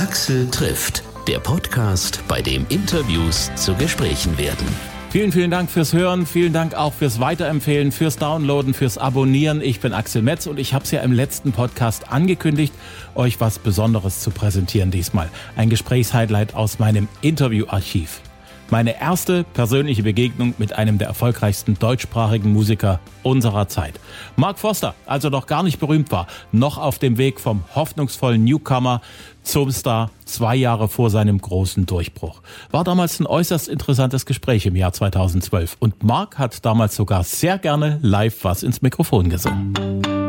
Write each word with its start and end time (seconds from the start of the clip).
Axel 0.00 0.50
trifft, 0.50 1.02
der 1.28 1.40
Podcast, 1.40 2.22
bei 2.26 2.40
dem 2.40 2.64
Interviews 2.70 3.50
zu 3.54 3.74
Gesprächen 3.74 4.38
werden. 4.38 4.66
Vielen, 5.10 5.30
vielen 5.30 5.50
Dank 5.50 5.70
fürs 5.70 5.92
Hören, 5.92 6.24
vielen 6.24 6.54
Dank 6.54 6.72
auch 6.72 6.94
fürs 6.94 7.20
Weiterempfehlen, 7.20 7.92
fürs 7.92 8.16
Downloaden, 8.16 8.72
fürs 8.72 8.96
Abonnieren. 8.96 9.60
Ich 9.60 9.80
bin 9.80 9.92
Axel 9.92 10.22
Metz 10.22 10.46
und 10.46 10.58
ich 10.58 10.72
habe 10.72 10.86
es 10.86 10.90
ja 10.90 11.02
im 11.02 11.12
letzten 11.12 11.52
Podcast 11.52 12.10
angekündigt, 12.10 12.72
euch 13.14 13.42
was 13.42 13.58
Besonderes 13.58 14.20
zu 14.20 14.30
präsentieren 14.30 14.90
diesmal. 14.90 15.28
Ein 15.54 15.68
Gesprächshighlight 15.68 16.54
aus 16.54 16.78
meinem 16.78 17.06
Interviewarchiv. 17.20 18.22
Meine 18.70 19.00
erste 19.00 19.42
persönliche 19.42 20.04
Begegnung 20.04 20.54
mit 20.58 20.74
einem 20.74 20.96
der 20.98 21.08
erfolgreichsten 21.08 21.76
deutschsprachigen 21.76 22.52
Musiker 22.52 23.00
unserer 23.24 23.66
Zeit. 23.66 23.94
Mark 24.36 24.60
Foster, 24.60 24.94
als 25.06 25.24
er 25.24 25.30
noch 25.30 25.48
gar 25.48 25.64
nicht 25.64 25.80
berühmt 25.80 26.12
war, 26.12 26.28
noch 26.52 26.78
auf 26.78 27.00
dem 27.00 27.18
Weg 27.18 27.40
vom 27.40 27.64
hoffnungsvollen 27.74 28.44
Newcomer 28.44 29.00
zum 29.42 29.72
Star 29.72 30.12
zwei 30.24 30.54
Jahre 30.54 30.88
vor 30.88 31.10
seinem 31.10 31.40
großen 31.40 31.84
Durchbruch. 31.84 32.42
War 32.70 32.84
damals 32.84 33.18
ein 33.18 33.26
äußerst 33.26 33.66
interessantes 33.66 34.24
Gespräch 34.24 34.66
im 34.66 34.76
Jahr 34.76 34.92
2012 34.92 35.76
und 35.80 36.04
Mark 36.04 36.38
hat 36.38 36.64
damals 36.64 36.94
sogar 36.94 37.24
sehr 37.24 37.58
gerne 37.58 37.98
live 38.02 38.44
was 38.44 38.62
ins 38.62 38.82
Mikrofon 38.82 39.30
gesungen. 39.30 40.19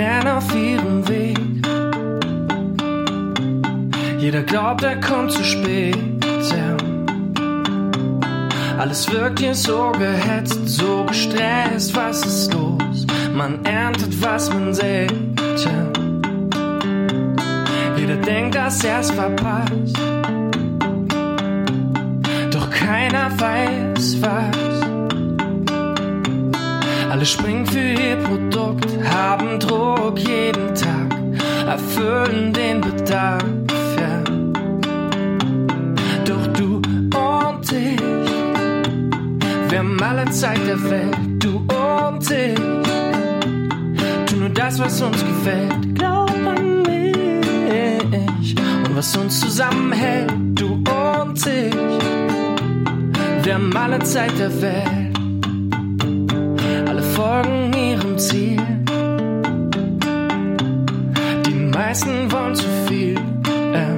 Rennen 0.00 0.28
auf 0.28 0.54
ihrem 0.54 1.06
Weg. 1.08 1.38
Jeder 4.18 4.42
glaubt, 4.42 4.82
er 4.82 4.98
kommt 4.98 5.30
zu 5.30 5.44
spät. 5.44 5.98
Alles 8.78 9.12
wirkt 9.12 9.40
hier 9.40 9.54
so 9.54 9.92
gehetzt, 9.92 10.66
so 10.66 11.04
gestresst. 11.06 11.94
Was 11.94 12.24
ist 12.24 12.54
los? 12.54 13.06
Man 13.34 13.62
erntet, 13.66 14.22
was 14.22 14.48
man 14.48 14.72
sät. 14.72 15.12
Jeder 17.98 18.16
denkt, 18.16 18.54
dass 18.54 18.82
er's 18.82 19.10
verpasst. 19.10 19.98
Doch 22.50 22.70
keiner 22.70 23.30
weiß 23.38 24.22
was. 24.22 24.79
Alle 27.10 27.26
springen 27.26 27.66
für 27.66 27.80
ihr 27.80 28.14
Produkt, 28.18 28.86
haben 29.04 29.58
Druck 29.58 30.16
jeden 30.16 30.72
Tag, 30.76 31.12
erfüllen 31.66 32.52
den 32.52 32.80
Bedarf. 32.80 33.42
Ja. 33.98 34.22
Doch 36.24 36.46
du 36.52 36.76
und 36.76 37.72
ich, 37.72 38.00
wir 39.70 39.78
haben 39.80 40.00
alle 40.00 40.30
Zeit 40.30 40.64
der 40.64 40.80
Welt. 40.88 41.16
Du 41.40 41.66
und 41.74 42.30
ich, 42.30 42.54
tu 44.26 44.36
nur 44.36 44.50
das, 44.50 44.78
was 44.78 45.02
uns 45.02 45.18
gefällt. 45.18 45.96
Glaub 45.96 46.30
an 46.30 46.82
mich 46.82 48.54
und 48.86 48.96
was 48.96 49.16
uns 49.16 49.40
zusammenhält. 49.40 50.32
Du 50.54 50.74
und 50.74 51.44
ich, 51.44 51.74
wir 53.42 53.54
haben 53.54 53.76
alle 53.76 53.98
Zeit 53.98 54.38
der 54.38 54.62
Welt 54.62 55.09
Meisten 62.00 62.32
wollen 62.32 62.54
zu 62.54 62.64
viel. 62.88 63.14
Ja. 63.74 63.90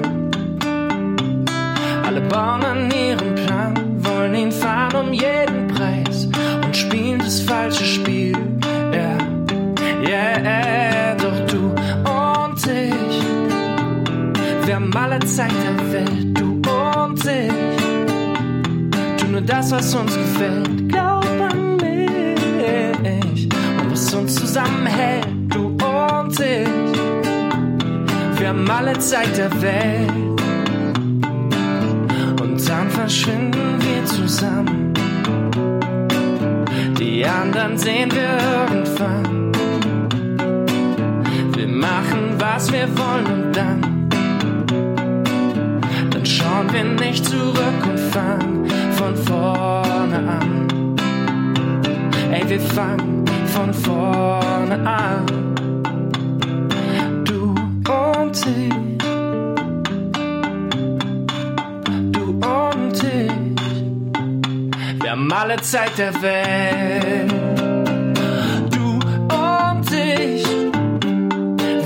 Alle 2.04 2.20
bauen 2.22 2.64
an 2.64 2.90
ihrem 2.90 3.32
Plan, 3.34 3.74
wollen 3.98 4.34
ihn 4.34 4.50
fahren 4.50 5.06
um 5.06 5.12
jeden 5.12 5.68
Preis 5.68 6.26
und 6.64 6.76
spielen 6.76 7.20
das 7.20 7.40
falsche 7.42 7.84
Spiel. 7.84 8.36
Ja, 8.92 9.16
yeah, 10.02 10.42
yeah, 10.42 11.14
doch 11.14 11.46
du 11.46 11.72
und 12.10 12.66
ich, 12.66 13.22
wir 14.66 14.74
haben 14.74 14.92
alle 14.96 15.20
Zeit 15.20 15.52
der 15.52 15.92
Welt. 15.92 16.36
Du 16.38 16.60
und 16.70 17.24
ich, 17.24 17.52
tu 19.18 19.26
nur 19.28 19.42
das, 19.42 19.70
was 19.70 19.94
uns 19.94 20.16
gefällt. 20.16 20.88
Glaub 20.88 21.24
an 21.24 21.78
und 23.80 23.90
was 23.90 24.12
uns 24.14 24.34
zusammenhält, 24.34 25.28
du 25.48 25.68
und 25.68 26.40
ich. 26.40 26.81
Wir 28.42 28.48
haben 28.48 28.68
alle 28.68 28.98
Zeit 28.98 29.38
der 29.38 29.62
Welt 29.62 30.10
und 32.40 32.68
dann 32.68 32.90
verschwinden 32.90 33.78
wir 33.78 34.04
zusammen. 34.04 34.92
Die 36.98 37.24
anderen 37.24 37.78
sehen 37.78 38.10
wir 38.10 38.36
irgendwann. 38.66 39.52
Wir 41.54 41.68
machen, 41.68 42.34
was 42.38 42.72
wir 42.72 42.88
wollen 42.98 43.26
und 43.26 43.52
dann, 43.56 44.08
dann 46.10 46.26
schauen 46.26 46.66
wir 46.72 46.82
nicht 46.82 47.24
zurück 47.24 47.86
und 47.88 48.00
fangen 48.10 48.66
von 48.94 49.14
vorne 49.18 50.18
an. 50.18 50.96
Ey, 52.32 52.42
wir 52.48 52.60
fangen 52.60 53.24
von 53.54 53.72
vorne 53.72 54.84
an. 54.84 55.51
Alle 65.42 65.60
Zeit 65.60 65.98
der 65.98 66.14
Welt. 66.22 67.32
Du 68.70 68.92
und 69.34 69.90
ich. 69.92 70.46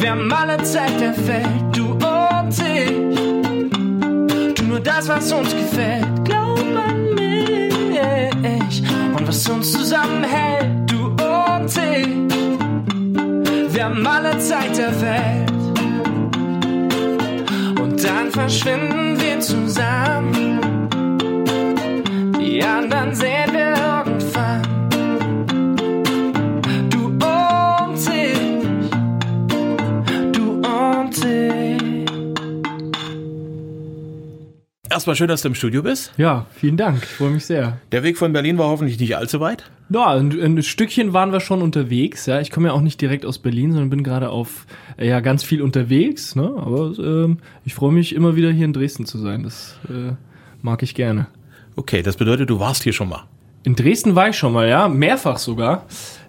Wir 0.00 0.10
haben 0.10 0.32
alle 0.32 0.62
Zeit 0.62 1.00
der 1.00 1.16
Welt. 1.26 1.48
Du 1.72 1.92
und 1.92 2.58
ich. 2.58 4.54
Tu 4.54 4.62
nur 4.64 4.80
das, 4.80 5.08
was 5.08 5.32
uns 5.32 5.54
gefällt. 5.56 6.24
Glaub 6.24 6.58
an 6.58 7.14
mich. 7.14 8.82
Und 9.16 9.26
was 9.26 9.48
uns 9.48 9.72
zusammenhält. 9.72 10.90
Du 10.90 11.06
und 11.06 11.66
ich. 11.66 12.08
Wir 13.74 13.84
haben 13.86 14.06
alle 14.06 14.38
Zeit 14.38 14.76
der 14.76 15.00
Welt. 15.00 15.45
Verschwinden 18.46 19.20
wir 19.20 19.40
zusammen. 19.40 20.45
Erstmal 34.96 35.14
schön, 35.14 35.28
dass 35.28 35.42
du 35.42 35.48
im 35.48 35.54
Studio 35.54 35.82
bist. 35.82 36.10
Ja, 36.16 36.46
vielen 36.54 36.78
Dank. 36.78 37.02
Ich 37.02 37.10
freue 37.10 37.28
mich 37.28 37.44
sehr. 37.44 37.76
Der 37.92 38.02
Weg 38.02 38.16
von 38.16 38.32
Berlin 38.32 38.56
war 38.56 38.68
hoffentlich 38.68 38.98
nicht 38.98 39.14
allzu 39.14 39.40
weit. 39.40 39.70
Ja, 39.90 40.14
ein, 40.14 40.32
ein 40.40 40.62
Stückchen 40.62 41.12
waren 41.12 41.32
wir 41.32 41.40
schon 41.40 41.60
unterwegs. 41.60 42.24
Ja, 42.24 42.40
ich 42.40 42.50
komme 42.50 42.68
ja 42.68 42.72
auch 42.72 42.80
nicht 42.80 42.98
direkt 42.98 43.26
aus 43.26 43.38
Berlin, 43.38 43.72
sondern 43.72 43.90
bin 43.90 44.02
gerade 44.02 44.30
auf 44.30 44.64
äh, 44.96 45.06
ja 45.06 45.20
ganz 45.20 45.44
viel 45.44 45.60
unterwegs. 45.60 46.34
Ne? 46.34 46.44
Aber 46.44 46.94
ähm, 46.98 47.40
ich 47.66 47.74
freue 47.74 47.92
mich 47.92 48.14
immer 48.14 48.36
wieder 48.36 48.50
hier 48.50 48.64
in 48.64 48.72
Dresden 48.72 49.04
zu 49.04 49.18
sein. 49.18 49.42
Das 49.42 49.78
äh, 49.90 50.14
mag 50.62 50.82
ich 50.82 50.94
gerne. 50.94 51.26
Okay, 51.76 52.00
das 52.00 52.16
bedeutet, 52.16 52.48
du 52.48 52.58
warst 52.58 52.82
hier 52.82 52.94
schon 52.94 53.10
mal. 53.10 53.24
In 53.64 53.74
Dresden 53.74 54.14
war 54.14 54.30
ich 54.30 54.38
schon 54.38 54.54
mal, 54.54 54.66
ja, 54.66 54.88
mehrfach 54.88 55.36
sogar. 55.36 55.84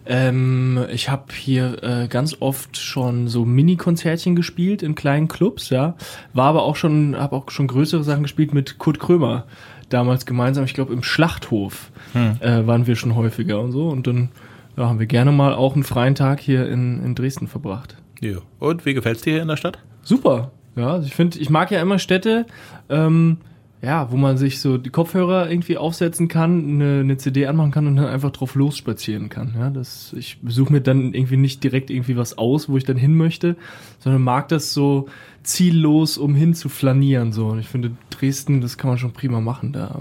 Ähm, 0.07 0.85
ich 0.91 1.09
habe 1.09 1.25
hier 1.34 1.84
äh, 1.84 2.07
ganz 2.07 2.38
oft 2.40 2.78
schon 2.78 3.28
so 3.28 3.45
Mini-Konzertchen 3.45 4.35
gespielt 4.35 4.81
in 4.81 4.95
kleinen 4.95 5.28
Clubs, 5.28 5.69
ja. 5.69 5.95
War 6.34 6.45
aber 6.47 6.63
auch 6.63 6.75
schon, 6.75 7.16
habe 7.18 7.35
auch 7.35 7.51
schon 7.51 7.68
größere 7.68 8.03
Sachen 8.03 8.23
gespielt 8.23 8.53
mit 8.53 8.78
Kurt 8.78 9.00
Krömer. 9.00 9.46
Damals 9.90 10.25
gemeinsam, 10.25 10.66
ich 10.66 10.73
glaube 10.73 10.94
im 10.94 11.03
Schlachthof 11.03 11.91
Hm. 12.13 12.38
äh, 12.40 12.66
waren 12.66 12.88
wir 12.88 12.96
schon 12.96 13.16
häufiger 13.16 13.59
und 13.59 13.72
so. 13.72 13.90
Und 13.90 14.08
dann 14.08 14.29
ja, 14.78 14.87
haben 14.87 14.99
wir 14.99 15.08
gerne 15.08 15.32
mal 15.32 15.53
auch 15.53 15.73
einen 15.73 15.84
freien 15.84 16.16
Tag 16.16 16.40
hier 16.40 16.67
in, 16.70 17.03
in 17.03 17.16
Dresden 17.16 17.47
verbracht. 17.47 17.97
Ja. 18.22 18.37
Und 18.59 18.85
wie 18.85 18.93
gefällt's 18.93 19.22
dir 19.22 19.34
hier 19.34 19.41
in 19.41 19.47
der 19.47 19.58
Stadt? 19.58 19.79
Super. 20.03 20.52
Ja, 20.76 20.91
also 20.91 21.08
ich 21.08 21.16
finde, 21.16 21.40
ich 21.40 21.49
mag 21.49 21.72
ja 21.72 21.82
immer 21.82 21.99
Städte, 21.99 22.46
ähm, 22.90 23.37
ja, 23.82 24.12
wo 24.12 24.18
man 24.18 24.38
sich 24.38 24.59
so 24.59 24.78
die 24.78 24.90
Kopfhörer 24.90 25.50
irgendwie 25.50 25.78
aufsetzen 25.78 26.28
kann, 26.28 26.82
eine, 26.82 27.02
eine 27.02 27.18
CD 27.18 27.46
anmachen 27.46 27.72
kann 27.72 27.85
und 27.85 27.96
dann 27.97 28.08
einfach 28.08 28.32
drauf 28.32 28.56
losspazieren 28.56 29.29
kann. 29.29 29.53
Ja, 29.58 29.70
das, 29.70 30.14
ich 30.18 30.38
suche 30.46 30.74
mir 30.74 30.82
dann 30.82 31.14
irgendwie 31.14 31.38
nicht 31.38 31.64
direkt 31.64 31.91
irgendwie 31.91 32.18
was 32.18 32.38
aus, 32.38 32.70
wo 32.70 32.78
ich 32.78 32.85
dann 32.85 32.97
hin 32.97 33.16
möchte, 33.16 33.56
sondern 34.00 34.24
mag 34.24 34.47
das 34.47 34.74
so 34.74 35.08
ziellos, 35.44 36.18
um 36.18 36.34
hin 36.34 36.56
zu 36.56 36.70
flanieren. 36.70 37.32
So. 37.32 37.47
Und 37.47 37.59
ich 37.59 37.68
finde, 37.68 37.91
Dresden, 38.09 38.62
das 38.62 38.78
kann 38.79 38.90
man 38.90 38.97
schon 38.97 39.14
prima 39.14 39.41
machen. 39.41 39.74
Da 39.74 40.00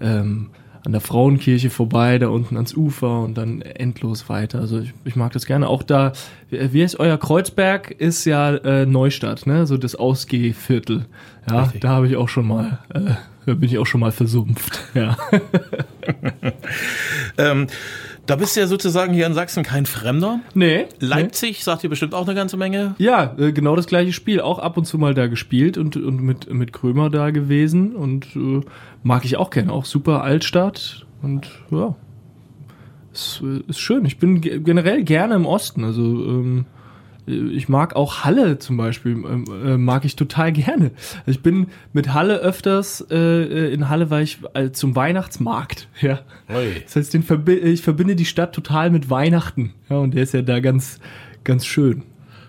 ähm, 0.00 0.50
an 0.84 0.92
der 0.92 1.00
Frauenkirche 1.00 1.70
vorbei, 1.70 2.18
da 2.18 2.28
unten 2.28 2.56
ans 2.56 2.74
Ufer 2.74 3.20
und 3.20 3.38
dann 3.38 3.62
endlos 3.62 4.28
weiter. 4.28 4.60
Also 4.60 4.80
ich, 4.80 4.92
ich 5.04 5.16
mag 5.16 5.32
das 5.32 5.46
gerne. 5.46 5.68
Auch 5.68 5.82
da, 5.82 6.12
wie 6.50 6.82
heißt 6.82 6.98
euer 6.98 7.18
Kreuzberg, 7.18 7.90
ist 7.92 8.24
ja 8.24 8.54
äh, 8.56 8.86
Neustadt, 8.86 9.46
ne? 9.46 9.66
So 9.66 9.76
das 9.76 9.94
Ausgehviertel. 9.94 11.06
Ja, 11.48 11.62
Richtig. 11.62 11.80
da 11.82 11.90
habe 11.90 12.08
ich 12.08 12.16
auch 12.16 12.28
schon 12.28 12.48
mal, 12.48 12.80
äh, 12.94 13.12
da 13.46 13.54
bin 13.54 13.68
ich 13.68 13.78
auch 13.78 13.86
schon 13.86 14.00
mal 14.00 14.12
versumpft. 14.12 14.80
Ja. 14.94 15.16
Ähm, 17.38 17.66
Da 18.24 18.36
bist 18.36 18.54
du 18.54 18.60
ja 18.60 18.66
sozusagen 18.68 19.12
hier 19.14 19.26
in 19.26 19.34
Sachsen 19.34 19.64
kein 19.64 19.84
Fremder. 19.84 20.40
Nee. 20.54 20.86
Leipzig 21.00 21.64
sagt 21.64 21.82
dir 21.82 21.88
bestimmt 21.88 22.14
auch 22.14 22.24
eine 22.26 22.36
ganze 22.36 22.56
Menge. 22.56 22.94
Ja, 22.98 23.34
äh, 23.36 23.50
genau 23.52 23.74
das 23.74 23.86
gleiche 23.86 24.12
Spiel. 24.12 24.40
Auch 24.40 24.60
ab 24.60 24.76
und 24.76 24.84
zu 24.84 24.96
mal 24.96 25.12
da 25.12 25.26
gespielt 25.26 25.76
und, 25.76 25.96
und 25.96 26.22
mit, 26.22 26.52
mit 26.52 26.72
Krömer 26.72 27.10
da 27.10 27.30
gewesen. 27.30 27.96
Und 27.96 28.26
äh, 28.36 28.60
mag 29.02 29.24
ich 29.24 29.36
auch 29.38 29.50
gerne. 29.50 29.72
Auch 29.72 29.84
super 29.86 30.22
Altstadt. 30.22 31.04
Und 31.20 31.50
ja, 31.72 31.96
ist, 33.12 33.42
äh, 33.44 33.68
ist 33.68 33.80
schön. 33.80 34.04
Ich 34.04 34.18
bin 34.18 34.40
ge- 34.40 34.60
generell 34.60 35.02
gerne 35.02 35.34
im 35.34 35.44
Osten. 35.44 35.82
Also 35.82 36.02
ähm, 36.02 36.66
ich 37.26 37.68
mag 37.68 37.94
auch 37.94 38.24
Halle 38.24 38.58
zum 38.58 38.76
Beispiel, 38.76 39.12
ähm, 39.12 39.44
äh, 39.64 39.76
mag 39.76 40.04
ich 40.04 40.16
total 40.16 40.52
gerne. 40.52 40.90
Ich 41.26 41.42
bin 41.42 41.68
mit 41.92 42.12
Halle 42.12 42.38
öfters, 42.38 43.04
äh, 43.10 43.72
in 43.72 43.88
Halle 43.88 44.10
war 44.10 44.20
ich 44.20 44.38
äh, 44.54 44.70
zum 44.70 44.96
Weihnachtsmarkt, 44.96 45.88
ja. 46.00 46.20
Das 46.48 46.96
heißt, 46.96 47.14
den 47.14 47.22
verbi 47.22 47.54
ich 47.54 47.82
verbinde 47.82 48.16
die 48.16 48.24
Stadt 48.24 48.54
total 48.54 48.90
mit 48.90 49.08
Weihnachten, 49.08 49.72
ja, 49.88 49.96
und 49.96 50.14
der 50.14 50.24
ist 50.24 50.34
ja 50.34 50.42
da 50.42 50.60
ganz, 50.60 50.98
ganz 51.44 51.64
schön. 51.64 52.02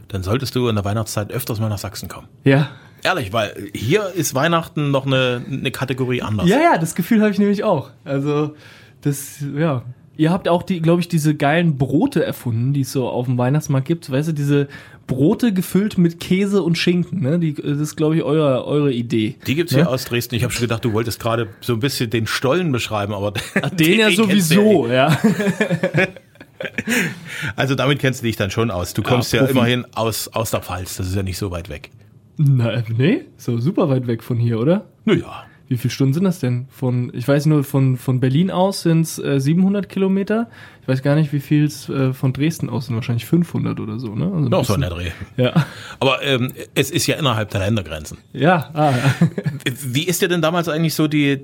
Dann 0.07 0.23
solltest 0.23 0.55
du 0.55 0.67
in 0.67 0.75
der 0.75 0.85
Weihnachtszeit 0.85 1.31
öfters 1.31 1.59
mal 1.59 1.69
nach 1.69 1.77
Sachsen 1.77 2.07
kommen. 2.07 2.27
Ja. 2.43 2.69
Ehrlich, 3.03 3.33
weil 3.33 3.69
hier 3.73 4.11
ist 4.15 4.33
Weihnachten 4.33 4.91
noch 4.91 5.05
eine, 5.05 5.43
eine 5.45 5.71
Kategorie 5.71 6.21
anders. 6.21 6.47
Ja, 6.47 6.59
ja, 6.59 6.77
das 6.77 6.95
Gefühl 6.95 7.21
habe 7.21 7.31
ich 7.31 7.39
nämlich 7.39 7.63
auch. 7.63 7.89
Also, 8.05 8.55
das, 9.01 9.43
ja. 9.55 9.83
Ihr 10.15 10.31
habt 10.31 10.47
auch 10.47 10.61
die, 10.61 10.79
glaube 10.79 11.01
ich, 11.01 11.07
diese 11.07 11.33
geilen 11.33 11.77
Brote 11.77 12.23
erfunden, 12.23 12.73
die 12.73 12.81
es 12.81 12.91
so 12.91 13.07
auf 13.07 13.25
dem 13.25 13.37
Weihnachtsmarkt 13.37 13.87
gibt. 13.87 14.11
Weißt 14.11 14.29
du, 14.29 14.33
diese 14.33 14.67
Brote 15.07 15.53
gefüllt 15.53 15.97
mit 15.97 16.19
Käse 16.19 16.61
und 16.61 16.77
Schinken, 16.77 17.21
ne? 17.21 17.39
Die, 17.39 17.55
das 17.55 17.79
ist, 17.79 17.95
glaube 17.95 18.17
ich, 18.17 18.23
eure, 18.23 18.65
eure 18.65 18.93
Idee. 18.93 19.35
Die 19.47 19.55
gibt's 19.55 19.73
hier 19.73 19.89
aus 19.89 20.05
Dresden. 20.05 20.35
Ich 20.35 20.43
habe 20.43 20.53
schon 20.53 20.61
gedacht, 20.61 20.85
du 20.85 20.93
wolltest 20.93 21.19
gerade 21.19 21.49
so 21.61 21.73
ein 21.73 21.79
bisschen 21.79 22.09
den 22.09 22.27
Stollen 22.27 22.71
beschreiben, 22.71 23.13
aber 23.13 23.33
Den, 23.73 23.99
ja 23.99 24.05
kennst 24.07 24.19
du 24.19 24.23
sowieso, 24.23 24.87
ja. 24.87 25.17
Also 27.57 27.75
damit 27.75 27.99
kennst 27.99 28.21
du 28.21 28.25
dich 28.25 28.37
dann 28.37 28.49
schon 28.49 28.71
aus. 28.71 28.93
Du 28.93 29.03
kommst 29.03 29.33
ja, 29.33 29.39
Profi. 29.39 29.51
immerhin 29.51 29.85
aus, 29.95 30.29
aus 30.29 30.51
der 30.51 30.61
Pfalz. 30.61 30.95
Das 30.95 31.07
ist 31.07 31.15
ja 31.15 31.21
nicht 31.21 31.37
so 31.37 31.51
weit 31.51 31.67
weg. 31.67 31.89
Na, 32.37 32.81
nee, 32.95 33.25
so 33.35 33.59
super 33.59 33.89
weit 33.89 34.07
weg 34.07 34.23
von 34.23 34.37
hier, 34.37 34.59
oder? 34.59 34.85
Naja. 35.03 35.43
Wie 35.73 35.77
viele 35.77 35.89
Stunden 35.89 36.13
sind 36.13 36.23
das 36.23 36.37
denn? 36.37 36.67
Von, 36.69 37.11
ich 37.15 37.27
weiß 37.27 37.47
nur, 37.47 37.63
von, 37.63 37.97
von 37.97 38.19
Berlin 38.19 38.51
aus 38.51 38.83
sind 38.83 39.01
es 39.01 39.17
äh, 39.17 39.39
700 39.39 39.89
Kilometer. 39.89 40.47
Ich 40.83 40.87
weiß 40.87 41.01
gar 41.01 41.15
nicht, 41.15 41.33
wie 41.33 41.39
viel 41.39 41.65
es 41.65 41.89
äh, 41.89 42.13
von 42.13 42.31
Dresden 42.31 42.69
aus 42.69 42.85
sind. 42.85 42.95
Wahrscheinlich 42.95 43.25
500 43.25 43.79
oder 43.79 43.97
so, 43.97 44.13
ne? 44.13 44.25
Also 44.25 44.49
Noch 44.49 44.65
so 44.65 44.75
in 44.75 44.81
der 44.81 44.91
Dreh. 44.91 45.09
Ja. 45.35 45.65
Aber 45.99 46.21
ähm, 46.21 46.51
es 46.75 46.91
ist 46.91 47.07
ja 47.07 47.15
innerhalb 47.15 47.49
der 47.49 47.61
Ländergrenzen. 47.61 48.19
Ja, 48.33 48.69
ah, 48.73 48.91
ja. 48.91 49.31
Wie 49.83 50.03
ist 50.03 50.21
dir 50.21 50.27
denn 50.27 50.43
damals 50.43 50.69
eigentlich 50.69 50.93
so 50.93 51.07
die, 51.07 51.39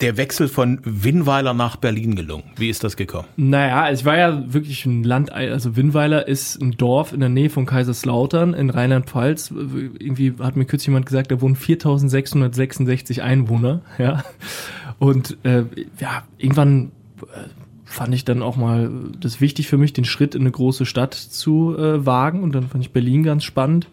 der 0.00 0.16
Wechsel 0.16 0.48
von 0.48 0.80
Winnweiler 0.84 1.54
nach 1.54 1.76
Berlin 1.76 2.14
gelungen? 2.14 2.44
Wie 2.56 2.68
ist 2.68 2.84
das 2.84 2.96
gekommen? 2.96 3.26
Naja, 3.36 3.88
es 3.90 4.04
war 4.04 4.16
ja 4.16 4.52
wirklich 4.52 4.84
ein 4.84 5.04
Land, 5.04 5.32
also 5.32 5.76
Winnweiler 5.76 6.28
ist 6.28 6.60
ein 6.60 6.72
Dorf 6.72 7.12
in 7.12 7.20
der 7.20 7.28
Nähe 7.28 7.50
von 7.50 7.66
Kaiserslautern 7.66 8.54
in 8.54 8.70
Rheinland-Pfalz. 8.70 9.50
Irgendwie 9.50 10.34
hat 10.38 10.56
mir 10.56 10.66
kürzlich 10.66 10.88
jemand 10.88 11.06
gesagt, 11.06 11.30
da 11.32 11.40
wohnen 11.40 11.56
4666 11.56 13.22
Einwohner, 13.22 13.82
ja. 13.98 14.24
Und 14.98 15.38
äh, 15.44 15.64
ja, 15.98 16.24
irgendwann 16.36 16.92
äh, 17.22 17.48
fand 17.84 18.14
ich 18.14 18.24
dann 18.24 18.42
auch 18.42 18.56
mal 18.56 18.90
das 19.18 19.40
wichtig 19.40 19.66
für 19.66 19.78
mich, 19.78 19.94
den 19.94 20.04
Schritt 20.04 20.34
in 20.34 20.42
eine 20.42 20.50
große 20.50 20.84
Stadt 20.84 21.14
zu 21.14 21.76
äh, 21.76 22.04
wagen. 22.04 22.42
Und 22.42 22.54
dann 22.54 22.68
fand 22.68 22.84
ich 22.84 22.92
Berlin 22.92 23.22
ganz 23.22 23.44
spannend 23.44 23.88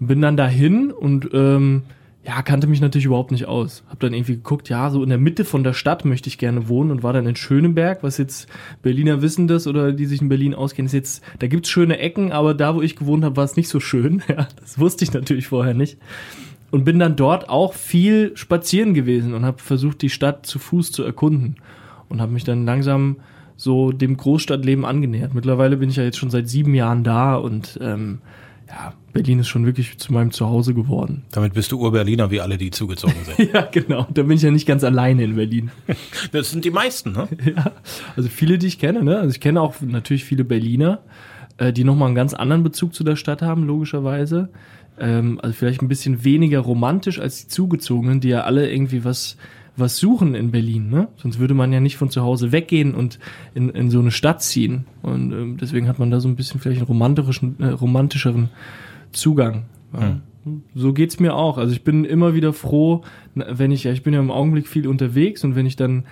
und 0.00 0.08
bin 0.08 0.20
dann 0.20 0.36
dahin 0.36 0.90
und 0.90 1.30
ähm, 1.32 1.82
ja, 2.26 2.40
kannte 2.40 2.66
mich 2.66 2.80
natürlich 2.80 3.04
überhaupt 3.04 3.32
nicht 3.32 3.46
aus. 3.46 3.84
Hab 3.88 4.00
dann 4.00 4.14
irgendwie 4.14 4.36
geguckt, 4.36 4.70
ja, 4.70 4.88
so 4.88 5.02
in 5.02 5.10
der 5.10 5.18
Mitte 5.18 5.44
von 5.44 5.62
der 5.62 5.74
Stadt 5.74 6.06
möchte 6.06 6.28
ich 6.28 6.38
gerne 6.38 6.68
wohnen 6.68 6.90
und 6.90 7.02
war 7.02 7.12
dann 7.12 7.26
in 7.26 7.36
Schöneberg, 7.36 8.02
was 8.02 8.16
jetzt 8.16 8.48
Berliner 8.82 9.20
wissen 9.20 9.46
das 9.46 9.66
oder 9.66 9.92
die 9.92 10.06
sich 10.06 10.22
in 10.22 10.30
Berlin 10.30 10.54
auskennen, 10.54 10.86
ist 10.86 10.94
jetzt, 10.94 11.22
da 11.38 11.48
gibt's 11.48 11.68
schöne 11.68 11.98
Ecken, 11.98 12.32
aber 12.32 12.54
da, 12.54 12.74
wo 12.74 12.80
ich 12.80 12.96
gewohnt 12.96 13.24
habe, 13.24 13.36
war 13.36 13.44
es 13.44 13.56
nicht 13.56 13.68
so 13.68 13.80
schön. 13.80 14.22
Ja, 14.34 14.48
das 14.58 14.78
wusste 14.78 15.04
ich 15.04 15.12
natürlich 15.12 15.48
vorher 15.48 15.74
nicht. 15.74 15.98
Und 16.70 16.84
bin 16.84 16.98
dann 16.98 17.14
dort 17.14 17.50
auch 17.50 17.74
viel 17.74 18.32
spazieren 18.36 18.94
gewesen 18.94 19.34
und 19.34 19.44
habe 19.44 19.60
versucht, 19.60 20.00
die 20.02 20.08
Stadt 20.08 20.46
zu 20.46 20.58
Fuß 20.58 20.92
zu 20.92 21.04
erkunden. 21.04 21.56
Und 22.08 22.20
habe 22.20 22.32
mich 22.32 22.44
dann 22.44 22.64
langsam 22.64 23.16
so 23.56 23.92
dem 23.92 24.16
Großstadtleben 24.16 24.84
angenähert. 24.84 25.34
Mittlerweile 25.34 25.76
bin 25.76 25.90
ich 25.90 25.96
ja 25.96 26.04
jetzt 26.04 26.18
schon 26.18 26.30
seit 26.30 26.48
sieben 26.48 26.74
Jahren 26.74 27.04
da 27.04 27.36
und 27.36 27.78
ähm, 27.82 28.20
ja, 28.68 28.94
Berlin 29.12 29.40
ist 29.40 29.48
schon 29.48 29.66
wirklich 29.66 29.98
zu 29.98 30.12
meinem 30.12 30.30
Zuhause 30.30 30.74
geworden. 30.74 31.24
Damit 31.32 31.54
bist 31.54 31.70
du 31.72 31.78
Ur-Berliner, 31.78 32.30
wie 32.30 32.40
alle, 32.40 32.56
die 32.56 32.70
zugezogen 32.70 33.14
sind. 33.24 33.52
Ja, 33.54 33.62
genau. 33.62 34.06
Da 34.12 34.22
bin 34.22 34.32
ich 34.32 34.42
ja 34.42 34.50
nicht 34.50 34.66
ganz 34.66 34.84
alleine 34.84 35.24
in 35.24 35.36
Berlin. 35.36 35.70
Das 36.32 36.50
sind 36.50 36.64
die 36.64 36.70
meisten, 36.70 37.12
ne? 37.12 37.28
ja. 37.56 37.72
Also 38.16 38.28
viele, 38.28 38.58
die 38.58 38.66
ich 38.66 38.78
kenne, 38.78 39.02
ne? 39.02 39.18
Also 39.18 39.30
ich 39.30 39.40
kenne 39.40 39.60
auch 39.60 39.80
natürlich 39.80 40.24
viele 40.24 40.44
Berliner, 40.44 41.00
äh, 41.58 41.72
die 41.72 41.84
nochmal 41.84 42.06
einen 42.06 42.16
ganz 42.16 42.34
anderen 42.34 42.62
Bezug 42.62 42.94
zu 42.94 43.04
der 43.04 43.16
Stadt 43.16 43.42
haben, 43.42 43.64
logischerweise. 43.64 44.48
Ähm, 44.98 45.38
also 45.42 45.54
vielleicht 45.54 45.82
ein 45.82 45.88
bisschen 45.88 46.24
weniger 46.24 46.60
romantisch 46.60 47.20
als 47.20 47.42
die 47.42 47.48
Zugezogenen, 47.48 48.20
die 48.20 48.28
ja 48.28 48.42
alle 48.42 48.70
irgendwie 48.70 49.04
was 49.04 49.36
was 49.76 49.96
suchen 49.96 50.34
in 50.34 50.50
Berlin, 50.50 50.88
ne? 50.88 51.08
Sonst 51.16 51.38
würde 51.38 51.54
man 51.54 51.72
ja 51.72 51.80
nicht 51.80 51.96
von 51.96 52.10
zu 52.10 52.22
Hause 52.22 52.52
weggehen 52.52 52.94
und 52.94 53.18
in, 53.54 53.70
in 53.70 53.90
so 53.90 53.98
eine 53.98 54.10
Stadt 54.10 54.42
ziehen. 54.42 54.86
Und 55.02 55.32
ähm, 55.32 55.56
deswegen 55.60 55.88
hat 55.88 55.98
man 55.98 56.10
da 56.10 56.20
so 56.20 56.28
ein 56.28 56.36
bisschen 56.36 56.60
vielleicht 56.60 56.80
einen 56.80 56.86
romantischen, 56.86 57.56
äh, 57.60 57.68
romantischeren 57.68 58.50
Zugang. 59.12 59.64
Ja. 59.92 60.20
So 60.74 60.92
geht's 60.92 61.20
mir 61.20 61.34
auch. 61.34 61.56
Also 61.56 61.72
ich 61.72 61.84
bin 61.84 62.04
immer 62.04 62.34
wieder 62.34 62.52
froh, 62.52 63.02
wenn 63.34 63.70
ich, 63.70 63.84
ja, 63.84 63.92
ich 63.92 64.02
bin 64.02 64.12
ja 64.12 64.20
im 64.20 64.30
Augenblick 64.30 64.68
viel 64.68 64.86
unterwegs 64.86 65.42
und 65.42 65.56
wenn 65.56 65.66
ich 65.66 65.76
dann 65.76 66.04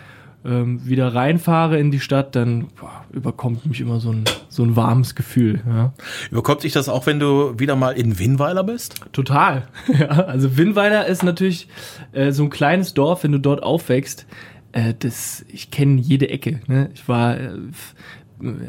ähm, 0.44 0.84
wieder 0.86 1.14
reinfahre 1.14 1.78
in 1.78 1.90
die 1.90 2.00
Stadt, 2.00 2.34
dann 2.34 2.68
boah, 2.80 3.04
überkommt 3.12 3.66
mich 3.66 3.80
immer 3.80 4.00
so 4.00 4.10
ein, 4.10 4.24
so 4.48 4.62
ein 4.64 4.76
warmes 4.76 5.14
Gefühl. 5.14 5.60
Ja. 5.66 5.92
Überkommt 6.30 6.64
dich 6.64 6.72
das 6.72 6.88
auch, 6.88 7.06
wenn 7.06 7.20
du 7.20 7.58
wieder 7.58 7.76
mal 7.76 7.92
in 7.92 8.18
Winnweiler 8.18 8.64
bist? 8.64 9.00
Total. 9.12 9.68
Ja, 9.92 10.08
also 10.08 10.56
Winnweiler 10.56 11.06
ist 11.06 11.22
natürlich 11.22 11.68
äh, 12.12 12.32
so 12.32 12.44
ein 12.44 12.50
kleines 12.50 12.94
Dorf, 12.94 13.24
wenn 13.24 13.32
du 13.32 13.38
dort 13.38 13.62
aufwächst. 13.62 14.26
Äh, 14.72 14.94
das, 14.98 15.44
ich 15.48 15.70
kenne 15.70 16.00
jede 16.00 16.30
Ecke. 16.30 16.60
Ne? 16.66 16.90
Ich 16.94 17.06
war 17.08 17.38
äh, 17.38 17.50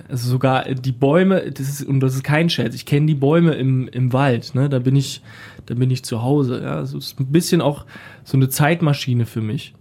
also 0.10 0.30
sogar 0.30 0.66
die 0.66 0.92
Bäume, 0.92 1.52
das 1.52 1.68
ist, 1.68 1.84
und 1.84 2.00
das 2.02 2.16
ist 2.16 2.24
kein 2.24 2.50
Scherz, 2.50 2.76
ich 2.76 2.86
kenne 2.86 3.08
die 3.08 3.16
Bäume 3.16 3.54
im, 3.54 3.88
im 3.88 4.14
Wald, 4.14 4.54
ne? 4.54 4.70
Da 4.70 4.80
bin 4.80 4.96
ich, 4.96 5.22
da 5.66 5.74
bin 5.74 5.90
ich 5.90 6.04
zu 6.04 6.22
Hause. 6.22 6.62
Ja, 6.62 6.76
also 6.76 6.98
es 6.98 7.08
ist 7.08 7.20
ein 7.20 7.32
bisschen 7.32 7.62
auch 7.62 7.86
so 8.24 8.38
eine 8.38 8.50
Zeitmaschine 8.50 9.26
für 9.26 9.42
mich. 9.42 9.74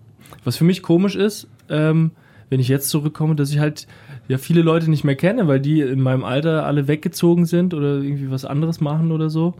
Was 0.44 0.56
für 0.56 0.64
mich 0.64 0.82
komisch 0.82 1.14
ist, 1.14 1.48
ähm, 1.72 2.12
wenn 2.50 2.60
ich 2.60 2.68
jetzt 2.68 2.90
zurückkomme, 2.90 3.34
dass 3.34 3.50
ich 3.50 3.58
halt 3.58 3.86
ja 4.28 4.38
viele 4.38 4.62
Leute 4.62 4.90
nicht 4.90 5.04
mehr 5.04 5.16
kenne, 5.16 5.48
weil 5.48 5.58
die 5.58 5.80
in 5.80 6.00
meinem 6.00 6.22
Alter 6.22 6.66
alle 6.66 6.86
weggezogen 6.86 7.46
sind 7.46 7.74
oder 7.74 7.96
irgendwie 7.96 8.30
was 8.30 8.44
anderes 8.44 8.80
machen 8.80 9.10
oder 9.10 9.30
so. 9.30 9.54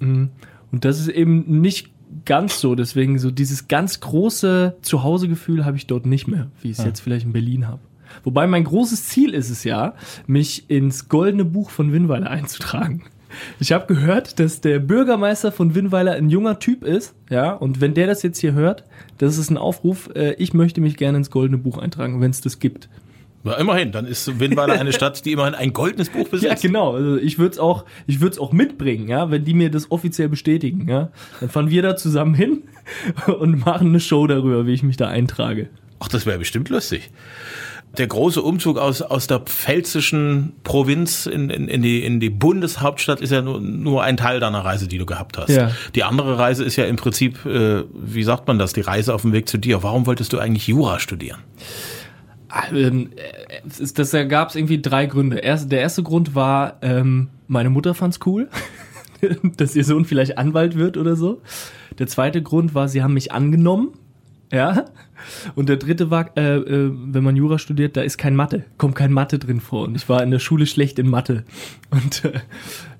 Mhm. 0.00 0.28
Und 0.70 0.84
das 0.84 1.00
ist 1.00 1.08
eben 1.08 1.60
nicht 1.60 1.90
ganz 2.24 2.60
so. 2.60 2.74
Deswegen 2.74 3.18
so 3.18 3.30
dieses 3.30 3.68
ganz 3.68 4.00
große 4.00 4.76
Zuhausegefühl 4.82 5.64
habe 5.64 5.76
ich 5.76 5.86
dort 5.86 6.06
nicht 6.06 6.28
mehr, 6.28 6.50
wie 6.60 6.70
ich 6.70 6.78
es 6.78 6.84
jetzt 6.84 7.00
vielleicht 7.00 7.26
in 7.26 7.32
Berlin 7.32 7.66
habe. 7.66 7.80
Wobei 8.24 8.46
mein 8.46 8.64
großes 8.64 9.06
Ziel 9.06 9.34
ist 9.34 9.50
es 9.50 9.64
ja, 9.64 9.94
mich 10.26 10.70
ins 10.70 11.08
goldene 11.08 11.44
Buch 11.44 11.70
von 11.70 11.92
Winnweiler 11.92 12.30
einzutragen. 12.30 13.04
Ich 13.60 13.72
habe 13.72 13.86
gehört, 13.92 14.38
dass 14.38 14.60
der 14.60 14.78
Bürgermeister 14.78 15.52
von 15.52 15.74
Winnweiler 15.74 16.12
ein 16.12 16.30
junger 16.30 16.58
Typ 16.58 16.84
ist, 16.84 17.14
ja, 17.30 17.52
und 17.52 17.80
wenn 17.80 17.94
der 17.94 18.06
das 18.06 18.22
jetzt 18.22 18.38
hier 18.38 18.52
hört, 18.52 18.84
das 19.18 19.38
ist 19.38 19.50
ein 19.50 19.56
Aufruf, 19.58 20.10
äh, 20.14 20.32
ich 20.34 20.54
möchte 20.54 20.80
mich 20.80 20.96
gerne 20.96 21.18
ins 21.18 21.30
goldene 21.30 21.58
Buch 21.58 21.78
eintragen, 21.78 22.20
wenn 22.20 22.30
es 22.30 22.40
das 22.40 22.58
gibt. 22.58 22.88
Ja, 23.44 23.54
immerhin, 23.54 23.92
dann 23.92 24.04
ist 24.04 24.40
Winnweiler 24.40 24.80
eine 24.80 24.92
Stadt, 24.94 25.24
die 25.24 25.32
immerhin 25.32 25.54
ein 25.54 25.72
goldenes 25.72 26.10
Buch 26.10 26.24
Ja, 26.24 26.30
besitzt. 26.30 26.62
genau. 26.62 26.94
Also 26.94 27.16
ich 27.16 27.38
würde 27.38 27.52
es 27.52 27.58
auch, 27.58 27.84
ich 28.06 28.20
würde 28.20 28.32
es 28.32 28.38
auch 28.38 28.52
mitbringen, 28.52 29.08
ja, 29.08 29.30
wenn 29.30 29.44
die 29.44 29.54
mir 29.54 29.70
das 29.70 29.90
offiziell 29.90 30.28
bestätigen, 30.28 30.88
ja. 30.88 31.10
Dann 31.40 31.48
fahren 31.48 31.70
wir 31.70 31.82
da 31.82 31.96
zusammen 31.96 32.34
hin 32.34 32.64
und 33.38 33.64
machen 33.64 33.88
eine 33.88 34.00
Show 34.00 34.26
darüber, 34.26 34.66
wie 34.66 34.72
ich 34.72 34.82
mich 34.82 34.96
da 34.96 35.08
eintrage. 35.08 35.68
Ach, 36.00 36.08
das 36.08 36.26
wäre 36.26 36.38
bestimmt 36.38 36.68
lustig. 36.68 37.10
Der 37.96 38.06
große 38.06 38.42
Umzug 38.42 38.78
aus, 38.78 39.02
aus 39.02 39.26
der 39.26 39.40
pfälzischen 39.40 40.52
Provinz 40.62 41.26
in, 41.26 41.50
in, 41.50 41.68
in, 41.68 41.82
die, 41.82 42.04
in 42.04 42.20
die 42.20 42.30
Bundeshauptstadt 42.30 43.20
ist 43.20 43.30
ja 43.30 43.40
nur, 43.40 43.60
nur 43.60 44.02
ein 44.02 44.16
Teil 44.16 44.40
deiner 44.40 44.64
Reise, 44.64 44.88
die 44.88 44.98
du 44.98 45.06
gehabt 45.06 45.38
hast. 45.38 45.48
Ja. 45.48 45.70
Die 45.94 46.04
andere 46.04 46.38
Reise 46.38 46.64
ist 46.64 46.76
ja 46.76 46.84
im 46.84 46.96
Prinzip, 46.96 47.44
äh, 47.46 47.84
wie 47.94 48.22
sagt 48.22 48.46
man 48.46 48.58
das, 48.58 48.72
die 48.72 48.82
Reise 48.82 49.14
auf 49.14 49.22
dem 49.22 49.32
Weg 49.32 49.48
zu 49.48 49.58
dir. 49.58 49.82
Warum 49.82 50.06
wolltest 50.06 50.32
du 50.32 50.38
eigentlich 50.38 50.68
Jura 50.68 51.00
studieren? 51.00 51.38
Ähm, 52.72 53.10
äh, 53.16 53.60
das 53.94 54.12
gab 54.28 54.50
es 54.50 54.56
irgendwie 54.56 54.80
drei 54.80 55.06
Gründe. 55.06 55.38
Erst, 55.38 55.70
der 55.72 55.80
erste 55.80 56.02
Grund 56.02 56.34
war, 56.34 56.76
ähm, 56.82 57.28
meine 57.46 57.70
Mutter 57.70 57.94
fand's 57.94 58.20
cool, 58.26 58.48
dass 59.56 59.76
ihr 59.76 59.84
Sohn 59.84 60.04
vielleicht 60.04 60.38
Anwalt 60.38 60.76
wird 60.76 60.96
oder 60.96 61.16
so. 61.16 61.42
Der 61.98 62.06
zweite 62.06 62.42
Grund 62.42 62.74
war, 62.74 62.88
sie 62.88 63.02
haben 63.02 63.14
mich 63.14 63.32
angenommen. 63.32 63.90
Ja. 64.50 64.86
Und 65.54 65.68
der 65.68 65.76
dritte 65.76 66.10
war, 66.10 66.36
äh, 66.36 66.56
äh, 66.56 66.92
wenn 66.94 67.24
man 67.24 67.36
Jura 67.36 67.58
studiert, 67.58 67.96
da 67.96 68.02
ist 68.02 68.18
kein 68.18 68.36
Mathe, 68.36 68.64
kommt 68.76 68.94
kein 68.94 69.12
Mathe 69.12 69.38
drin 69.38 69.60
vor. 69.60 69.86
Und 69.86 69.96
ich 69.96 70.08
war 70.08 70.22
in 70.22 70.30
der 70.30 70.38
Schule 70.38 70.66
schlecht 70.66 70.98
in 70.98 71.08
Mathe. 71.08 71.44
Und 71.90 72.24
äh, 72.24 72.40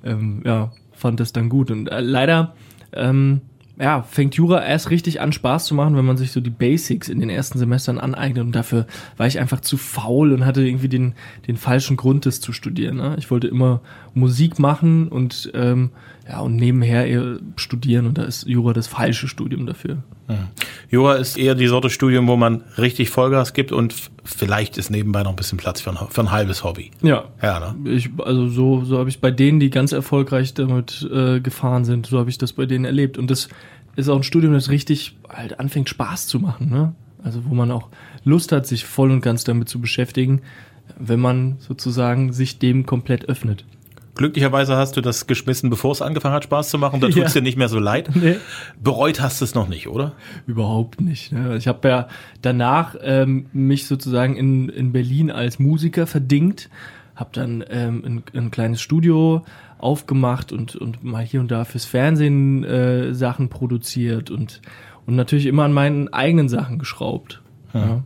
ähm, 0.04 0.42
ja, 0.44 0.72
fand 0.92 1.20
das 1.20 1.32
dann 1.32 1.48
gut. 1.48 1.70
Und 1.70 1.88
äh, 1.88 2.00
leider 2.00 2.54
ähm, 2.92 3.42
ja, 3.80 4.02
fängt 4.02 4.34
Jura 4.34 4.64
erst 4.64 4.90
richtig 4.90 5.20
an 5.20 5.32
Spaß 5.32 5.66
zu 5.66 5.74
machen, 5.74 5.96
wenn 5.96 6.04
man 6.04 6.16
sich 6.16 6.32
so 6.32 6.40
die 6.40 6.50
Basics 6.50 7.08
in 7.08 7.20
den 7.20 7.30
ersten 7.30 7.58
Semestern 7.58 7.98
aneignet 7.98 8.44
und 8.44 8.52
dafür 8.52 8.86
war 9.16 9.28
ich 9.28 9.38
einfach 9.38 9.60
zu 9.60 9.76
faul 9.76 10.32
und 10.32 10.44
hatte 10.44 10.66
irgendwie 10.66 10.88
den, 10.88 11.14
den 11.46 11.56
falschen 11.56 11.96
Grund, 11.96 12.26
das 12.26 12.40
zu 12.40 12.52
studieren. 12.52 12.96
Ne? 12.96 13.14
Ich 13.18 13.30
wollte 13.30 13.46
immer 13.46 13.80
Musik 14.14 14.58
machen 14.58 15.06
und 15.08 15.50
ähm, 15.54 15.90
ja, 16.28 16.40
und 16.40 16.56
nebenher 16.56 17.38
studieren 17.56 18.06
und 18.06 18.18
da 18.18 18.24
ist 18.24 18.46
Jura 18.46 18.74
das 18.74 18.86
falsche 18.86 19.28
Studium 19.28 19.64
dafür. 19.64 20.02
Mhm. 20.28 20.48
Jura 20.90 21.14
ist 21.14 21.38
eher 21.38 21.54
die 21.54 21.68
Sorte 21.68 21.88
Studium, 21.88 22.28
wo 22.28 22.36
man 22.36 22.62
richtig 22.76 23.08
Vollgas 23.08 23.54
gibt 23.54 23.72
und 23.72 23.94
vielleicht 24.24 24.76
ist 24.76 24.90
nebenbei 24.90 25.22
noch 25.22 25.30
ein 25.30 25.36
bisschen 25.36 25.56
Platz 25.56 25.80
für 25.80 25.90
ein, 25.90 25.96
für 26.10 26.20
ein 26.20 26.30
halbes 26.30 26.64
Hobby. 26.64 26.90
Ja. 27.00 27.24
Ja, 27.42 27.72
ne? 27.72 27.90
Ich, 27.90 28.10
also 28.18 28.48
so, 28.48 28.84
so 28.84 28.98
habe 28.98 29.08
ich 29.08 29.22
bei 29.22 29.30
denen, 29.30 29.58
die 29.58 29.70
ganz 29.70 29.92
erfolgreich 29.92 30.52
damit 30.52 31.08
äh, 31.10 31.40
gefahren 31.40 31.86
sind, 31.86 32.06
so 32.06 32.18
habe 32.18 32.28
ich 32.28 32.36
das 32.36 32.52
bei 32.52 32.66
denen 32.66 32.84
erlebt. 32.84 33.16
Und 33.16 33.30
das 33.30 33.48
ist 33.96 34.10
auch 34.10 34.16
ein 34.16 34.22
Studium, 34.22 34.52
das 34.52 34.68
richtig 34.68 35.16
halt 35.30 35.58
anfängt 35.58 35.88
Spaß 35.88 36.26
zu 36.26 36.40
machen, 36.40 36.68
ne? 36.68 36.94
Also 37.24 37.46
wo 37.46 37.54
man 37.54 37.70
auch 37.70 37.88
Lust 38.24 38.52
hat, 38.52 38.66
sich 38.66 38.84
voll 38.84 39.10
und 39.10 39.22
ganz 39.22 39.44
damit 39.44 39.68
zu 39.68 39.80
beschäftigen, 39.80 40.42
wenn 40.98 41.18
man 41.18 41.56
sozusagen 41.58 42.32
sich 42.32 42.58
dem 42.58 42.86
komplett 42.86 43.28
öffnet. 43.28 43.64
Glücklicherweise 44.18 44.76
hast 44.76 44.96
du 44.96 45.00
das 45.00 45.26
geschmissen, 45.26 45.70
bevor 45.70 45.92
es 45.92 46.02
angefangen 46.02 46.34
hat, 46.34 46.44
Spaß 46.44 46.68
zu 46.68 46.76
machen. 46.78 47.00
Da 47.00 47.06
tut 47.08 47.22
es 47.24 47.32
Ja. 47.34 47.40
dir 47.40 47.44
nicht 47.44 47.56
mehr 47.56 47.68
so 47.68 47.78
leid. 47.78 48.10
Nee. 48.14 48.36
Bereut 48.82 49.20
hast 49.22 49.40
du 49.40 49.44
es 49.46 49.54
noch 49.54 49.68
nicht, 49.68 49.88
oder? 49.88 50.12
Überhaupt 50.46 51.00
nicht. 51.00 51.32
Ne? 51.32 51.56
Ich 51.56 51.66
habe 51.68 51.88
ja 51.88 52.08
danach 52.42 52.94
ähm, 53.00 53.46
mich 53.52 53.86
sozusagen 53.86 54.36
in, 54.36 54.68
in 54.68 54.92
Berlin 54.92 55.30
als 55.30 55.58
Musiker 55.58 56.06
verdingt, 56.06 56.68
habe 57.16 57.30
dann 57.32 57.64
ähm, 57.70 58.02
ein, 58.04 58.22
ein 58.38 58.50
kleines 58.50 58.80
Studio 58.82 59.44
aufgemacht 59.78 60.52
und, 60.52 60.74
und 60.76 61.04
mal 61.04 61.24
hier 61.24 61.40
und 61.40 61.50
da 61.50 61.64
fürs 61.64 61.84
Fernsehen 61.84 62.64
äh, 62.64 63.14
Sachen 63.14 63.48
produziert 63.48 64.30
und, 64.32 64.60
und 65.06 65.14
natürlich 65.14 65.46
immer 65.46 65.62
an 65.64 65.72
meinen 65.72 66.12
eigenen 66.12 66.48
Sachen 66.48 66.78
geschraubt. 66.78 67.40
Ja. 67.72 68.02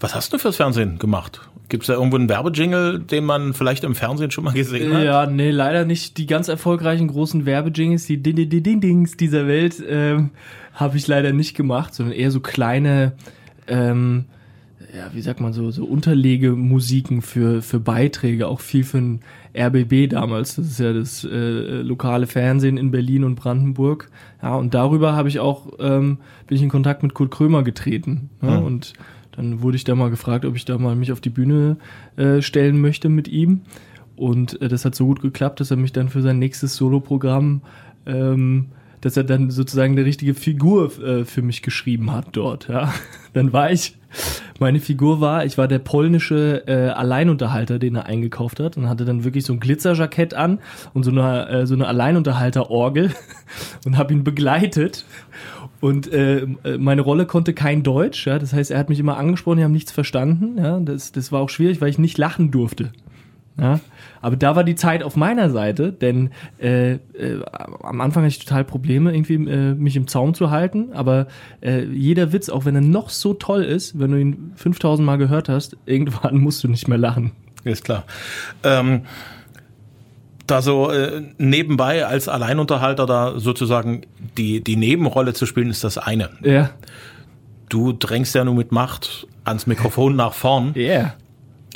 Was 0.00 0.14
hast 0.14 0.32
du 0.32 0.38
fürs 0.38 0.56
Fernsehen 0.56 0.98
gemacht? 0.98 1.40
Gibt 1.68 1.84
es 1.84 1.86
da 1.86 1.94
irgendwo 1.94 2.16
einen 2.16 2.28
Werbejingle, 2.28 2.98
den 2.98 3.24
man 3.24 3.54
vielleicht 3.54 3.84
im 3.84 3.94
Fernsehen 3.94 4.32
schon 4.32 4.44
mal 4.44 4.52
gesehen 4.52 4.92
hat? 4.92 5.04
Ja, 5.04 5.26
nee, 5.26 5.52
leider 5.52 5.84
nicht 5.84 6.18
die 6.18 6.26
ganz 6.26 6.48
erfolgreichen 6.48 7.06
großen 7.06 7.46
Werbejingles, 7.46 8.06
die 8.06 8.20
Ding, 8.20 8.34
Ding, 8.34 8.62
Ding, 8.62 8.80
Dings 8.80 9.16
dieser 9.16 9.46
Welt, 9.46 9.82
ähm, 9.88 10.30
habe 10.74 10.96
ich 10.96 11.06
leider 11.06 11.32
nicht 11.32 11.56
gemacht, 11.56 11.94
sondern 11.94 12.14
eher 12.14 12.32
so 12.32 12.40
kleine, 12.40 13.12
ähm, 13.68 14.24
ja, 14.96 15.10
wie 15.12 15.20
sagt 15.20 15.40
man 15.40 15.52
so, 15.52 15.70
so 15.70 15.84
Unterlegemusiken 15.84 17.22
für, 17.22 17.62
für 17.62 17.78
Beiträge, 17.78 18.48
auch 18.48 18.58
viel 18.60 18.82
für 18.82 18.98
ein 18.98 19.20
RBB 19.56 20.10
damals, 20.10 20.56
das 20.56 20.66
ist 20.66 20.80
ja 20.80 20.92
das 20.92 21.24
äh, 21.24 21.82
lokale 21.82 22.26
Fernsehen 22.26 22.78
in 22.78 22.90
Berlin 22.90 23.22
und 23.22 23.36
Brandenburg. 23.36 24.10
Ja, 24.42 24.56
und 24.56 24.74
darüber 24.74 25.12
habe 25.14 25.28
ich 25.28 25.38
auch, 25.38 25.68
ähm, 25.78 26.18
bin 26.48 26.56
ich 26.56 26.62
in 26.62 26.68
Kontakt 26.68 27.04
mit 27.04 27.14
Kurt 27.14 27.30
Krömer 27.30 27.62
getreten. 27.62 28.30
Ja, 28.42 28.58
Mhm. 28.58 28.66
Und 28.66 28.92
dann 29.40 29.62
wurde 29.62 29.76
ich 29.76 29.84
da 29.84 29.94
mal 29.94 30.10
gefragt, 30.10 30.44
ob 30.44 30.54
ich 30.54 30.66
da 30.66 30.76
mal 30.76 30.94
mich 30.94 31.12
auf 31.12 31.20
die 31.20 31.30
Bühne 31.30 31.78
äh, 32.16 32.42
stellen 32.42 32.80
möchte 32.80 33.08
mit 33.08 33.26
ihm. 33.26 33.62
Und 34.14 34.60
äh, 34.60 34.68
das 34.68 34.84
hat 34.84 34.94
so 34.94 35.06
gut 35.06 35.22
geklappt, 35.22 35.60
dass 35.60 35.70
er 35.70 35.78
mich 35.78 35.92
dann 35.92 36.10
für 36.10 36.20
sein 36.20 36.38
nächstes 36.38 36.76
Soloprogramm, 36.76 37.62
ähm, 38.04 38.66
dass 39.00 39.16
er 39.16 39.24
dann 39.24 39.50
sozusagen 39.50 39.92
eine 39.92 40.04
richtige 40.04 40.34
Figur 40.34 40.92
äh, 41.02 41.24
für 41.24 41.40
mich 41.40 41.62
geschrieben 41.62 42.12
hat 42.12 42.28
dort. 42.32 42.68
Ja. 42.68 42.92
Dann 43.32 43.52
war 43.52 43.70
ich, 43.70 43.96
meine 44.58 44.80
Figur 44.80 45.20
war, 45.20 45.46
ich 45.46 45.56
war 45.56 45.68
der 45.68 45.78
polnische 45.78 46.64
äh, 46.66 46.88
Alleinunterhalter, 46.90 47.78
den 47.78 47.94
er 47.94 48.06
eingekauft 48.06 48.60
hat 48.60 48.76
und 48.76 48.88
hatte 48.88 49.04
dann 49.04 49.22
wirklich 49.22 49.44
so 49.44 49.52
ein 49.52 49.60
Glitzerjackett 49.60 50.34
an 50.34 50.58
und 50.92 51.04
so 51.04 51.12
eine, 51.12 51.48
äh, 51.48 51.66
so 51.66 51.74
eine 51.74 51.86
Alleinunterhalterorgel 51.86 53.14
und 53.86 53.96
habe 53.96 54.12
ihn 54.12 54.24
begleitet. 54.24 55.06
Und 55.80 56.12
äh, 56.12 56.46
meine 56.78 57.00
Rolle 57.00 57.26
konnte 57.26 57.54
kein 57.54 57.82
Deutsch, 57.82 58.26
ja. 58.26 58.38
Das 58.38 58.52
heißt, 58.52 58.70
er 58.70 58.78
hat 58.78 58.88
mich 58.90 58.98
immer 58.98 59.16
angesprochen, 59.16 59.58
die 59.58 59.64
haben 59.64 59.72
nichts 59.72 59.92
verstanden. 59.92 60.58
Ja, 60.58 60.78
das, 60.78 61.12
das 61.12 61.32
war 61.32 61.40
auch 61.40 61.48
schwierig, 61.48 61.80
weil 61.80 61.88
ich 61.88 61.98
nicht 61.98 62.18
lachen 62.18 62.50
durfte. 62.50 62.92
Ja, 63.58 63.80
aber 64.22 64.36
da 64.36 64.56
war 64.56 64.64
die 64.64 64.74
Zeit 64.74 65.02
auf 65.02 65.16
meiner 65.16 65.50
Seite, 65.50 65.92
denn 65.92 66.30
äh, 66.58 66.92
äh, 66.92 66.98
am 67.82 68.00
Anfang 68.00 68.22
hatte 68.22 68.32
ich 68.32 68.38
total 68.38 68.64
Probleme, 68.64 69.12
irgendwie 69.12 69.34
äh, 69.34 69.74
mich 69.74 69.96
im 69.96 70.06
Zaum 70.06 70.32
zu 70.34 70.50
halten. 70.50 70.92
Aber 70.92 71.26
äh, 71.60 71.84
jeder 71.84 72.32
Witz, 72.32 72.48
auch 72.48 72.64
wenn 72.64 72.74
er 72.74 72.80
noch 72.80 73.10
so 73.10 73.34
toll 73.34 73.62
ist, 73.62 73.98
wenn 73.98 74.12
du 74.12 74.20
ihn 74.20 74.52
5000 74.56 75.04
Mal 75.04 75.16
gehört 75.16 75.48
hast, 75.48 75.76
irgendwann 75.84 76.38
musst 76.38 76.64
du 76.64 76.68
nicht 76.68 76.88
mehr 76.88 76.98
lachen. 76.98 77.32
Ist 77.64 77.84
klar. 77.84 78.04
Ähm, 78.62 79.02
da 80.50 80.62
so 80.62 80.90
äh, 80.90 81.22
nebenbei 81.38 82.04
als 82.06 82.28
Alleinunterhalter 82.28 83.06
da 83.06 83.38
sozusagen 83.38 84.02
die, 84.36 84.62
die 84.62 84.76
Nebenrolle 84.76 85.32
zu 85.34 85.46
spielen, 85.46 85.70
ist 85.70 85.84
das 85.84 85.98
eine. 85.98 86.30
Ja, 86.42 86.70
Du 87.68 87.92
drängst 87.92 88.34
ja 88.34 88.44
nur 88.44 88.54
mit 88.54 88.72
Macht 88.72 89.28
ans 89.44 89.66
Mikrofon 89.66 90.16
nach 90.16 90.32
vorn. 90.34 90.72
yeah. 90.76 91.14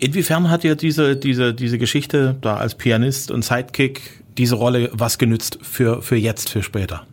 Inwiefern 0.00 0.50
hat 0.50 0.64
dir 0.64 0.74
diese, 0.74 1.14
diese, 1.16 1.54
diese 1.54 1.78
Geschichte 1.78 2.36
da 2.40 2.56
als 2.56 2.74
Pianist 2.74 3.30
und 3.30 3.44
Sidekick 3.44 4.24
diese 4.36 4.56
Rolle 4.56 4.90
was 4.92 5.18
genützt 5.18 5.60
für, 5.62 6.02
für 6.02 6.16
jetzt, 6.16 6.50
für 6.50 6.64
später? 6.64 7.06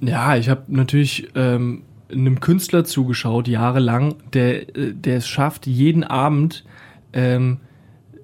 Ja, 0.00 0.36
ich 0.36 0.48
habe 0.48 0.62
natürlich 0.68 1.28
ähm, 1.34 1.82
einem 2.10 2.38
Künstler 2.38 2.84
zugeschaut, 2.84 3.48
jahrelang, 3.48 4.14
der, 4.32 4.76
äh, 4.76 4.92
der 4.94 5.16
es 5.18 5.28
schafft, 5.28 5.66
jeden 5.66 6.04
Abend 6.04 6.64
ähm, 7.12 7.58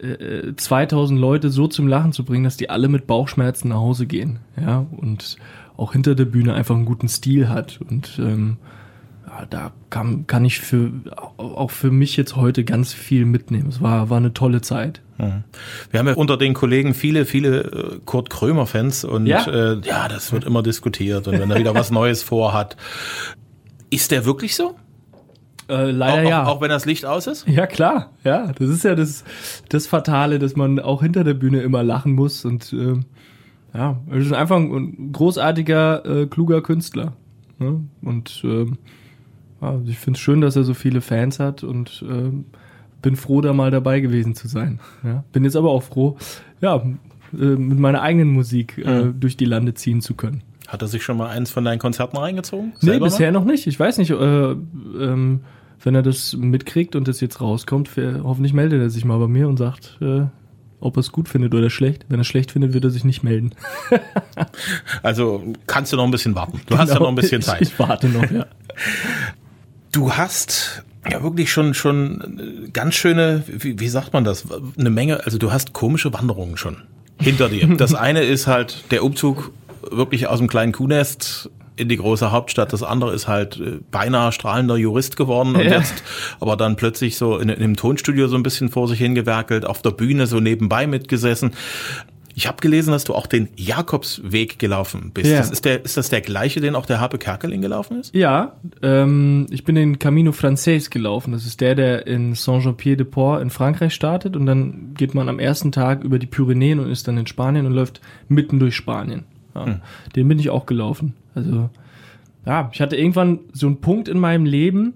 äh, 0.06 0.56
2000 0.56 1.18
Leute 1.20 1.50
so 1.50 1.66
zum 1.66 1.88
Lachen 1.88 2.12
zu 2.12 2.25
bringen, 2.25 2.44
dass 2.44 2.56
die 2.56 2.70
alle 2.70 2.88
mit 2.88 3.06
Bauchschmerzen 3.06 3.68
nach 3.68 3.76
Hause 3.76 4.06
gehen. 4.06 4.38
Ja, 4.60 4.86
und 4.96 5.36
auch 5.76 5.92
hinter 5.92 6.14
der 6.14 6.25
Bühne 6.25 6.54
einfach 6.54 6.75
einen 6.75 6.84
guten 6.84 7.08
Stil 7.08 7.48
hat. 7.48 7.80
Und 7.88 8.18
ähm, 8.18 8.56
ja, 9.26 9.46
da 9.46 9.72
kann, 9.90 10.26
kann 10.26 10.44
ich 10.44 10.60
für, 10.60 10.92
auch 11.36 11.70
für 11.70 11.90
mich 11.90 12.16
jetzt 12.16 12.36
heute 12.36 12.64
ganz 12.64 12.92
viel 12.92 13.25
mitnehmen. 13.25 13.68
Es 13.68 13.80
war, 13.80 14.08
war 14.08 14.18
eine 14.18 14.32
tolle 14.32 14.60
Zeit. 14.60 15.02
Wir 15.18 15.98
haben 15.98 16.08
ja 16.08 16.14
unter 16.14 16.36
den 16.36 16.52
Kollegen 16.52 16.92
viele, 16.92 17.25
viele 17.25 17.60
äh, 17.62 18.00
Kurt 18.04 18.28
Krömer-Fans 18.28 19.04
und 19.04 19.26
Ja? 19.26 19.46
Äh, 19.46 19.80
ja, 19.84 20.08
das 20.08 20.32
wird 20.32 20.44
immer 20.44 20.62
diskutiert 20.62 21.26
und 21.26 21.38
wenn 21.38 21.50
er 21.50 21.58
wieder 21.58 21.75
was 21.75 21.90
Neues 21.90 22.22
vorhat. 22.22 22.76
Ist 23.88 24.10
der 24.10 24.26
wirklich 24.26 24.56
so? 24.56 24.76
Äh, 25.68 25.90
leider 25.90 26.23
auch, 26.26 26.30
ja. 26.30 26.42
auch, 26.44 26.49
auch 26.56 26.61
wenn 26.61 26.68
das 26.68 26.85
Licht 26.87 27.04
aus 27.04 27.26
ist? 27.26 27.46
Ja, 27.49 27.66
klar. 27.66 28.12
Ja, 28.25 28.52
das 28.52 28.68
ist 28.68 28.85
ja 28.85 28.94
das, 28.94 29.25
das 29.68 29.87
Fatale, 29.87 30.38
dass 30.38 30.54
man 30.56 30.78
auch 30.78 31.02
hinter 31.02 31.25
der 31.25 31.35
Bühne 31.35 31.61
immer 31.62 31.82
lachen 31.82 32.12
muss. 32.12 32.44
Und 32.44 32.73
ähm, 32.73 33.04
ja, 33.75 33.99
er 34.08 34.16
ist 34.16 34.32
einfach 34.32 34.56
ein, 34.56 35.12
großartiger, 35.12 36.04
äh, 36.23 36.26
kluger 36.26 36.62
Künstler. 36.62 37.12
Ne? 37.58 37.80
Und 38.02 38.42
ähm, 38.44 38.78
ja, 39.61 39.80
ich 39.87 39.99
finde 39.99 40.16
es 40.18 40.20
schön, 40.23 40.40
dass 40.40 40.56
er 40.56 40.64
so 40.64 40.75
viele 40.75 41.00
Fans 41.00 41.40
hat 41.40 41.64
und 41.64 42.04
ähm, 42.08 42.44
bin 43.02 43.16
froh, 43.16 43.40
da 43.40 43.52
mal 43.52 43.70
dabei 43.70 44.00
gewesen 44.00 44.35
zu 44.35 44.49
sein. 44.49 44.80
Ja? 45.02 45.25
Bin 45.32 45.44
jetzt 45.44 45.56
aber 45.56 45.70
auch 45.70 45.82
froh, 45.82 46.16
ja, 46.61 46.76
äh, 46.76 47.37
mit 47.37 47.78
meiner 47.78 48.02
eigenen 48.02 48.28
Musik 48.28 48.78
äh, 48.78 49.04
Mhm. 49.06 49.20
durch 49.20 49.37
die 49.37 49.44
Lande 49.44 49.75
ziehen 49.75 50.00
zu 50.00 50.14
können. 50.14 50.42
Hat 50.68 50.82
er 50.82 50.88
sich 50.88 51.02
schon 51.02 51.16
mal 51.16 51.28
eins 51.28 51.50
von 51.50 51.64
deinen 51.64 51.78
Konzerten 51.78 52.16
reingezogen? 52.16 52.73
Nee, 52.80 52.90
Selber 52.90 53.06
bisher 53.06 53.30
noch 53.32 53.44
nicht. 53.44 53.66
Ich 53.66 53.78
weiß 53.78 53.99
nicht, 53.99 54.11
äh, 54.11 54.14
ähm, 54.16 55.40
wenn 55.82 55.94
er 55.94 56.02
das 56.02 56.35
mitkriegt 56.37 56.96
und 56.96 57.06
das 57.06 57.20
jetzt 57.20 57.40
rauskommt, 57.40 57.90
hoffentlich 58.25 58.52
meldet 58.52 58.80
er 58.80 58.90
sich 58.90 59.04
mal 59.04 59.18
bei 59.18 59.28
mir 59.28 59.49
und 59.49 59.56
sagt, 59.58 59.99
äh, 60.00 60.23
ob 60.80 60.96
er 60.96 61.00
es 61.00 61.12
gut 61.12 61.28
findet 61.28 61.54
oder 61.54 61.70
schlecht. 61.70 62.06
Wenn 62.08 62.18
er 62.18 62.23
es 62.23 62.26
schlecht 62.26 62.50
findet, 62.52 62.73
wird 62.73 62.85
er 62.85 62.90
sich 62.90 63.04
nicht 63.04 63.23
melden. 63.23 63.50
Mal? 63.90 64.00
Also 65.02 65.42
kannst 65.66 65.92
du 65.92 65.96
noch 65.96 66.04
ein 66.04 66.11
bisschen 66.11 66.35
warten. 66.35 66.61
Du 66.66 66.76
hast 66.76 66.90
ja 66.92 66.99
noch 66.99 67.08
ein 67.08 67.14
bisschen 67.14 67.40
Genau. 67.40 67.52
Zeit. 67.52 67.62
Ich, 67.66 67.78
warte 67.78 68.08
noch, 68.08 68.30
ja. 68.30 68.46
Du 69.92 70.12
hast 70.12 70.82
ja 71.11 71.23
wirklich 71.23 71.50
schon 71.52 71.73
schon 71.73 72.68
ganz 72.73 72.94
schöne, 72.94 73.44
wie, 73.46 73.78
wie 73.78 73.88
sagt 73.88 74.12
man 74.12 74.25
das, 74.25 74.44
eine 74.78 74.90
Menge, 74.90 75.25
also 75.25 75.38
du 75.38 75.52
hast 75.52 75.73
komische 75.73 76.12
Wanderungen 76.12 76.56
schon 76.56 76.78
hinter 77.18 77.49
dir. 77.49 77.66
Das 77.76 77.94
eine 77.94 78.23
ist 78.23 78.46
halt 78.46 78.85
der 78.90 79.02
Umzug 79.04 79.52
wirklich 79.97 80.26
aus 80.29 80.38
dem 80.38 80.49
kleinen 80.49 80.73
Kuhnest 80.73 81.50
in 81.76 81.88
die 81.88 81.97
große 81.99 82.33
Hauptstadt. 82.33 82.73
Das 82.73 82.83
andere 82.83 83.12
ist 83.15 83.29
halt 83.29 83.61
äh, 83.61 83.81
beinahe 83.91 84.33
strahlender 84.33 84.76
Jurist 84.76 85.17
geworden 85.17 85.57
und 85.57 85.65
Ja. 85.65 85.79
jetzt 85.79 86.03
aber 86.41 86.57
dann 86.57 86.76
plötzlich 86.76 87.17
so 87.19 87.38
in, 87.38 87.49
in 87.50 87.57
einem 87.62 87.76
Tonstudio 87.76 88.29
so 88.29 88.37
ein 88.37 88.43
bisschen 88.43 88.71
vor 88.71 88.88
sich 88.88 88.99
hingewerkelt, 88.99 89.67
auf 89.67 89.83
der 89.83 89.91
Bühne 89.91 90.26
so 90.26 90.41
nebenbei 90.41 90.87
mitgesessen. 90.87 91.50
Ich 92.38 92.47
habe 92.47 92.59
gelesen, 92.61 92.91
dass 92.91 93.05
du 93.05 93.15
auch 93.15 93.26
den 93.26 93.49
Jakobsweg 93.57 94.59
gelaufen 94.59 95.11
bist. 95.15 95.31
Ja. 95.31 95.38
Das 95.38 95.50
ist, 95.50 95.65
der, 95.65 95.83
ist 95.85 95.97
das 95.97 96.11
der 96.11 96.21
gleiche, 96.21 96.61
den 96.61 96.75
auch 96.75 96.85
der 96.85 97.00
Harpe 97.00 97.17
Kerkeling 97.17 97.62
gelaufen 97.62 97.99
ist? 97.99 98.15
Ja, 98.15 98.57
ähm, 98.83 99.47
ich 99.50 99.65
bin 99.65 99.75
den 99.75 99.99
Camino 99.99 100.33
Frances 100.33 100.91
gelaufen. 100.91 101.33
Das 101.33 101.47
ist 101.47 101.62
der, 101.62 101.75
der 101.75 102.07
in 102.07 102.35
Saint-Jean-Pied-de-Port 102.35 103.41
in 103.41 103.49
Frankreich 103.49 103.95
startet 103.95 104.37
und 104.37 104.45
dann 104.45 104.93
geht 104.95 105.15
man 105.15 105.31
am 105.31 105.38
ersten 105.38 105.73
Tag 105.73 106.05
über 106.05 106.19
die 106.19 106.26
Pyrenäen 106.26 106.79
und 106.79 106.91
ist 106.91 107.09
dann 107.09 107.17
in 107.17 107.26
Spanien 107.26 107.65
und 107.65 107.73
läuft 107.73 108.03
mitten 108.29 108.59
durch 108.59 108.76
Spanien. 108.76 109.25
Ja, 109.56 109.80
Den 110.14 110.28
bin 110.28 110.38
ich 110.38 110.50
auch 110.50 110.66
gelaufen. 110.66 111.14
Also 111.34 111.70
ja, 112.44 112.70
ich 112.72 112.80
hatte 112.80 112.96
irgendwann 112.96 113.40
so 113.52 113.66
einen 113.66 113.80
Punkt 113.80 114.08
in 114.08 114.18
meinem 114.18 114.44
Leben, 114.44 114.94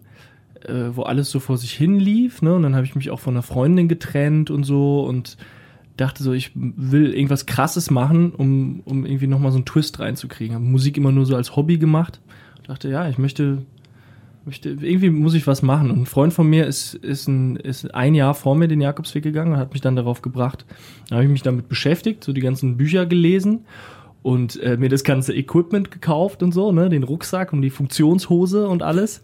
äh, 0.66 0.90
wo 0.92 1.02
alles 1.02 1.30
so 1.30 1.40
vor 1.40 1.56
sich 1.56 1.72
hin 1.72 1.98
lief, 1.98 2.42
ne? 2.42 2.54
Und 2.54 2.62
dann 2.62 2.74
habe 2.74 2.84
ich 2.84 2.94
mich 2.94 3.10
auch 3.10 3.20
von 3.20 3.34
einer 3.34 3.42
Freundin 3.42 3.88
getrennt 3.88 4.50
und 4.50 4.64
so 4.64 5.04
und 5.04 5.36
dachte 5.96 6.22
so, 6.22 6.32
ich 6.32 6.52
will 6.54 7.12
irgendwas 7.12 7.46
krasses 7.46 7.90
machen, 7.90 8.32
um, 8.32 8.80
um 8.84 9.04
irgendwie 9.04 9.26
nochmal 9.26 9.50
so 9.50 9.58
einen 9.58 9.66
Twist 9.66 9.98
reinzukriegen. 10.00 10.54
Habe 10.54 10.64
Musik 10.64 10.96
immer 10.96 11.12
nur 11.12 11.26
so 11.26 11.36
als 11.36 11.56
Hobby 11.56 11.78
gemacht 11.78 12.20
dachte, 12.70 12.88
ja, 12.88 13.08
ich 13.08 13.18
möchte, 13.18 13.62
möchte, 14.44 14.70
irgendwie 14.70 15.10
muss 15.10 15.34
ich 15.34 15.46
was 15.46 15.60
machen. 15.60 15.90
Und 15.90 16.02
ein 16.02 16.06
Freund 16.06 16.32
von 16.32 16.48
mir 16.48 16.66
ist, 16.66 16.94
ist, 16.94 17.26
ein, 17.26 17.56
ist 17.56 17.94
ein 17.94 18.14
Jahr 18.14 18.34
vor 18.34 18.54
mir 18.54 18.68
den 18.68 18.80
Jakobsweg 18.80 19.24
gegangen 19.24 19.52
und 19.52 19.58
hat 19.58 19.72
mich 19.72 19.82
dann 19.82 19.96
darauf 19.96 20.22
gebracht. 20.22 20.64
Da 21.08 21.16
habe 21.16 21.24
ich 21.24 21.30
mich 21.30 21.42
damit 21.42 21.68
beschäftigt, 21.68 22.22
so 22.22 22.32
die 22.32 22.40
ganzen 22.40 22.76
Bücher 22.76 23.06
gelesen 23.06 23.64
und 24.22 24.60
äh, 24.62 24.76
mir 24.76 24.88
das 24.88 25.04
ganze 25.04 25.34
Equipment 25.34 25.90
gekauft 25.90 26.42
und 26.42 26.52
so, 26.52 26.72
ne, 26.72 26.88
den 26.88 27.02
Rucksack 27.02 27.52
und 27.52 27.62
die 27.62 27.70
Funktionshose 27.70 28.68
und 28.68 28.82
alles 28.82 29.22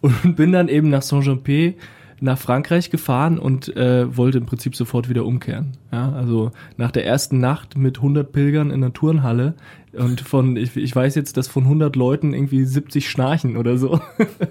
und 0.00 0.36
bin 0.36 0.52
dann 0.52 0.68
eben 0.68 0.90
nach 0.90 1.02
Saint-Jean-Pied 1.02 1.76
nach 2.20 2.38
Frankreich 2.38 2.90
gefahren 2.90 3.38
und 3.38 3.76
äh, 3.76 4.16
wollte 4.16 4.38
im 4.38 4.46
Prinzip 4.46 4.74
sofort 4.74 5.08
wieder 5.08 5.24
umkehren. 5.24 5.76
Ja, 5.92 6.12
also 6.12 6.50
nach 6.76 6.90
der 6.90 7.06
ersten 7.06 7.38
Nacht 7.38 7.76
mit 7.76 7.98
100 7.98 8.32
Pilgern 8.32 8.70
in 8.70 8.80
der 8.80 8.92
Turnhalle 8.92 9.54
und 9.92 10.20
von, 10.20 10.56
ich, 10.56 10.76
ich 10.76 10.94
weiß 10.94 11.14
jetzt, 11.14 11.36
dass 11.36 11.48
von 11.48 11.64
100 11.64 11.94
Leuten 11.96 12.34
irgendwie 12.34 12.64
70 12.64 13.08
schnarchen 13.08 13.56
oder 13.56 13.78
so, 13.78 14.00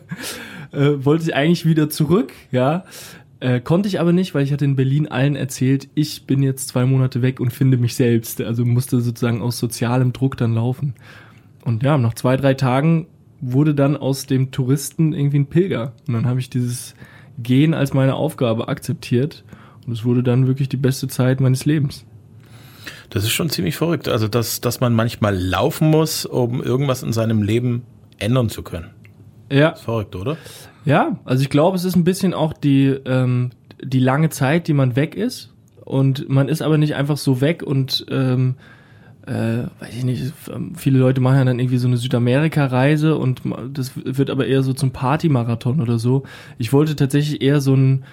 äh, 0.71 0.93
wollte 0.99 1.25
ich 1.25 1.35
eigentlich 1.35 1.65
wieder 1.65 1.89
zurück, 1.89 2.31
ja. 2.51 2.85
Äh, 3.39 3.59
konnte 3.59 3.87
ich 3.87 3.99
aber 3.99 4.13
nicht, 4.13 4.33
weil 4.33 4.43
ich 4.43 4.51
hatte 4.51 4.65
in 4.65 4.75
Berlin 4.75 5.07
allen 5.07 5.35
erzählt, 5.35 5.89
ich 5.93 6.25
bin 6.25 6.41
jetzt 6.41 6.69
zwei 6.69 6.85
Monate 6.85 7.21
weg 7.21 7.39
und 7.39 7.51
finde 7.51 7.77
mich 7.77 7.95
selbst. 7.95 8.41
Also 8.41 8.65
musste 8.65 8.99
sozusagen 8.99 9.41
aus 9.41 9.59
sozialem 9.59 10.11
Druck 10.13 10.37
dann 10.37 10.55
laufen. 10.55 10.95
Und 11.63 11.83
ja, 11.83 11.97
nach 11.97 12.15
zwei, 12.15 12.37
drei 12.37 12.55
Tagen 12.55 13.07
wurde 13.39 13.75
dann 13.75 13.95
aus 13.95 14.25
dem 14.25 14.51
Touristen 14.51 15.13
irgendwie 15.13 15.39
ein 15.39 15.47
Pilger. 15.47 15.93
Und 16.07 16.15
dann 16.15 16.25
habe 16.25 16.39
ich 16.39 16.49
dieses 16.49 16.95
Gehen 17.37 17.73
als 17.75 17.93
meine 17.93 18.15
Aufgabe 18.15 18.67
akzeptiert. 18.67 19.43
Und 19.85 19.93
es 19.93 20.03
wurde 20.03 20.23
dann 20.23 20.47
wirklich 20.47 20.69
die 20.69 20.77
beste 20.77 21.07
Zeit 21.07 21.39
meines 21.39 21.65
Lebens. 21.65 22.05
Das 23.09 23.23
ist 23.23 23.31
schon 23.31 23.49
ziemlich 23.49 23.75
verrückt. 23.75 24.07
Also, 24.07 24.27
dass, 24.27 24.61
dass 24.61 24.79
man 24.79 24.93
manchmal 24.93 25.37
laufen 25.37 25.89
muss, 25.89 26.25
um 26.25 26.61
irgendwas 26.63 27.03
in 27.03 27.13
seinem 27.13 27.43
Leben 27.43 27.83
ändern 28.17 28.49
zu 28.49 28.63
können. 28.63 28.89
Ja. 29.51 29.75
Verrückt, 29.75 30.15
oder? 30.15 30.37
Ja, 30.87 31.19
also 31.25 31.43
ich 31.43 31.49
glaube, 31.49 31.75
es 31.75 31.83
ist 31.83 31.97
ein 31.97 32.05
bisschen 32.05 32.33
auch 32.33 32.53
die, 32.53 32.87
ähm, 32.87 33.49
die 33.83 33.99
lange 33.99 34.29
Zeit, 34.29 34.69
die 34.69 34.73
man 34.73 34.95
weg 34.95 35.15
ist. 35.15 35.53
Und 35.83 36.29
man 36.29 36.47
ist 36.47 36.61
aber 36.61 36.77
nicht 36.77 36.95
einfach 36.95 37.17
so 37.17 37.41
weg 37.41 37.61
und 37.61 38.05
ähm, 38.09 38.55
äh, 39.25 39.63
weiß 39.79 39.97
ich 39.97 40.05
nicht, 40.05 40.33
ähm, 40.49 40.75
viele 40.75 40.99
Leute 40.99 41.19
machen 41.19 41.39
ja 41.39 41.43
dann 41.43 41.59
irgendwie 41.59 41.77
so 41.77 41.89
eine 41.89 41.97
Südamerika-Reise 41.97 43.17
und 43.17 43.41
das 43.73 43.91
wird 43.95 44.29
aber 44.29 44.47
eher 44.47 44.63
so 44.63 44.71
zum 44.71 44.91
Party-Marathon 44.91 45.81
oder 45.81 45.99
so. 45.99 46.23
Ich 46.57 46.71
wollte 46.71 46.95
tatsächlich 46.95 47.41
eher 47.41 47.59
so 47.59 47.75
ein, 47.75 48.05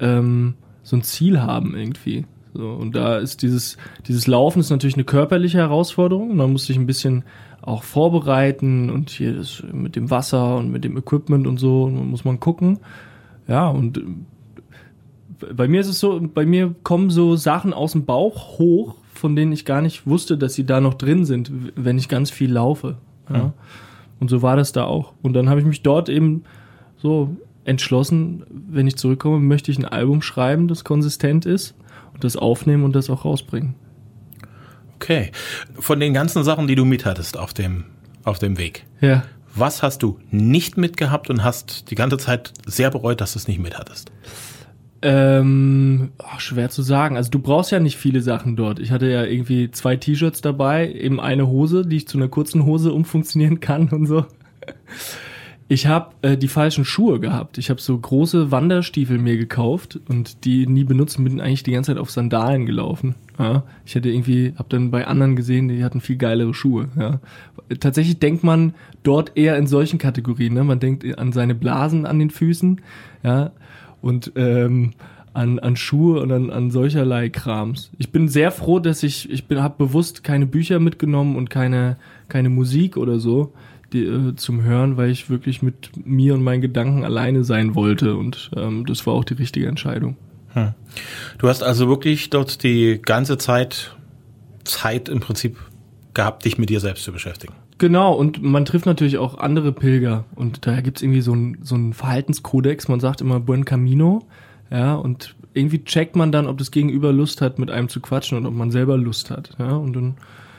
ähm, 0.00 0.54
so 0.82 0.96
ein 0.96 1.02
Ziel 1.02 1.42
haben 1.42 1.76
irgendwie. 1.76 2.24
So, 2.54 2.68
und 2.70 2.94
da 2.94 3.16
ist 3.18 3.42
dieses, 3.42 3.78
dieses 4.06 4.26
Laufen 4.26 4.60
ist 4.60 4.70
natürlich 4.70 4.96
eine 4.96 5.04
körperliche 5.04 5.58
Herausforderung. 5.58 6.36
Man 6.36 6.52
muss 6.52 6.66
sich 6.66 6.76
ein 6.76 6.86
bisschen 6.86 7.24
auch 7.62 7.82
vorbereiten 7.82 8.90
und 8.90 9.10
hier 9.10 9.34
das 9.34 9.62
mit 9.72 9.96
dem 9.96 10.10
Wasser 10.10 10.56
und 10.56 10.70
mit 10.70 10.84
dem 10.84 10.96
Equipment 10.96 11.46
und 11.46 11.58
so 11.58 11.88
muss 11.88 12.24
man 12.24 12.40
gucken. 12.40 12.80
Ja, 13.48 13.68
und 13.68 13.98
äh, 13.98 14.02
bei 15.54 15.66
mir 15.66 15.80
ist 15.80 15.88
es 15.88 15.98
so, 15.98 16.20
bei 16.20 16.44
mir 16.44 16.74
kommen 16.82 17.10
so 17.10 17.36
Sachen 17.36 17.72
aus 17.72 17.92
dem 17.92 18.04
Bauch 18.04 18.58
hoch, 18.58 18.96
von 19.14 19.34
denen 19.34 19.52
ich 19.52 19.64
gar 19.64 19.80
nicht 19.80 20.06
wusste, 20.06 20.36
dass 20.36 20.54
sie 20.54 20.66
da 20.66 20.80
noch 20.80 20.94
drin 20.94 21.24
sind, 21.24 21.50
wenn 21.76 21.98
ich 21.98 22.08
ganz 22.08 22.30
viel 22.30 22.52
laufe. 22.52 22.96
Ja. 23.30 23.44
Mhm. 23.44 23.52
Und 24.20 24.28
so 24.28 24.42
war 24.42 24.56
das 24.56 24.72
da 24.72 24.84
auch. 24.84 25.14
Und 25.22 25.32
dann 25.32 25.48
habe 25.48 25.60
ich 25.60 25.66
mich 25.66 25.82
dort 25.82 26.08
eben 26.08 26.44
so 26.96 27.36
entschlossen, 27.64 28.44
wenn 28.50 28.86
ich 28.86 28.96
zurückkomme, 28.96 29.40
möchte 29.40 29.70
ich 29.70 29.78
ein 29.78 29.84
Album 29.84 30.22
schreiben, 30.22 30.68
das 30.68 30.84
konsistent 30.84 31.46
ist 31.46 31.74
und 32.14 32.24
das 32.24 32.36
aufnehmen 32.36 32.84
und 32.84 32.94
das 32.94 33.10
auch 33.10 33.24
rausbringen. 33.24 33.74
Okay. 34.96 35.32
Von 35.78 35.98
den 35.98 36.14
ganzen 36.14 36.44
Sachen, 36.44 36.66
die 36.66 36.74
du 36.74 36.84
mithattest 36.84 37.36
auf 37.36 37.52
dem, 37.52 37.84
auf 38.24 38.38
dem 38.38 38.56
Weg. 38.58 38.86
Ja. 39.00 39.24
Was 39.54 39.82
hast 39.82 40.02
du 40.02 40.18
nicht 40.30 40.76
mitgehabt 40.76 41.28
und 41.28 41.44
hast 41.44 41.90
die 41.90 41.94
ganze 41.94 42.16
Zeit 42.16 42.52
sehr 42.66 42.90
bereut, 42.90 43.20
dass 43.20 43.32
du 43.32 43.38
es 43.38 43.48
nicht 43.48 43.58
mithattest? 43.58 44.12
Ähm, 45.02 46.12
oh, 46.18 46.38
schwer 46.38 46.70
zu 46.70 46.82
sagen. 46.82 47.16
Also 47.16 47.30
du 47.30 47.40
brauchst 47.40 47.72
ja 47.72 47.80
nicht 47.80 47.96
viele 47.96 48.20
Sachen 48.20 48.54
dort. 48.54 48.78
Ich 48.78 48.92
hatte 48.92 49.10
ja 49.10 49.24
irgendwie 49.24 49.70
zwei 49.72 49.96
T-Shirts 49.96 50.40
dabei, 50.40 50.90
eben 50.92 51.20
eine 51.20 51.48
Hose, 51.48 51.84
die 51.84 51.96
ich 51.96 52.08
zu 52.08 52.16
einer 52.16 52.28
kurzen 52.28 52.64
Hose 52.64 52.92
umfunktionieren 52.92 53.58
kann 53.58 53.88
und 53.88 54.06
so. 54.06 54.24
Ich 55.68 55.86
habe 55.86 56.10
äh, 56.22 56.36
die 56.36 56.48
falschen 56.48 56.84
Schuhe 56.84 57.18
gehabt. 57.18 57.56
Ich 57.56 57.70
habe 57.70 57.80
so 57.80 57.96
große 57.96 58.50
Wanderstiefel 58.50 59.18
mir 59.18 59.36
gekauft 59.36 59.98
und 60.08 60.44
die 60.44 60.66
nie 60.66 60.84
benutzt 60.84 61.18
und 61.18 61.24
bin 61.24 61.40
eigentlich 61.40 61.62
die 61.62 61.72
ganze 61.72 61.92
Zeit 61.92 61.98
auf 61.98 62.10
Sandalen 62.10 62.66
gelaufen. 62.66 63.14
Ja, 63.38 63.62
ich 63.86 63.94
hätte 63.94 64.10
irgendwie, 64.10 64.52
habe 64.56 64.68
dann 64.68 64.90
bei 64.90 65.06
anderen 65.06 65.36
gesehen, 65.36 65.68
die 65.68 65.82
hatten 65.82 66.00
viel 66.00 66.16
geilere 66.16 66.52
Schuhe. 66.52 66.88
Ja. 66.98 67.20
Tatsächlich 67.80 68.18
denkt 68.18 68.44
man 68.44 68.74
dort 69.02 69.36
eher 69.36 69.56
in 69.56 69.66
solchen 69.66 69.98
Kategorien. 69.98 70.54
Ne? 70.54 70.64
Man 70.64 70.80
denkt 70.80 71.06
an 71.18 71.32
seine 71.32 71.54
Blasen 71.54 72.06
an 72.06 72.18
den 72.18 72.30
Füßen. 72.30 72.80
Ja, 73.22 73.52
und 74.02 74.32
ähm, 74.36 74.92
an, 75.34 75.58
an 75.58 75.76
Schuhe 75.76 76.20
und 76.20 76.30
an, 76.32 76.50
an 76.50 76.70
solcherlei 76.70 77.30
Krams. 77.30 77.90
Ich 77.98 78.10
bin 78.12 78.28
sehr 78.28 78.50
froh, 78.50 78.78
dass 78.78 79.02
ich, 79.02 79.30
ich 79.30 79.46
bin, 79.46 79.62
habe 79.62 79.76
bewusst 79.78 80.24
keine 80.24 80.46
Bücher 80.46 80.78
mitgenommen 80.78 81.36
und 81.36 81.48
keine, 81.48 81.96
keine 82.28 82.50
Musik 82.50 82.96
oder 82.96 83.18
so 83.18 83.52
die, 83.92 84.04
äh, 84.04 84.34
zum 84.36 84.62
Hören, 84.62 84.96
weil 84.96 85.10
ich 85.10 85.30
wirklich 85.30 85.62
mit 85.62 85.90
mir 86.04 86.34
und 86.34 86.42
meinen 86.42 86.60
Gedanken 86.60 87.04
alleine 87.04 87.44
sein 87.44 87.74
wollte 87.74 88.16
und 88.16 88.50
ähm, 88.56 88.86
das 88.86 89.06
war 89.06 89.14
auch 89.14 89.24
die 89.24 89.34
richtige 89.34 89.66
Entscheidung. 89.66 90.16
Hm. 90.54 90.72
Du 91.38 91.48
hast 91.48 91.62
also 91.62 91.88
wirklich 91.88 92.30
dort 92.30 92.62
die 92.62 93.00
ganze 93.02 93.38
Zeit 93.38 93.96
Zeit 94.64 95.08
im 95.08 95.20
Prinzip 95.20 95.56
gehabt, 96.14 96.44
dich 96.44 96.58
mit 96.58 96.70
dir 96.70 96.80
selbst 96.80 97.04
zu 97.04 97.12
beschäftigen. 97.12 97.54
Genau, 97.78 98.12
und 98.12 98.42
man 98.42 98.64
trifft 98.64 98.86
natürlich 98.86 99.18
auch 99.18 99.38
andere 99.38 99.72
Pilger. 99.72 100.24
Und 100.34 100.66
daher 100.66 100.82
gibt's 100.82 101.02
irgendwie 101.02 101.20
so 101.20 101.32
einen 101.32 101.58
so 101.62 101.74
einen 101.74 101.94
Verhaltenskodex. 101.94 102.88
Man 102.88 103.00
sagt 103.00 103.20
immer 103.20 103.40
Buen 103.40 103.64
Camino. 103.64 104.22
Ja, 104.70 104.94
und 104.94 105.34
irgendwie 105.52 105.84
checkt 105.84 106.16
man 106.16 106.32
dann, 106.32 106.46
ob 106.46 106.58
das 106.58 106.70
Gegenüber 106.70 107.12
Lust 107.12 107.40
hat, 107.40 107.58
mit 107.58 107.70
einem 107.70 107.88
zu 107.88 108.00
quatschen 108.00 108.38
und 108.38 108.46
ob 108.46 108.54
man 108.54 108.70
selber 108.70 108.96
Lust 108.96 109.30
hat. 109.30 109.56
Ja, 109.58 109.72
und 109.72 109.94
dann 109.94 110.14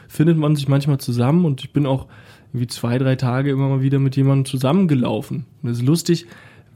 findet 0.08 0.38
man 0.38 0.56
sich 0.56 0.68
manchmal 0.68 1.00
zusammen 1.00 1.46
und 1.46 1.64
ich 1.64 1.74
bin 1.74 1.86
auch 1.86 2.08
irgendwie 2.54 2.68
zwei, 2.68 2.98
drei 3.00 3.16
Tage 3.16 3.50
immer 3.50 3.68
mal 3.68 3.82
wieder 3.82 4.00
mit 4.00 4.16
jemandem 4.16 4.46
zusammengelaufen. 4.46 5.46
Und 5.62 5.70
es 5.70 5.80
ist 5.80 5.86
lustig, 5.86 6.28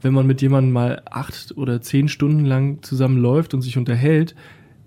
wenn 0.02 0.12
man 0.12 0.26
mit 0.26 0.42
jemandem 0.42 0.72
mal 0.72 1.02
acht 1.08 1.56
oder 1.56 1.80
zehn 1.80 2.08
Stunden 2.08 2.44
lang 2.44 2.82
zusammenläuft 2.82 3.54
und 3.54 3.62
sich 3.62 3.78
unterhält, 3.78 4.34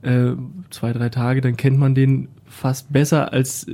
äh, 0.01 0.32
zwei, 0.69 0.93
drei 0.93 1.10
Tage, 1.10 1.41
dann 1.41 1.56
kennt 1.56 1.77
man 1.77 1.95
den 1.95 2.27
fast 2.45 2.91
besser 2.91 3.32
als 3.32 3.65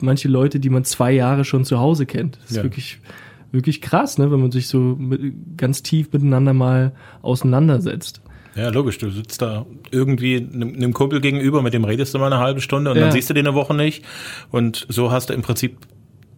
manche 0.00 0.28
Leute, 0.28 0.60
die 0.60 0.70
man 0.70 0.84
zwei 0.84 1.12
Jahre 1.12 1.44
schon 1.44 1.64
zu 1.64 1.78
Hause 1.78 2.04
kennt. 2.04 2.38
Das 2.42 2.50
ist 2.50 2.56
ja. 2.58 2.62
wirklich, 2.62 3.00
wirklich 3.52 3.80
krass, 3.80 4.18
ne, 4.18 4.30
wenn 4.30 4.40
man 4.40 4.50
sich 4.50 4.68
so 4.68 4.78
mit, 4.78 5.56
ganz 5.56 5.82
tief 5.82 6.12
miteinander 6.12 6.52
mal 6.52 6.92
auseinandersetzt. 7.22 8.20
Ja, 8.54 8.70
logisch. 8.70 8.98
Du 8.98 9.08
sitzt 9.10 9.40
da 9.40 9.66
irgendwie 9.90 10.36
einem 10.36 10.92
Kumpel 10.92 11.20
gegenüber, 11.20 11.62
mit 11.62 11.74
dem 11.74 11.84
redest 11.84 12.12
du 12.12 12.18
mal 12.18 12.26
eine 12.26 12.42
halbe 12.42 12.60
Stunde 12.60 12.90
und 12.90 12.96
ja. 12.96 13.04
dann 13.04 13.12
siehst 13.12 13.30
du 13.30 13.34
den 13.34 13.46
eine 13.46 13.54
Woche 13.54 13.74
nicht. 13.74 14.04
Und 14.50 14.84
so 14.88 15.12
hast 15.12 15.30
du 15.30 15.34
im 15.34 15.42
Prinzip 15.42 15.76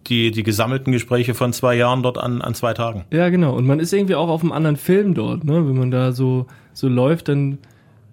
die, 0.06 0.30
die 0.30 0.42
gesammelten 0.42 0.92
Gespräche 0.92 1.34
von 1.34 1.52
zwei 1.52 1.76
Jahren 1.76 2.02
dort 2.02 2.18
an, 2.18 2.42
an 2.42 2.54
zwei 2.54 2.72
Tagen. 2.74 3.04
Ja, 3.12 3.28
genau. 3.28 3.54
Und 3.54 3.66
man 3.66 3.80
ist 3.80 3.92
irgendwie 3.92 4.14
auch 4.14 4.28
auf 4.28 4.42
einem 4.42 4.52
anderen 4.52 4.76
Film 4.76 5.14
dort, 5.14 5.44
ne? 5.44 5.66
Wenn 5.68 5.76
man 5.76 5.90
da 5.90 6.12
so, 6.12 6.46
so 6.72 6.88
läuft, 6.88 7.28
dann 7.28 7.58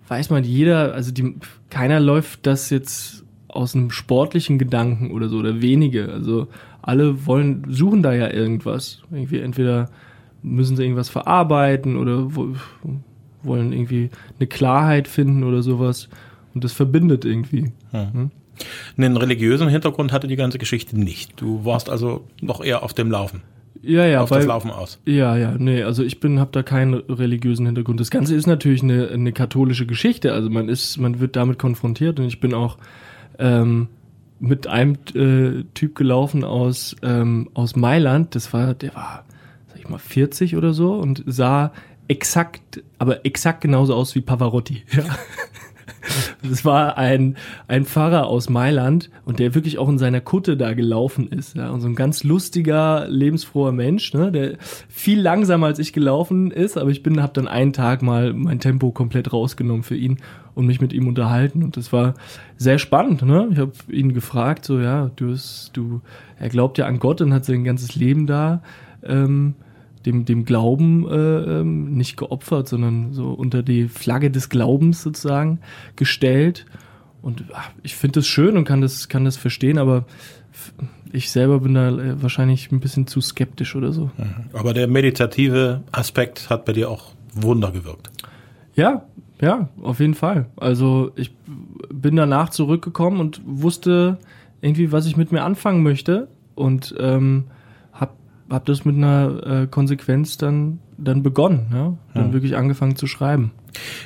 weiß 0.08 0.30
man 0.30 0.43
jeder, 0.43 0.93
also 0.93 1.12
die, 1.12 1.36
keiner 1.69 2.00
läuft 2.00 2.45
das 2.45 2.69
jetzt 2.69 3.23
aus 3.47 3.76
einem 3.76 3.91
sportlichen 3.91 4.60
Gedanken 4.60 5.12
oder 5.12 5.30
so, 5.30 5.38
oder 5.38 5.62
wenige. 5.62 6.12
Also 6.12 6.47
alle 6.82 7.26
wollen, 7.26 7.65
suchen 7.69 8.04
da 8.04 8.13
ja 8.13 8.32
irgendwas. 8.32 9.02
Irgendwie 9.12 9.39
entweder 9.39 9.89
müssen 10.43 10.78
sie 10.78 10.84
irgendwas 10.84 11.10
verarbeiten 11.10 11.97
oder 11.97 12.28
wollen 13.43 13.73
irgendwie 13.73 14.10
eine 14.39 14.47
Klarheit 14.47 15.08
finden 15.08 15.43
oder 15.43 15.62
sowas. 15.62 16.10
Und 16.54 16.63
das 16.63 16.73
verbindet 16.73 17.26
irgendwie. 17.26 17.71
Hm. 17.91 18.32
Einen 18.98 19.17
religiösen 19.17 19.67
Hintergrund 19.67 20.12
hatte 20.12 20.28
die 20.28 20.36
ganze 20.36 20.58
Geschichte 20.58 21.00
nicht. 21.00 21.39
Du 21.39 21.65
warst 21.65 21.89
also 21.89 22.26
noch 22.41 22.63
eher 22.63 22.84
auf 22.84 22.93
dem 22.93 23.12
Laufen. 23.12 23.41
Ja, 23.82 24.06
ja, 24.06 24.22
auf 24.22 24.32
weil, 24.32 24.39
das 24.39 24.48
Laufen 24.48 24.72
aus. 24.72 25.00
Ja, 25.06 25.38
ja, 25.38 25.56
nee, 25.58 25.84
also 25.84 26.04
ich 26.04 26.20
bin, 26.20 26.39
habe 26.39 26.52
da 26.52 26.63
keinen 26.63 26.96
religiösen 26.96 27.65
Hintergrund. 27.65 28.00
Das 28.00 28.10
Ganze 28.10 28.36
ist 28.36 28.48
natürlich 28.48 28.84
eine, 28.84 29.10
eine 29.10 29.32
katholische 29.32 29.86
Geschichte. 29.86 30.34
Also 30.34 30.50
man 30.50 30.67
ist, 30.67 30.98
man 30.98 31.20
wird 31.20 31.36
damit 31.36 31.60
konfrontiert 31.60 32.20
und 32.20 32.26
ich 32.26 32.39
bin 32.39 32.54
auch 32.54 32.78
ähm, 33.39 33.88
mit 34.39 34.67
einem 34.67 34.98
äh, 35.15 35.63
Typ 35.74 35.96
gelaufen 35.96 36.43
aus, 36.43 36.96
ähm, 37.02 37.50
aus 37.54 37.76
Mailand. 37.76 38.36
Das 38.36 38.54
war, 38.54 38.74
der 38.74 38.93
war, 38.96 39.26
sag 39.67 39.80
ich 39.80 39.89
mal, 39.89 40.00
40 40.00 40.56
oder 40.56 40.74
so 40.74 40.93
und 40.93 41.24
sah 41.26 41.72
exakt, 42.08 42.84
aber 42.98 43.26
exakt 43.26 43.62
genauso 43.62 43.93
aus 43.96 44.15
wie 44.15 44.22
Pavarotti. 44.22 44.84
Ja. 44.91 45.04
Das 46.43 46.63
war 46.65 46.97
ein, 46.97 47.36
ein 47.67 47.86
Pfarrer 47.86 48.28
aus 48.28 48.50
Mailand 48.50 49.10
und 49.26 49.39
der 49.39 49.56
wirklich 49.56 49.78
auch 49.78 49.89
in 49.89 49.97
seiner 49.97 50.21
Kutte 50.21 50.56
da 50.56 50.73
gelaufen 50.73 51.28
ist. 51.30 51.56
Ja, 51.56 51.71
und 51.71 51.82
so 51.82 51.88
ein 51.88 51.95
ganz 51.95 52.23
lustiger, 52.23 53.08
lebensfroher 53.08 53.71
Mensch, 53.71 54.13
ne, 54.13 54.32
der 54.32 54.58
viel 54.88 55.19
langsamer 55.19 55.67
als 55.67 55.80
ich 55.80 55.93
gelaufen 55.93 56.52
ist, 56.52 56.78
aber 56.78 56.91
ich 56.91 57.02
bin, 57.02 57.21
habe 57.21 57.34
dann 57.34 57.47
einen 57.47 57.73
Tag 57.73 58.02
mal 58.02 58.34
mein 58.34 58.60
Tempo 58.60 58.91
komplett 58.91 59.34
rausgenommen 59.34 59.84
für 59.84 59.95
ihn 59.95 60.17
und 60.54 60.67
mich 60.67 60.80
mit 60.80 60.93
ihm 60.93 61.08
unterhalten. 61.08 61.63
Und 61.63 61.78
das 61.78 61.91
war 61.91 62.13
sehr 62.58 62.78
spannend. 62.78 63.23
Ne? 63.23 63.50
Ich 63.52 63.58
habe 63.58 63.73
ihn 63.89 64.13
gefragt, 64.13 64.65
so 64.65 64.80
ja, 64.80 65.12
du, 65.15 65.32
hast, 65.32 65.71
du, 65.73 66.02
er 66.39 66.50
glaubt 66.50 66.78
ja 66.78 66.86
an 66.86 67.00
Gott 67.00 67.21
und 67.21 67.34
hat 67.34 67.45
sein 67.45 67.63
ganzes 67.63 67.95
Leben 67.95 68.28
da 68.28 68.62
ähm, 69.04 69.56
dem, 70.08 70.26
dem 70.26 70.46
Glauben 70.46 71.08
äh, 71.08 71.60
ähm, 71.60 71.93
nicht 71.93 72.15
geopfert, 72.15 72.70
sondern 72.70 73.12
so 73.12 73.32
unter 73.32 73.62
die 73.62 73.89
Flagge 73.89 74.32
des 74.32 74.50
Glaubens 74.50 75.04
sozusagen 75.04 75.60
gestellt. 75.98 76.65
Und 77.22 77.43
ach, 77.54 77.70
ich 77.84 77.96
finde 77.96 78.20
das 78.20 78.28
schön 78.28 78.56
und 78.56 78.63
kann 78.63 78.80
das, 78.80 79.10
kann 79.10 79.26
das 79.26 79.36
verstehen, 79.36 79.78
aber 79.78 80.06
ich 81.12 81.30
selber 81.30 81.60
bin 81.60 81.74
da 81.74 81.89
äh, 81.89 82.22
wahrscheinlich 82.22 82.72
ein 82.72 82.80
bisschen 82.80 83.06
zu 83.06 83.20
skeptisch 83.20 83.76
oder 83.76 83.91
so. 83.91 84.10
Aber 84.54 84.74
der 84.74 84.88
meditative 84.88 85.84
Aspekt 85.91 86.50
hat 86.50 86.63
bei 86.63 86.74
dir 86.74 86.89
auch 86.89 87.12
Wunder 87.34 87.72
gewirkt. 87.72 88.10
Ja, 88.76 89.04
ja, 89.41 89.70
auf 89.82 90.00
jeden 90.00 90.15
Fall. 90.15 90.48
Also 90.56 91.12
ich 91.15 91.32
bin 91.89 92.15
danach 92.15 92.50
zurückgekommen 92.50 93.20
und 93.20 93.41
wusste 93.46 94.17
irgendwie, 94.62 94.91
was 94.91 95.06
ich 95.06 95.17
mit 95.17 95.32
mir 95.32 95.43
anfangen 95.43 95.84
möchte 95.84 96.30
und 96.56 96.96
ähm, 96.98 97.46
hab, 98.50 98.54
hab 98.56 98.66
das 98.66 98.86
mit 98.86 98.96
einer 98.96 99.64
äh, 99.64 99.68
Konsequenz 99.68 100.38
dann, 100.38 100.80
dann 100.98 101.24
begonnen, 101.24 101.68
ja? 101.74 101.94
dann 102.14 102.34
wirklich 102.34 102.56
angefangen 102.56 102.96
zu 102.96 103.08
schreiben. 103.08 103.52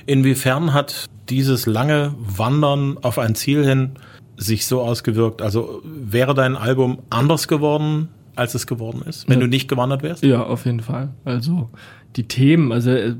Inwiefern 0.05 0.73
hat 0.73 1.05
dieses 1.29 1.65
lange 1.65 2.13
Wandern 2.19 2.97
auf 3.01 3.17
ein 3.19 3.35
Ziel 3.35 3.63
hin 3.65 3.91
sich 4.37 4.65
so 4.65 4.81
ausgewirkt? 4.81 5.41
Also 5.41 5.81
wäre 5.85 6.33
dein 6.33 6.55
Album 6.55 6.99
anders 7.09 7.47
geworden, 7.47 8.09
als 8.35 8.55
es 8.55 8.65
geworden 8.67 9.01
ist, 9.07 9.29
wenn 9.29 9.39
Ja. 9.39 9.45
du 9.45 9.49
nicht 9.49 9.67
gewandert 9.67 10.03
wärst? 10.03 10.23
Ja, 10.23 10.43
auf 10.43 10.65
jeden 10.65 10.79
Fall. 10.79 11.09
Also 11.25 11.69
die 12.15 12.27
Themen, 12.27 12.71
also 12.71 12.91
äh, 12.91 13.13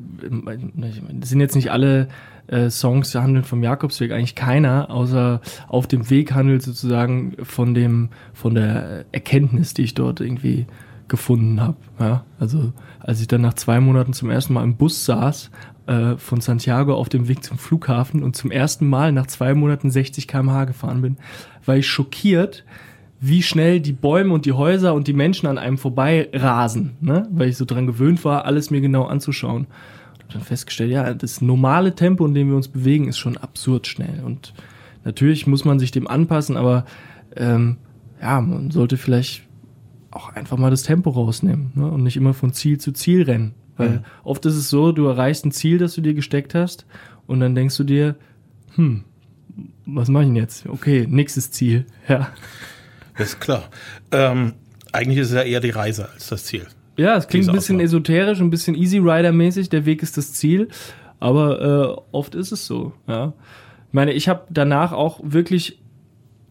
sind 1.22 1.40
jetzt 1.40 1.56
nicht 1.56 1.72
alle 1.72 2.08
äh, 2.48 2.70
Songs, 2.70 3.12
die 3.12 3.20
handeln 3.20 3.44
vom 3.46 3.64
Jakobsweg, 3.64 4.12
eigentlich 4.12 4.36
keiner, 4.36 4.90
außer 4.90 5.42
auf 5.68 5.88
dem 5.88 6.10
Weg 6.10 6.34
handelt 6.34 6.64
sozusagen 6.64 7.36
von 7.44 7.74
dem, 7.74 8.10
von 8.34 8.56
der 8.56 9.06
Erkenntnis, 9.12 9.74
die 9.74 9.84
ich 9.84 9.94
dort 9.94 10.20
irgendwie 10.20 10.66
gefunden 11.12 11.62
habe. 11.62 11.78
Ja? 12.00 12.24
Also 12.40 12.74
als 13.00 13.22
ich 13.22 13.28
dann 13.28 13.42
nach 13.42 13.54
zwei 13.54 13.80
Monaten 13.80 14.14
zum 14.14 14.32
ersten 14.32 14.54
Mal 14.54 14.64
im 14.64 14.78
Bus 14.78 15.06
saß, 15.06 15.52
äh, 15.86 16.18
von 16.18 16.42
Santiago 16.42 16.96
auf 16.96 17.10
dem 17.10 17.28
Weg 17.28 17.44
zum 17.44 17.60
Flughafen 17.60 18.24
und 18.24 18.36
zum 18.36 18.50
ersten 18.50 18.88
Mal 18.88 19.12
nach 19.12 19.28
zwei 19.28 19.54
Monaten 19.54 19.92
60 19.92 20.28
km/h 20.28 20.66
gefahren 20.66 21.02
bin, 21.02 21.18
war 21.66 21.76
ich 21.78 21.88
schockiert, 21.88 22.64
wie 23.20 23.44
schnell 23.44 23.80
die 23.82 23.92
Bäume 23.92 24.34
und 24.34 24.46
die 24.46 24.54
Häuser 24.54 24.96
und 24.96 25.08
die 25.08 25.14
Menschen 25.14 25.46
an 25.48 25.60
einem 25.60 25.78
vorbei 25.78 26.30
rasen, 26.34 26.94
ne? 27.02 27.28
weil 27.30 27.50
ich 27.50 27.58
so 27.58 27.66
dran 27.66 27.86
gewöhnt 27.86 28.26
war, 28.26 28.46
alles 28.46 28.72
mir 28.72 28.82
genau 28.82 29.04
anzuschauen. 29.04 29.68
Und 30.24 30.36
dann 30.36 30.42
festgestellt, 30.42 30.92
ja, 30.92 31.14
das 31.14 31.42
normale 31.42 31.94
Tempo, 31.94 32.26
in 32.26 32.34
dem 32.34 32.50
wir 32.50 32.56
uns 32.56 32.70
bewegen, 32.70 33.08
ist 33.08 33.20
schon 33.20 33.38
absurd 33.38 33.86
schnell. 33.86 34.24
Und 34.26 34.54
natürlich 35.04 35.46
muss 35.46 35.66
man 35.66 35.78
sich 35.78 35.92
dem 35.92 36.08
anpassen, 36.08 36.58
aber 36.58 36.86
ähm, 37.36 37.78
ja, 38.22 38.40
man 38.40 38.72
sollte 38.72 38.98
vielleicht 38.98 39.44
auch 40.12 40.30
einfach 40.30 40.58
mal 40.58 40.70
das 40.70 40.84
Tempo 40.84 41.10
rausnehmen 41.10 41.72
ne? 41.76 41.90
und 41.90 42.04
nicht 42.04 42.18
immer 42.18 42.34
von 42.34 42.54
Ziel 42.54 42.80
zu 42.80 42.92
Ziel 42.92 43.24
rennen. 43.24 43.56
Weil 43.78 44.04
oft 44.24 44.46
ist 44.46 44.56
es 44.56 44.70
so, 44.70 44.92
du 44.92 45.08
erreichst 45.08 45.46
ein 45.46 45.52
Ziel, 45.52 45.78
das 45.78 45.96
du 45.96 46.02
dir 46.02 46.14
gesteckt 46.14 46.54
hast 46.54 46.86
und 47.26 47.40
dann 47.40 47.56
denkst 47.56 47.78
du 47.78 47.84
dir, 47.84 48.16
hm, 48.76 49.04
was 49.86 50.10
mache 50.10 50.24
ich 50.24 50.30
denn 50.30 50.36
jetzt? 50.36 50.68
Okay, 50.68 51.08
nächstes 51.10 51.52
Ziel. 51.52 51.86
Ja. 52.08 52.30
Das 53.18 53.30
ist 53.30 53.40
klar. 53.42 53.70
Ähm, 54.12 54.54
eigentlich 54.94 55.20
ist 55.20 55.28
es 55.28 55.36
ja 55.36 55.42
eher 55.42 55.60
die 55.60 55.70
Reise 55.70 56.10
als 56.10 56.28
das 56.28 56.46
Ziel. 56.46 56.66
Ja, 56.98 57.18
es 57.18 57.28
klingt 57.28 57.48
ein 57.48 57.54
bisschen 57.54 57.76
Auswahl. 57.76 57.86
esoterisch, 57.86 58.40
ein 58.40 58.50
bisschen 58.50 58.76
Easy 58.76 58.98
Rider-mäßig, 58.98 59.70
der 59.70 59.86
Weg 59.86 60.02
ist 60.02 60.18
das 60.18 60.34
Ziel, 60.34 60.70
aber 61.20 61.62
äh, 61.62 62.02
oft 62.12 62.36
ist 62.36 62.52
es 62.52 62.66
so, 62.66 62.94
ja. 63.08 63.34
Ich 63.88 63.94
meine, 63.94 64.14
ich 64.14 64.30
habe 64.30 64.44
danach 64.50 64.94
auch 64.94 65.20
wirklich 65.24 65.82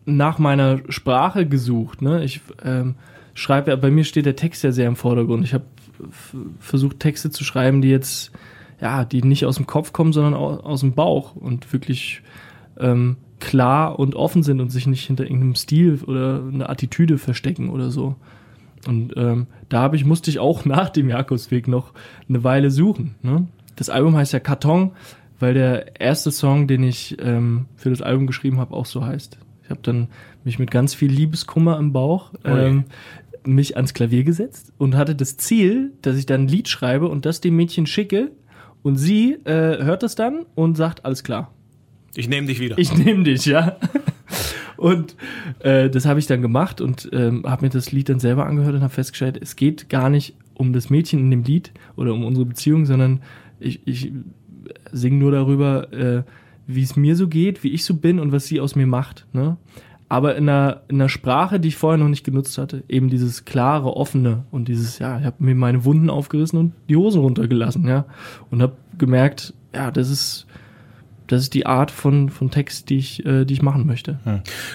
nach 0.04 0.38
meiner 0.38 0.80
Sprache 0.88 1.46
gesucht, 1.46 2.02
ne? 2.02 2.22
Ich 2.24 2.40
ähm, 2.64 2.96
schreibe 3.34 3.76
bei 3.76 3.90
mir 3.90 4.04
steht 4.04 4.26
der 4.26 4.36
Text 4.36 4.64
ja 4.64 4.72
sehr 4.72 4.88
im 4.88 4.96
Vordergrund. 4.96 5.44
Ich 5.44 5.54
habe 5.54 5.64
versucht, 6.58 7.00
Texte 7.00 7.30
zu 7.30 7.44
schreiben, 7.44 7.82
die 7.82 7.90
jetzt, 7.90 8.32
ja, 8.80 9.04
die 9.04 9.22
nicht 9.22 9.44
aus 9.44 9.56
dem 9.56 9.66
Kopf 9.66 9.92
kommen, 9.92 10.12
sondern 10.12 10.34
au 10.34 10.56
aus 10.56 10.80
dem 10.80 10.94
Bauch 10.94 11.36
und 11.36 11.72
wirklich 11.72 12.22
ähm, 12.78 13.16
klar 13.38 13.98
und 13.98 14.14
offen 14.14 14.42
sind 14.42 14.60
und 14.60 14.70
sich 14.70 14.86
nicht 14.86 15.06
hinter 15.06 15.24
irgendeinem 15.24 15.54
Stil 15.54 16.00
oder 16.06 16.42
einer 16.46 16.70
Attitüde 16.70 17.18
verstecken 17.18 17.70
oder 17.70 17.90
so. 17.90 18.16
Und 18.86 19.14
ähm, 19.16 19.46
da 19.68 19.80
habe 19.80 19.96
ich, 19.96 20.04
musste 20.04 20.30
ich 20.30 20.38
auch 20.38 20.64
nach 20.64 20.90
dem 20.90 21.08
Jakobsweg 21.08 21.68
noch 21.68 21.92
eine 22.28 22.44
Weile 22.44 22.70
suchen. 22.70 23.14
Ne? 23.22 23.48
Das 23.76 23.90
Album 23.90 24.16
heißt 24.16 24.32
ja 24.32 24.40
Karton, 24.40 24.92
weil 25.38 25.54
der 25.54 26.00
erste 26.00 26.30
Song, 26.30 26.66
den 26.66 26.82
ich 26.82 27.16
ähm, 27.20 27.66
für 27.76 27.90
das 27.90 28.02
Album 28.02 28.26
geschrieben 28.26 28.58
habe, 28.58 28.74
auch 28.74 28.86
so 28.86 29.04
heißt. 29.04 29.38
Ich 29.70 29.72
habe 29.72 29.82
dann 29.82 30.08
mich 30.42 30.58
mit 30.58 30.72
ganz 30.72 30.94
viel 30.94 31.12
Liebeskummer 31.12 31.78
im 31.78 31.92
Bauch 31.92 32.32
ähm, 32.42 32.86
mich 33.44 33.76
ans 33.76 33.94
Klavier 33.94 34.24
gesetzt 34.24 34.72
und 34.78 34.96
hatte 34.96 35.14
das 35.14 35.36
Ziel, 35.36 35.92
dass 36.02 36.16
ich 36.16 36.26
dann 36.26 36.42
ein 36.42 36.48
Lied 36.48 36.68
schreibe 36.68 37.06
und 37.06 37.24
das 37.24 37.40
dem 37.40 37.54
Mädchen 37.54 37.86
schicke 37.86 38.32
und 38.82 38.96
sie 38.96 39.34
äh, 39.44 39.84
hört 39.84 40.02
das 40.02 40.16
dann 40.16 40.44
und 40.56 40.76
sagt, 40.76 41.04
alles 41.04 41.22
klar, 41.22 41.54
Ich 42.16 42.28
nehme 42.28 42.48
dich 42.48 42.58
wieder. 42.58 42.78
ich 42.78 42.92
nehme 42.96 43.22
dich, 43.22 43.44
ja. 43.46 43.76
Und 44.76 45.14
äh, 45.58 45.88
das 45.90 46.06
habe 46.06 46.18
ich 46.18 46.26
dann 46.26 46.40
gemacht 46.40 46.80
und 46.80 47.10
ähm, 47.12 47.44
habe 47.46 47.66
mir 47.66 47.70
das 47.70 47.92
Lied 47.92 48.08
dann 48.08 48.18
selber 48.18 48.46
angehört 48.46 48.74
und 48.74 48.80
habe 48.80 48.92
festgestellt, 48.92 49.38
es 49.38 49.54
geht 49.54 49.90
gar 49.90 50.08
nicht 50.08 50.34
um 50.54 50.72
das 50.72 50.88
Mädchen 50.88 51.20
in 51.20 51.30
dem 51.30 51.42
Lied 51.42 51.70
oder 51.96 52.14
um 52.14 52.24
unsere 52.24 52.46
Beziehung, 52.46 52.86
sondern 52.86 53.20
ich, 53.58 53.86
ich 53.86 54.10
singe 54.90 55.16
nur 55.16 55.32
darüber, 55.32 55.92
äh, 55.92 56.22
wie 56.74 56.82
es 56.82 56.96
mir 56.96 57.16
so 57.16 57.28
geht, 57.28 57.62
wie 57.64 57.70
ich 57.70 57.84
so 57.84 57.94
bin 57.94 58.18
und 58.18 58.32
was 58.32 58.46
sie 58.46 58.60
aus 58.60 58.76
mir 58.76 58.86
macht. 58.86 59.26
Ne? 59.32 59.56
Aber 60.08 60.34
in 60.36 60.48
einer, 60.48 60.82
in 60.88 60.96
einer 60.96 61.08
Sprache, 61.08 61.60
die 61.60 61.68
ich 61.68 61.76
vorher 61.76 61.98
noch 61.98 62.08
nicht 62.08 62.24
genutzt 62.24 62.58
hatte, 62.58 62.82
eben 62.88 63.10
dieses 63.10 63.44
klare, 63.44 63.96
offene 63.96 64.44
und 64.50 64.66
dieses, 64.66 64.98
ja, 64.98 65.18
ich 65.20 65.24
habe 65.24 65.36
mir 65.38 65.54
meine 65.54 65.84
Wunden 65.84 66.10
aufgerissen 66.10 66.58
und 66.58 66.72
die 66.88 66.96
Hosen 66.96 67.20
runtergelassen, 67.20 67.86
ja, 67.86 68.06
und 68.50 68.60
habe 68.60 68.72
gemerkt, 68.98 69.54
ja, 69.74 69.90
das 69.92 70.10
ist 70.10 70.46
das 71.28 71.42
ist 71.42 71.54
die 71.54 71.64
Art 71.64 71.92
von, 71.92 72.28
von 72.28 72.50
Text, 72.50 72.90
die 72.90 72.96
ich, 72.98 73.24
äh, 73.24 73.44
die 73.44 73.54
ich 73.54 73.62
machen 73.62 73.86
möchte. 73.86 74.18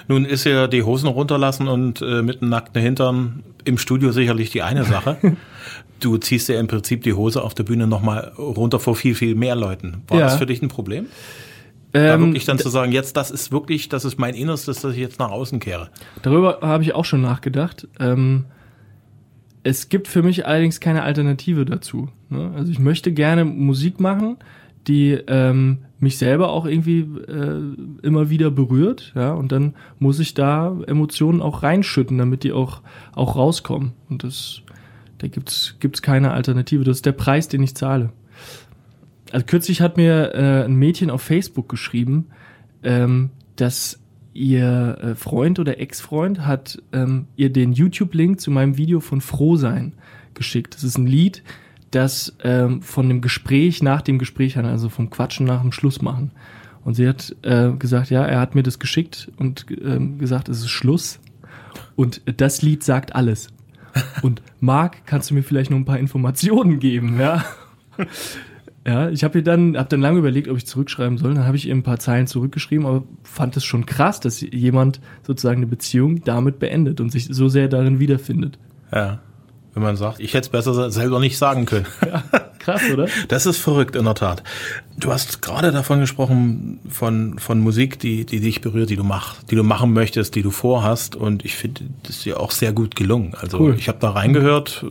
Nun 0.07 0.23
ist 0.23 0.45
ja 0.45 0.67
die 0.67 0.83
Hosen 0.83 1.07
runterlassen 1.09 1.67
und 1.67 2.01
äh, 2.01 2.21
mit 2.21 2.41
einem 2.41 2.49
nackten 2.49 2.81
Hintern 2.81 3.43
im 3.65 3.77
Studio 3.77 4.13
sicherlich 4.13 4.51
die 4.51 4.61
eine 4.61 4.85
Sache. 4.85 5.17
du 5.99 6.17
ziehst 6.17 6.47
ja 6.47 6.57
im 6.57 6.67
Prinzip 6.67 7.03
die 7.03 7.11
Hose 7.11 7.43
auf 7.43 7.53
der 7.55 7.63
Bühne 7.63 7.87
nochmal 7.87 8.31
runter 8.37 8.79
vor 8.79 8.95
viel, 8.95 9.15
viel 9.15 9.35
mehr 9.35 9.55
Leuten. 9.55 10.03
War 10.07 10.19
Ja. 10.19 10.25
das 10.27 10.37
für 10.37 10.45
dich 10.45 10.61
ein 10.61 10.69
Problem? 10.69 11.07
Da 11.95 12.15
Ähm, 12.15 12.21
wirklich 12.21 12.45
dann 12.45 12.59
zu 12.59 12.67
sagen, 12.69 12.91
jetzt 12.91 13.15
das 13.15 13.31
ist 13.31 13.51
wirklich, 13.51 13.87
das 13.87 14.03
ist 14.03 14.19
mein 14.19 14.35
Innerstes, 14.35 14.81
das 14.81 14.93
ich 14.93 14.99
jetzt 14.99 15.17
nach 15.17 15.31
außen 15.31 15.59
kehre. 15.59 15.89
darüber 16.23 16.59
habe 16.61 16.83
ich 16.83 16.93
auch 16.93 17.05
schon 17.05 17.21
nachgedacht. 17.21 17.87
Ähm, 17.99 18.45
es 19.63 19.87
gibt 19.87 20.09
für 20.09 20.21
mich 20.21 20.45
allerdings 20.45 20.81
keine 20.81 21.03
Alternative 21.03 21.63
dazu. 21.63 22.09
Ne? 22.29 22.51
Also 22.53 22.71
ich 22.71 22.79
möchte 22.79 23.13
gerne 23.13 23.45
Musik 23.45 24.01
machen, 24.01 24.37
die 24.87 25.13
ähm, 25.27 25.79
mich 25.99 26.17
selber 26.17 26.49
auch 26.49 26.65
irgendwie 26.65 26.99
äh, 26.99 27.61
immer 28.05 28.29
wieder 28.29 28.51
berührt, 28.51 29.13
ja, 29.15 29.31
und 29.31 29.51
dann 29.51 29.73
muss 29.97 30.19
ich 30.19 30.33
da 30.33 30.77
Emotionen 30.85 31.41
auch 31.41 31.63
reinschütten, 31.63 32.17
damit 32.17 32.43
die 32.43 32.51
auch, 32.51 32.81
auch 33.13 33.37
rauskommen. 33.37 33.93
Und 34.09 34.23
das, 34.23 34.61
da 35.19 35.27
gibt's 35.27 35.77
gibt's 35.79 36.01
keine 36.01 36.31
Alternative. 36.31 36.83
Das 36.83 36.97
ist 36.97 37.05
der 37.05 37.13
Preis, 37.13 37.47
den 37.47 37.63
ich 37.63 37.73
zahle. 37.73 38.11
Also 39.31 39.45
kürzlich 39.45 39.81
hat 39.81 39.97
mir 39.97 40.33
äh, 40.33 40.65
ein 40.65 40.75
Mädchen 40.75 41.09
auf 41.09 41.21
Facebook 41.21 41.69
geschrieben, 41.69 42.27
ähm, 42.83 43.31
dass 43.55 43.99
ihr 44.33 44.97
äh, 45.01 45.15
Freund 45.15 45.59
oder 45.59 45.79
Ex-Freund 45.79 46.45
hat 46.45 46.81
ähm, 46.91 47.27
ihr 47.35 47.51
den 47.51 47.73
YouTube-Link 47.73 48.39
zu 48.39 48.51
meinem 48.51 48.77
Video 48.77 48.99
von 48.99 49.21
Frohsein 49.21 49.93
geschickt. 50.33 50.75
Das 50.75 50.83
ist 50.83 50.97
ein 50.97 51.07
Lied, 51.07 51.41
das 51.91 52.35
ähm, 52.43 52.81
von 52.81 53.07
dem 53.07 53.21
Gespräch 53.21 53.81
nach 53.81 54.01
dem 54.01 54.19
Gespräch 54.19 54.57
handelt, 54.57 54.73
also 54.73 54.89
vom 54.89 55.09
Quatschen 55.09 55.45
nach 55.45 55.61
dem 55.61 55.71
Schluss 55.71 56.01
machen. 56.01 56.31
Und 56.83 56.93
sie 56.95 57.07
hat 57.07 57.35
äh, 57.41 57.71
gesagt, 57.71 58.09
ja, 58.11 58.23
er 58.25 58.39
hat 58.39 58.53
mir 58.53 58.61
das 58.61 58.77
geschickt 58.77 59.31
und 59.37 59.65
ähm, 59.81 60.19
gesagt, 60.19 60.49
es 60.49 60.59
ist 60.59 60.69
Schluss. 60.69 61.19
Und 61.95 62.21
das 62.37 62.61
Lied 62.61 62.83
sagt 62.83 63.15
alles. 63.15 63.47
Und 64.21 64.41
Marc, 64.59 65.05
kannst 65.05 65.31
du 65.31 65.33
mir 65.33 65.43
vielleicht 65.43 65.71
noch 65.71 65.77
ein 65.77 65.85
paar 65.85 65.97
Informationen 65.97 66.79
geben, 66.79 67.19
ja? 67.19 67.43
Ja, 68.87 69.09
ich 69.09 69.23
habe 69.23 69.39
ihr 69.39 69.43
dann, 69.43 69.77
hab 69.77 69.89
dann 69.89 69.99
lange 69.99 70.19
überlegt, 70.19 70.47
ob 70.47 70.57
ich 70.57 70.67
zurückschreiben 70.67 71.17
soll. 71.17 71.33
Dann 71.33 71.45
habe 71.45 71.57
ich 71.57 71.67
ihr 71.67 71.73
ein 71.73 71.81
paar 71.81 71.97
Zeilen 71.97 72.27
zurückgeschrieben, 72.27 72.85
aber 72.85 73.03
fand 73.23 73.57
es 73.57 73.65
schon 73.65 73.87
krass, 73.87 74.19
dass 74.19 74.41
jemand 74.41 74.99
sozusagen 75.23 75.57
eine 75.57 75.67
Beziehung 75.67 76.23
damit 76.23 76.59
beendet 76.59 77.01
und 77.01 77.11
sich 77.11 77.27
so 77.31 77.47
sehr 77.49 77.67
darin 77.67 77.99
wiederfindet. 77.99 78.59
Ja. 78.93 79.19
Wenn 79.73 79.83
man 79.83 79.97
sagt, 79.97 80.21
ich 80.21 80.33
hätte 80.33 80.45
es 80.45 80.49
besser 80.49 80.89
selber 80.89 81.19
nicht 81.19 81.37
sagen 81.37 81.65
können. 81.65 81.85
Krass, 82.59 82.81
oder? 82.91 83.07
Das 83.27 83.45
ist 83.45 83.57
verrückt, 83.57 83.97
in 83.97 84.05
der 84.05 84.15
Tat. 84.15 84.41
Du 84.97 85.11
hast 85.11 85.41
gerade 85.41 85.73
davon 85.73 85.99
gesprochen, 85.99 86.79
von, 86.87 87.37
von 87.39 87.59
Musik, 87.59 87.99
die, 87.99 88.25
die 88.25 88.39
dich 88.39 88.61
berührt, 88.61 88.89
die 88.89 88.95
du 88.95 89.03
machst, 89.03 89.51
die 89.51 89.55
du 89.55 89.63
machen 89.63 89.91
möchtest, 89.91 90.33
die 90.35 90.43
du 90.43 90.49
vorhast. 90.49 91.17
Und 91.17 91.43
ich 91.43 91.55
finde, 91.55 91.81
das 92.03 92.17
ist 92.17 92.25
dir 92.25 92.39
auch 92.39 92.51
sehr 92.51 92.71
gut 92.71 92.95
gelungen. 92.95 93.33
Also 93.37 93.59
Cool. 93.59 93.75
ich 93.77 93.89
habe 93.89 93.97
da 93.99 94.11
reingehört. 94.11 94.85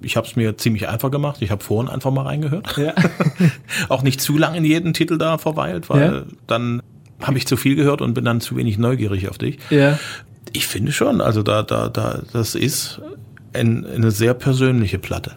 Ich 0.00 0.16
habe 0.16 0.26
es 0.26 0.36
mir 0.36 0.56
ziemlich 0.56 0.88
einfach 0.88 1.10
gemacht. 1.10 1.38
Ich 1.40 1.50
habe 1.50 1.62
vorhin 1.64 1.90
einfach 1.92 2.10
mal 2.10 2.22
reingehört. 2.22 2.76
Ja. 2.76 2.94
auch 3.88 4.02
nicht 4.02 4.20
zu 4.20 4.38
lang 4.38 4.54
in 4.54 4.64
jeden 4.64 4.94
Titel 4.94 5.18
da 5.18 5.38
verweilt, 5.38 5.88
weil 5.90 6.00
Ja. 6.12 6.22
dann 6.46 6.82
habe 7.20 7.36
ich 7.38 7.46
zu 7.46 7.56
viel 7.56 7.74
gehört 7.74 8.00
und 8.00 8.14
bin 8.14 8.24
dann 8.24 8.40
zu 8.40 8.56
wenig 8.56 8.78
neugierig 8.78 9.28
auf 9.28 9.38
dich. 9.38 9.58
ja. 9.70 9.98
Ich 10.54 10.66
finde 10.66 10.92
schon, 10.92 11.20
also 11.20 11.42
da, 11.42 11.62
da, 11.62 11.90
da, 11.90 12.22
das 12.32 12.54
ist 12.54 13.02
ein, 13.52 13.84
eine 13.84 14.10
sehr 14.10 14.32
persönliche 14.32 14.98
Platte. 14.98 15.32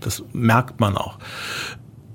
Das 0.00 0.22
merkt 0.32 0.78
man 0.78 0.96
auch. 0.96 1.18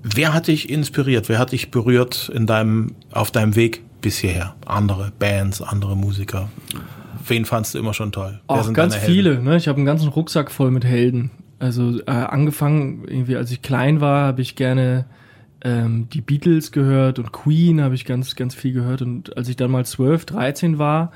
Wer 0.04 0.34
hat 0.34 0.48
dich 0.48 0.70
inspiriert? 0.70 1.28
Wer 1.28 1.38
hat 1.38 1.52
dich 1.52 1.70
berührt 1.70 2.32
in 2.34 2.46
deinem, 2.46 2.96
auf 3.12 3.32
deinem 3.32 3.58
Weg 3.58 3.84
bis 4.00 4.18
hierher? 4.20 4.56
Andere 4.66 5.12
Bands, 5.20 5.62
andere 5.62 5.98
Musiker? 5.98 6.50
Wen 7.28 7.44
fandst 7.44 7.74
du 7.74 7.80
immer 7.80 7.94
schon 7.94 8.14
toll? 8.14 8.40
Wer 8.48 8.56
Auch 8.58 8.72
ganz 8.72 8.96
viele. 8.96 9.42
Ne? 9.42 9.58
Ich 9.58 9.68
habe 9.68 9.76
einen 9.78 9.86
ganzen 9.86 10.08
Rucksack 10.08 10.50
voll 10.50 10.72
mit 10.72 10.86
Helden. 10.86 11.30
Also 11.64 12.02
äh, 12.02 12.12
angefangen, 12.12 13.06
irgendwie 13.08 13.38
als 13.38 13.50
ich 13.50 13.62
klein 13.62 14.02
war, 14.02 14.28
habe 14.28 14.42
ich 14.42 14.58
gerne 14.58 15.06
ähm, 15.64 16.10
die 16.12 16.20
Beatles 16.20 16.74
gehört 16.74 17.20
und 17.20 17.32
Queen 17.32 17.80
habe 17.80 17.96
ich 17.96 18.04
ganz, 18.04 18.36
ganz 18.36 18.54
viel 18.54 18.74
gehört. 18.74 19.02
Und 19.02 19.38
als 19.38 19.48
ich 19.48 19.56
dann 19.56 19.72
mal 19.72 19.86
12, 19.86 20.26
13 20.26 20.78
war, 20.78 21.14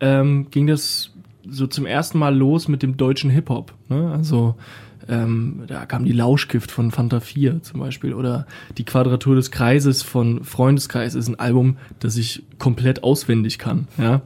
ähm, 0.00 0.48
ging 0.50 0.66
das 0.66 1.12
so 1.48 1.66
zum 1.66 1.86
ersten 1.86 2.18
Mal 2.18 2.36
los 2.36 2.68
mit 2.68 2.82
dem 2.82 2.98
deutschen 2.98 3.30
Hip-Hop. 3.30 3.72
Ne? 3.88 4.12
Also 4.12 4.56
ähm, 5.08 5.62
da 5.68 5.86
kam 5.86 6.04
die 6.04 6.12
Lauschgift 6.12 6.70
von 6.70 6.90
Fanta 6.90 7.20
4 7.20 7.62
zum 7.62 7.80
Beispiel 7.80 8.12
oder 8.12 8.46
die 8.76 8.84
Quadratur 8.84 9.36
des 9.36 9.50
Kreises 9.50 10.02
von 10.02 10.44
Freundeskreis 10.44 11.14
ist 11.14 11.28
ein 11.28 11.40
Album, 11.40 11.78
das 11.98 12.18
ich 12.18 12.42
komplett 12.58 13.04
auswendig 13.04 13.58
kann. 13.58 13.88
Ja, 13.96 14.20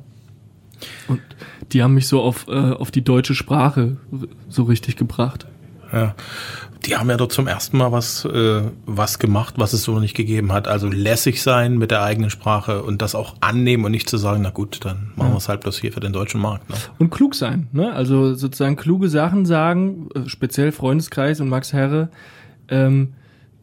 und 1.09 1.21
die 1.73 1.83
haben 1.83 1.95
mich 1.95 2.09
so 2.09 2.21
auf, 2.21 2.47
äh, 2.49 2.53
auf 2.53 2.91
die 2.91 3.03
deutsche 3.03 3.35
Sprache 3.35 3.99
so 4.49 4.65
richtig 4.65 4.97
gebracht. 4.97 5.47
Ja. 5.93 6.15
Die 6.87 6.97
haben 6.97 7.09
ja 7.11 7.17
dort 7.17 7.33
zum 7.33 7.47
ersten 7.47 7.79
Mal 7.79 7.93
was, 7.93 8.25
äh, 8.25 8.63
was 8.87 9.21
gemacht, 9.21 9.55
was 9.57 9.73
es 9.73 9.85
so 9.85 9.93
noch 9.93 10.01
nicht 10.01 10.17
gegeben 10.17 10.53
hat. 10.53 10.67
Also 10.67 10.89
lässig 10.89 11.41
sein 11.43 11.79
mit 11.79 11.93
der 11.93 12.03
eigenen 12.03 12.31
Sprache 12.31 12.83
und 12.83 13.03
das 13.03 13.15
auch 13.15 13.37
annehmen 13.41 13.85
und 13.85 13.93
nicht 13.93 14.09
zu 14.09 14.17
sagen, 14.17 14.43
na 14.43 14.51
gut, 14.51 14.81
dann 14.85 15.13
machen 15.15 15.33
wir 15.33 15.37
es 15.37 15.49
halt 15.49 15.61
bloß 15.61 15.79
hier 15.79 15.93
für 15.93 16.01
den 16.01 16.13
deutschen 16.13 16.41
Markt. 16.41 16.69
Ne? 16.69 16.77
Und 16.99 17.11
klug 17.11 17.35
sein, 17.37 17.69
ne? 17.73 17.93
Also 17.93 18.35
sozusagen 18.35 18.75
kluge 18.77 19.09
Sachen 19.09 19.47
sagen, 19.47 20.09
äh, 20.15 20.29
speziell 20.29 20.73
Freundeskreis 20.73 21.41
und 21.41 21.49
Max 21.49 21.73
Herre, 21.73 22.09
ähm, 22.69 23.13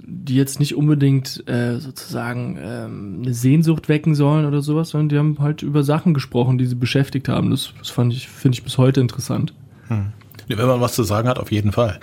die 0.02 0.36
jetzt 0.36 0.60
nicht 0.60 0.76
unbedingt 0.76 1.48
äh, 1.48 1.80
sozusagen 1.80 2.58
ähm, 2.62 3.20
eine 3.22 3.34
Sehnsucht 3.34 3.89
wecken 3.89 4.15
sollen 4.15 4.46
oder 4.46 4.62
sowas, 4.62 4.89
sondern 4.89 5.10
die 5.10 5.18
haben 5.18 5.38
halt 5.39 5.62
über 5.62 5.84
Sachen 5.84 6.13
gesprochen, 6.13 6.58
die 6.58 6.65
sie 6.65 6.76
beschäftigt 6.76 7.28
haben. 7.28 7.52
Das, 7.52 7.74
das 7.78 7.89
fand 7.89 8.13
ich, 8.13 8.30
finde 8.30 8.56
ich 8.56 8.63
bis 8.63 8.78
heute 8.78 9.02
interessant. 9.02 9.54
Wenn 10.58 10.68
man 10.68 10.82
was 10.82 10.94
zu 10.94 11.04
sagen 11.04 11.28
hat, 11.30 11.40
auf 11.40 11.52
jeden 11.52 11.72
Fall. 11.72 12.00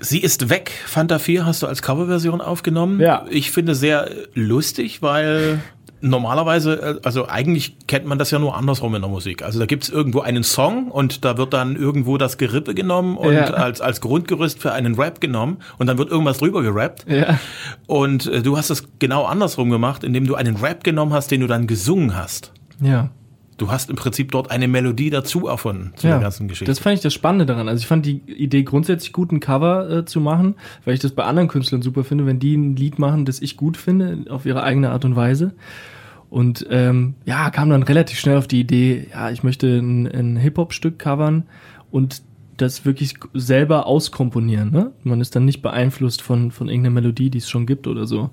Sie 0.00 0.18
ist 0.20 0.48
weg. 0.50 0.72
Fanta 0.86 1.18
4 1.18 1.46
hast 1.46 1.62
du 1.62 1.66
als 1.68 1.80
Coverversion 1.82 2.40
aufgenommen. 2.40 2.98
Ja. 2.98 3.24
Ich 3.30 3.50
finde 3.52 3.74
sehr 3.74 4.10
lustig, 4.34 5.00
weil 5.02 5.60
normalerweise, 6.00 6.80
äh, 6.82 7.00
also 7.04 7.28
eigentlich 7.28 7.76
kennt 7.86 8.06
man 8.06 8.18
das 8.18 8.32
ja 8.32 8.38
nur 8.40 8.56
andersrum 8.56 8.94
in 8.96 9.02
der 9.02 9.10
Musik. 9.10 9.42
Also 9.44 9.60
da 9.60 9.66
gibt's 9.66 9.88
irgendwo 9.88 10.20
einen 10.20 10.42
Song 10.42 10.90
und 10.90 11.24
da 11.24 11.36
wird 11.38 11.52
dann 11.52 11.76
irgendwo 11.76 12.18
das 12.18 12.38
Gerippe 12.38 12.74
genommen 12.74 13.16
und 13.16 13.32
Ja. 13.34 13.44
als, 13.50 13.80
als 13.80 14.00
Grundgerüst 14.00 14.58
für 14.60 14.72
einen 14.72 14.96
Rap 14.96 15.20
genommen 15.20 15.58
und 15.78 15.86
dann 15.86 15.98
wird 15.98 16.10
irgendwas 16.10 16.38
drüber 16.38 16.62
gerappt. 16.62 17.04
Ja. 17.08 17.38
Und 17.86 18.26
äh, 18.26 18.42
du 18.42 18.56
hast 18.56 18.70
es 18.70 18.84
genau 18.98 19.24
andersrum 19.24 19.70
gemacht, 19.70 20.02
indem 20.02 20.26
du 20.26 20.34
einen 20.34 20.56
Rap 20.56 20.82
genommen 20.82 21.12
hast, 21.12 21.30
den 21.30 21.40
du 21.40 21.46
dann 21.46 21.68
gesungen 21.68 22.16
hast. 22.16 22.52
Ja. 22.80 23.10
Du 23.58 23.70
hast 23.70 23.90
im 23.90 23.96
Prinzip 23.96 24.32
dort 24.32 24.50
eine 24.50 24.66
Melodie 24.66 25.10
dazu 25.10 25.46
erfunden 25.46 25.92
zu 25.96 26.06
der 26.06 26.18
ganzen 26.18 26.48
Geschichte. 26.48 26.70
Das 26.70 26.78
fand 26.78 26.96
ich 26.96 27.02
das 27.02 27.12
Spannende 27.14 27.46
daran. 27.46 27.68
Also 27.68 27.80
ich 27.80 27.86
fand 27.86 28.06
die 28.06 28.22
Idee 28.26 28.62
grundsätzlich 28.62 29.12
gut, 29.12 29.30
ein 29.30 29.40
Cover 29.40 29.88
äh, 29.90 30.04
zu 30.04 30.20
machen, 30.20 30.56
weil 30.84 30.94
ich 30.94 31.00
das 31.00 31.12
bei 31.12 31.24
anderen 31.24 31.48
Künstlern 31.48 31.82
super 31.82 32.02
finde, 32.02 32.26
wenn 32.26 32.38
die 32.38 32.56
ein 32.56 32.76
Lied 32.76 32.98
machen, 32.98 33.24
das 33.24 33.40
ich 33.40 33.56
gut 33.56 33.76
finde, 33.76 34.24
auf 34.30 34.46
ihre 34.46 34.62
eigene 34.62 34.90
Art 34.90 35.04
und 35.04 35.16
Weise. 35.16 35.52
Und 36.30 36.66
ähm, 36.70 37.14
ja, 37.26 37.50
kam 37.50 37.68
dann 37.68 37.82
relativ 37.82 38.18
schnell 38.18 38.38
auf 38.38 38.48
die 38.48 38.60
Idee, 38.60 39.08
ja, 39.12 39.30
ich 39.30 39.42
möchte 39.42 39.66
ein, 39.66 40.06
ein 40.06 40.36
Hip-Hop-Stück 40.36 40.98
covern 40.98 41.44
und 41.90 42.22
das 42.56 42.84
wirklich 42.84 43.14
selber 43.34 43.86
auskomponieren. 43.86 44.70
Ne? 44.70 44.92
Man 45.02 45.20
ist 45.20 45.36
dann 45.36 45.44
nicht 45.44 45.62
beeinflusst 45.62 46.22
von, 46.22 46.50
von 46.50 46.68
irgendeiner 46.68 46.94
Melodie, 46.94 47.28
die 47.28 47.38
es 47.38 47.50
schon 47.50 47.66
gibt 47.66 47.86
oder 47.86 48.06
so. 48.06 48.30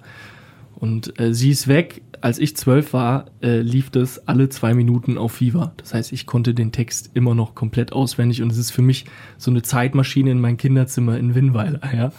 Und 0.75 1.19
äh, 1.19 1.34
sie 1.34 1.49
ist 1.49 1.67
weg. 1.67 2.01
Als 2.21 2.38
ich 2.39 2.55
zwölf 2.58 2.91
war, 2.91 3.25
äh, 3.41 3.62
lief 3.62 3.89
das 3.89 4.27
alle 4.27 4.49
zwei 4.49 4.73
Minuten 4.73 5.17
auf 5.17 5.39
Viva. 5.39 5.71
Das 5.77 5.93
heißt, 5.93 6.12
ich 6.12 6.25
konnte 6.25 6.53
den 6.53 6.71
Text 6.71 7.12
immer 7.13 7.34
noch 7.34 7.55
komplett 7.55 7.93
auswendig 7.93 8.41
und 8.41 8.51
es 8.51 8.58
ist 8.58 8.71
für 8.71 8.82
mich 8.82 9.05
so 9.38 9.51
eine 9.51 9.62
Zeitmaschine 9.62 10.32
in 10.32 10.41
mein 10.41 10.58
Kinderzimmer 10.58 11.17
in 11.17 11.36
Winnweiler. 11.36 11.79
Ja? 11.93 12.12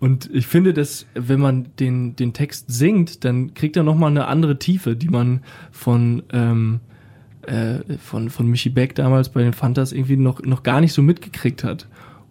Und 0.00 0.30
ich 0.32 0.46
finde, 0.46 0.72
dass 0.72 1.06
wenn 1.14 1.40
man 1.40 1.68
den, 1.80 2.14
den 2.14 2.32
Text 2.32 2.66
singt, 2.68 3.24
dann 3.24 3.54
kriegt 3.54 3.76
er 3.76 3.82
nochmal 3.82 4.10
eine 4.10 4.26
andere 4.26 4.58
Tiefe, 4.58 4.94
die 4.94 5.08
man 5.08 5.42
von, 5.72 6.22
ähm, 6.32 6.80
äh, 7.42 7.80
von, 7.98 8.30
von 8.30 8.46
Michi 8.46 8.70
Beck 8.70 8.94
damals 8.94 9.28
bei 9.30 9.42
den 9.42 9.52
Fantas 9.52 9.92
irgendwie 9.92 10.16
noch, 10.16 10.40
noch 10.42 10.62
gar 10.62 10.80
nicht 10.80 10.92
so 10.92 11.02
mitgekriegt 11.02 11.64
hat. 11.64 11.88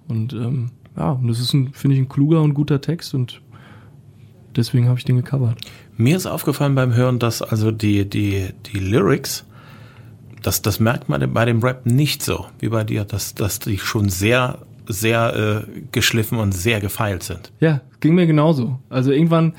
Und 0.08 0.34
ähm, 0.34 0.72
ja, 0.96 1.12
und 1.12 1.28
das 1.28 1.40
ist, 1.40 1.52
finde 1.52 1.96
ich, 1.96 2.00
ein 2.00 2.10
kluger 2.10 2.42
und 2.42 2.54
guter 2.54 2.80
Text 2.80 3.14
und 3.14 3.42
deswegen 4.56 4.88
habe 4.88 4.98
ich 4.98 5.06
den 5.06 5.18
gecovert. 5.18 5.60
Mir 5.98 6.16
ist 6.16 6.28
aufgefallen 6.28 6.76
beim 6.76 6.94
Hören, 6.94 7.18
dass 7.18 7.42
also 7.42 7.72
die, 7.72 8.08
die, 8.08 8.50
die 8.72 8.80
Lyrics, 8.80 9.46
das, 10.44 10.62
das 10.62 10.80
merkt 10.80 11.10
man 11.10 11.34
bei 11.34 11.46
dem 11.46 11.64
Rap 11.64 11.88
nicht 11.88 12.22
so 12.22 12.46
wie 12.60 12.70
bei 12.70 12.84
dir, 12.84 13.04
dass, 13.04 13.34
dass 13.34 13.58
die 13.58 13.80
schon 13.80 14.08
sehr, 14.08 14.60
sehr 14.86 15.66
äh, 15.66 15.82
geschliffen 15.92 16.38
und 16.38 16.52
sehr 16.52 16.80
gefeilt 16.82 17.24
sind. 17.24 17.52
Ja, 17.60 17.82
ging 18.00 18.14
mir 18.14 18.28
genauso. 18.28 18.80
Also 18.90 19.12
irgendwann, 19.12 19.54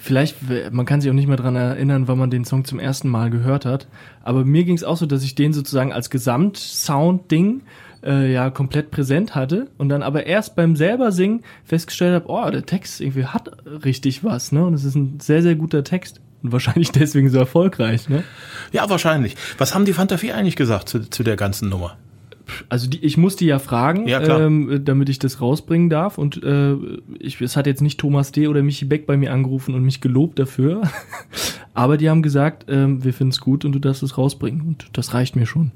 vielleicht, 0.00 0.36
man 0.72 0.86
kann 0.86 1.02
sich 1.02 1.10
auch 1.10 1.14
nicht 1.14 1.28
mehr 1.28 1.36
dran 1.36 1.56
erinnern, 1.56 2.08
wann 2.08 2.18
man 2.18 2.30
den 2.30 2.46
Song 2.46 2.64
zum 2.64 2.78
ersten 2.78 3.10
Mal 3.10 3.28
gehört 3.28 3.66
hat, 3.66 3.86
aber 4.22 4.46
mir 4.46 4.64
ging 4.64 4.76
es 4.76 4.84
auch 4.84 4.96
so, 4.96 5.04
dass 5.04 5.22
ich 5.22 5.34
den 5.34 5.52
sozusagen 5.52 5.92
als 5.92 6.08
Gesamtsound-Ding 6.08 7.60
äh, 8.04 8.32
ja 8.32 8.50
komplett 8.50 8.90
präsent 8.90 9.34
hatte 9.34 9.68
und 9.78 9.88
dann 9.88 10.02
aber 10.02 10.26
erst 10.26 10.56
beim 10.56 10.76
selber 10.76 11.12
singen 11.12 11.42
festgestellt 11.64 12.14
habe, 12.14 12.26
oh, 12.28 12.50
der 12.50 12.66
Text 12.66 13.00
irgendwie 13.00 13.26
hat 13.26 13.50
richtig 13.84 14.24
was, 14.24 14.52
ne? 14.52 14.64
Und 14.64 14.74
es 14.74 14.84
ist 14.84 14.94
ein 14.94 15.20
sehr, 15.20 15.42
sehr 15.42 15.54
guter 15.54 15.84
Text. 15.84 16.20
Und 16.42 16.52
wahrscheinlich 16.52 16.90
deswegen 16.92 17.30
so 17.30 17.38
erfolgreich, 17.38 18.08
ne? 18.08 18.24
Ja, 18.72 18.88
wahrscheinlich. 18.90 19.36
Was 19.58 19.74
haben 19.74 19.84
die 19.84 19.92
Fanta 19.92 20.16
4 20.16 20.36
eigentlich 20.36 20.56
gesagt 20.56 20.88
zu, 20.88 21.08
zu 21.08 21.22
der 21.22 21.36
ganzen 21.36 21.68
Nummer? 21.68 21.96
Also 22.68 22.88
die, 22.88 22.98
ich 23.04 23.16
muss 23.16 23.36
die 23.36 23.46
ja 23.46 23.58
fragen, 23.58 24.08
Ja, 24.08 24.20
ähm, 24.20 24.80
damit 24.84 25.08
ich 25.08 25.18
das 25.18 25.40
rausbringen 25.40 25.90
darf. 25.90 26.18
Und 26.18 26.42
äh, 26.42 26.74
ich, 27.18 27.40
es 27.40 27.56
hat 27.56 27.66
jetzt 27.66 27.82
nicht 27.82 27.98
Thomas 27.98 28.32
D. 28.32 28.48
oder 28.48 28.62
Michi 28.62 28.84
Beck 28.84 29.06
bei 29.06 29.16
mir 29.16 29.32
angerufen 29.32 29.74
und 29.74 29.82
mich 29.84 30.00
gelobt 30.00 30.38
dafür. 30.38 30.82
Aber 31.74 31.96
die 31.96 32.10
haben 32.10 32.22
gesagt, 32.22 32.66
ähm, 32.68 33.04
wir 33.04 33.14
finden 33.14 33.30
es 33.30 33.40
gut 33.40 33.64
und 33.64 33.72
du 33.72 33.78
darfst 33.78 34.02
es 34.02 34.18
rausbringen. 34.18 34.62
Und 34.62 34.86
das 34.92 35.14
reicht 35.14 35.36
mir 35.36 35.46
schon. 35.46 35.70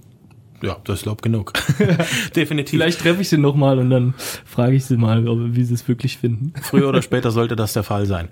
Ja, 0.63 0.77
das 0.85 1.05
Lob 1.05 1.23
genug. 1.23 1.53
Definitiv. 2.37 2.79
Vielleicht 2.79 3.01
treffe 3.01 3.21
ich 3.21 3.29
sie 3.29 3.39
nochmal 3.39 3.79
und 3.79 3.91
dann 3.91 4.15
frage 4.45 4.77
ich 4.77 4.85
sie 4.85 4.97
mal, 4.97 5.25
wie 5.55 5.65
sie 5.65 5.75
es 5.75 5.87
wirklich 5.87 6.19
finden. 6.19 6.53
Früher 6.63 6.89
oder 6.89 7.03
später 7.03 7.31
sollte 7.31 7.57
das 7.57 7.73
der 7.73 7.83
Fall 7.83 8.07
sein. 8.07 8.29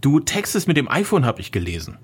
Du 0.00 0.20
textest 0.20 0.68
mit 0.68 0.76
dem 0.76 0.90
iPhone, 0.90 1.24
habe 1.24 1.40
ich 1.40 1.52
gelesen. 1.52 1.96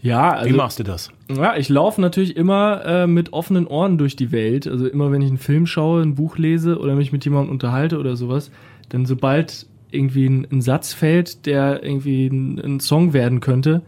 Ja, 0.00 0.32
Wie 0.32 0.38
also 0.38 0.56
machst 0.56 0.78
du 0.78 0.82
das? 0.82 1.10
ja, 1.30 1.56
ich 1.56 1.68
laufe 1.68 2.00
natürlich 2.00 2.36
immer 2.36 2.84
äh, 2.84 3.06
mit 3.06 3.32
offenen 3.32 3.66
Ohren 3.66 3.98
durch 3.98 4.16
die 4.16 4.32
Welt. 4.32 4.66
Also 4.66 4.86
immer, 4.86 5.12
wenn 5.12 5.20
ich 5.20 5.28
einen 5.28 5.38
Film 5.38 5.66
schaue, 5.66 6.02
ein 6.02 6.14
Buch 6.14 6.38
lese 6.38 6.78
oder 6.78 6.94
mich 6.94 7.12
mit 7.12 7.24
jemandem 7.24 7.50
unterhalte 7.52 7.98
oder 7.98 8.16
sowas, 8.16 8.50
dann 8.88 9.04
sobald 9.04 9.66
irgendwie 9.90 10.26
ein, 10.26 10.46
ein 10.50 10.62
Satz 10.62 10.92
fällt, 10.92 11.46
der 11.46 11.82
irgendwie 11.82 12.26
ein, 12.28 12.58
ein 12.58 12.80
Song 12.80 13.12
werden 13.12 13.40
könnte, 13.40 13.82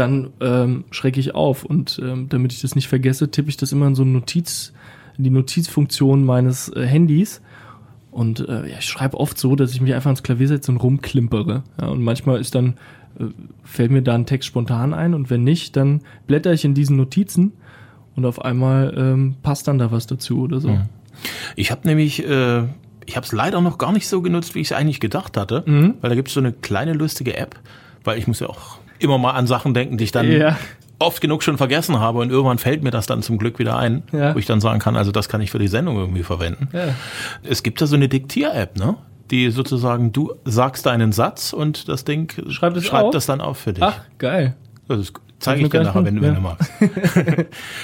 dann 0.00 0.30
ähm, 0.40 0.84
schrecke 0.90 1.20
ich 1.20 1.34
auf. 1.34 1.64
Und 1.64 2.00
ähm, 2.02 2.28
damit 2.28 2.52
ich 2.52 2.60
das 2.62 2.74
nicht 2.74 2.88
vergesse, 2.88 3.30
tippe 3.30 3.48
ich 3.50 3.56
das 3.56 3.70
immer 3.72 3.86
in 3.86 3.94
so 3.94 4.02
eine 4.02 4.10
Notiz, 4.12 4.72
in 5.18 5.24
die 5.24 5.30
Notizfunktion 5.30 6.24
meines 6.24 6.68
äh, 6.70 6.84
Handys. 6.86 7.40
Und 8.10 8.40
äh, 8.48 8.68
ja, 8.68 8.78
ich 8.78 8.86
schreibe 8.86 9.18
oft 9.20 9.38
so, 9.38 9.54
dass 9.54 9.72
ich 9.72 9.80
mich 9.80 9.94
einfach 9.94 10.08
ans 10.08 10.24
Klavier 10.24 10.48
setze 10.48 10.72
und 10.72 10.78
rumklimpere. 10.78 11.62
Ja, 11.80 11.86
und 11.88 12.02
manchmal 12.02 12.40
ist 12.40 12.56
dann, 12.56 12.74
äh, 13.20 13.26
fällt 13.62 13.92
mir 13.92 14.02
da 14.02 14.14
ein 14.16 14.26
Text 14.26 14.48
spontan 14.48 14.92
ein 14.94 15.14
und 15.14 15.30
wenn 15.30 15.44
nicht, 15.44 15.76
dann 15.76 16.00
blätter 16.26 16.52
ich 16.52 16.64
in 16.64 16.74
diesen 16.74 16.96
Notizen 16.96 17.52
und 18.16 18.24
auf 18.26 18.42
einmal 18.44 18.92
ähm, 18.96 19.36
passt 19.42 19.68
dann 19.68 19.78
da 19.78 19.92
was 19.92 20.08
dazu 20.08 20.40
oder 20.40 20.58
so. 20.60 20.76
Ich 21.54 21.70
habe 21.70 21.86
nämlich, 21.86 22.26
äh, 22.26 22.64
ich 23.06 23.14
habe 23.16 23.24
es 23.26 23.30
leider 23.32 23.60
noch 23.60 23.78
gar 23.78 23.92
nicht 23.92 24.08
so 24.08 24.22
genutzt, 24.22 24.56
wie 24.56 24.60
ich 24.60 24.72
es 24.72 24.76
eigentlich 24.76 24.98
gedacht 24.98 25.36
hatte, 25.36 25.62
Mhm. 25.66 25.94
weil 26.00 26.10
da 26.10 26.16
gibt 26.16 26.28
es 26.28 26.34
so 26.34 26.40
eine 26.40 26.52
kleine 26.52 26.94
lustige 26.94 27.36
App, 27.36 27.60
weil 28.02 28.18
ich 28.18 28.26
muss 28.26 28.40
ja 28.40 28.48
auch 28.48 28.79
immer 29.00 29.18
mal 29.18 29.32
an 29.32 29.46
Sachen 29.46 29.74
denken, 29.74 29.98
die 29.98 30.04
ich 30.04 30.12
dann 30.12 30.30
Ja. 30.30 30.56
oft 30.98 31.20
genug 31.20 31.42
schon 31.42 31.56
vergessen 31.58 31.98
habe 31.98 32.18
und 32.20 32.30
irgendwann 32.30 32.58
fällt 32.58 32.82
mir 32.82 32.90
das 32.90 33.06
dann 33.06 33.22
zum 33.22 33.38
Glück 33.38 33.58
wieder 33.58 33.76
ein, 33.78 34.02
Ja. 34.12 34.34
wo 34.34 34.38
ich 34.38 34.46
dann 34.46 34.60
sagen 34.60 34.78
kann, 34.80 34.96
also 34.96 35.10
das 35.12 35.28
kann 35.28 35.40
ich 35.40 35.50
für 35.50 35.58
die 35.58 35.68
Sendung 35.68 35.96
irgendwie 35.96 36.22
verwenden. 36.22 36.68
Ja. 36.72 36.94
Es 37.42 37.62
gibt 37.62 37.80
da 37.80 37.86
so 37.86 37.96
eine 37.96 38.08
Diktier-App, 38.08 38.76
ne? 38.78 38.96
Die 39.30 39.50
sozusagen, 39.50 40.12
du 40.12 40.34
sagst 40.44 40.86
deinen 40.86 41.12
Satz 41.12 41.52
und 41.52 41.88
das 41.88 42.04
Ding 42.04 42.32
Schreibt 42.50 42.76
es 42.76 42.84
schreibt 42.84 43.04
auf? 43.06 43.10
das 43.12 43.26
dann 43.26 43.40
auf 43.40 43.58
für 43.58 43.72
dich. 43.72 43.84
Ach, 43.84 44.00
geil. 44.18 44.56
Das 44.88 45.12
zeige 45.38 45.60
Hab 45.60 45.64
ich 45.66 45.70
dir 45.70 45.82
nachher, 45.84 46.04
wenn, 46.04 46.14
nicht 46.14 46.22
wenn 46.22 46.30
ja. 46.30 46.34
du 46.34 46.40
magst. 46.42 46.70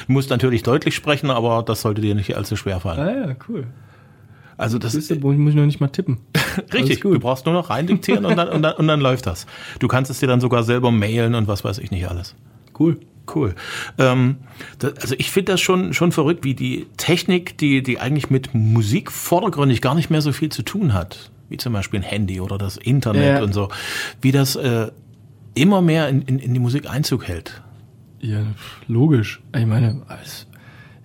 du 0.09 0.13
musst 0.13 0.29
natürlich 0.31 0.63
deutlich 0.65 0.95
sprechen, 0.97 1.31
aber 1.31 1.63
das 1.63 1.83
sollte 1.83 2.01
dir 2.01 2.15
nicht 2.17 2.37
allzu 2.37 2.57
schwer 2.57 2.81
fallen. 2.81 2.99
Ah 3.01 3.29
ja, 3.29 3.35
cool. 3.49 3.67
Also 4.59 4.79
das 4.79 4.95
ist 4.95 5.11
du, 5.11 5.15
muss 5.17 5.51
ich 5.51 5.55
noch 5.57 5.67
nicht 5.67 5.81
mal 5.81 5.89
tippen. 5.89 6.19
richtig. 6.73 7.01
gut. 7.03 7.15
Du 7.15 7.21
brauchst 7.21 7.45
nur 7.47 7.55
noch 7.55 7.69
reindiktieren 7.71 8.25
und 8.25 8.37
dann, 8.37 8.49
und, 8.49 8.63
dann, 8.63 8.75
und 8.75 8.89
dann 8.89 9.01
läuft 9.01 9.27
das. 9.27 9.47
Du 9.79 9.89
kannst 9.89 10.11
es 10.11 10.19
dir 10.21 10.27
dann 10.27 10.41
sogar 10.41 10.63
selber 10.63 10.91
mailen 10.91 11.35
und 11.35 11.47
was 11.49 11.65
weiß 11.65 11.79
ich 11.79 11.91
nicht 11.91 12.09
alles. 12.09 12.35
Cool. 12.79 12.99
Cool. 13.35 13.55
Ähm, 13.99 14.37
das, 14.79 14.95
also 14.99 15.15
ich 15.19 15.31
finde 15.33 15.53
das 15.53 15.61
schon, 15.61 15.93
schon 15.93 16.13
verrückt, 16.13 16.45
wie 16.45 16.55
die 16.55 16.87
Technik, 16.97 17.59
die, 17.59 17.83
die 17.83 17.99
eigentlich 17.99 18.31
mit 18.31 18.55
Musik 18.55 19.11
vordergründig 19.11 19.83
gar 19.83 19.97
nicht 19.97 20.11
mehr 20.11 20.23
so 20.23 20.31
viel 20.33 20.49
zu 20.51 20.63
tun 20.63 20.93
hat, 20.95 21.31
wie 21.49 21.57
zum 21.57 21.73
Beispiel 21.73 21.99
ein 22.01 22.05
Handy 22.05 22.41
oder 22.41 22.57
das 22.57 22.77
Internet 22.77 23.39
Ja. 23.39 23.43
und 23.43 23.53
so, 23.53 23.69
wie 24.23 24.31
das 24.31 24.55
äh, 24.55 24.93
immer 25.55 25.83
mehr 25.83 26.09
in, 26.09 26.23
in, 26.23 26.39
in 26.39 26.55
die 26.55 26.61
Musik 26.61 26.89
Einzug 26.89 27.27
hält. 27.27 27.63
Ja, 28.21 28.45
logisch. 28.87 29.41
Ich 29.57 29.67
meine, 29.67 30.03
alles- 30.07 30.46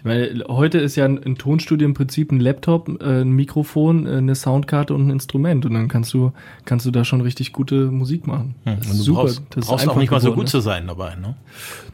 ich 0.01 0.05
meine, 0.05 0.43
heute 0.47 0.79
ist 0.79 0.95
ja 0.95 1.05
ein, 1.05 1.23
ein 1.23 1.37
Tonstudio 1.37 1.87
im 1.87 1.93
Prinzip 1.93 2.31
ein 2.31 2.39
Laptop, 2.39 2.89
äh, 3.03 3.21
ein 3.21 3.33
Mikrofon, 3.33 4.07
äh, 4.07 4.17
eine 4.17 4.33
Soundkarte 4.33 4.95
und 4.95 5.05
ein 5.05 5.09
Instrument 5.11 5.63
und 5.63 5.75
dann 5.75 5.89
kannst 5.89 6.11
du 6.15 6.31
kannst 6.65 6.87
du 6.87 6.91
da 6.91 7.05
schon 7.05 7.21
richtig 7.21 7.53
gute 7.53 7.91
Musik 7.91 8.25
machen. 8.25 8.55
Das 8.65 8.73
Und 8.73 8.81
ist 8.81 8.89
du 8.89 9.03
super. 9.03 9.21
brauchst, 9.21 9.43
das 9.51 9.65
ist 9.65 9.69
brauchst 9.69 9.89
auch 9.89 9.95
nicht 9.97 10.09
mal 10.09 10.19
so 10.19 10.33
gut 10.33 10.45
ne? 10.45 10.49
zu 10.49 10.59
sein 10.59 10.87
dabei. 10.87 11.13
Ne? 11.15 11.35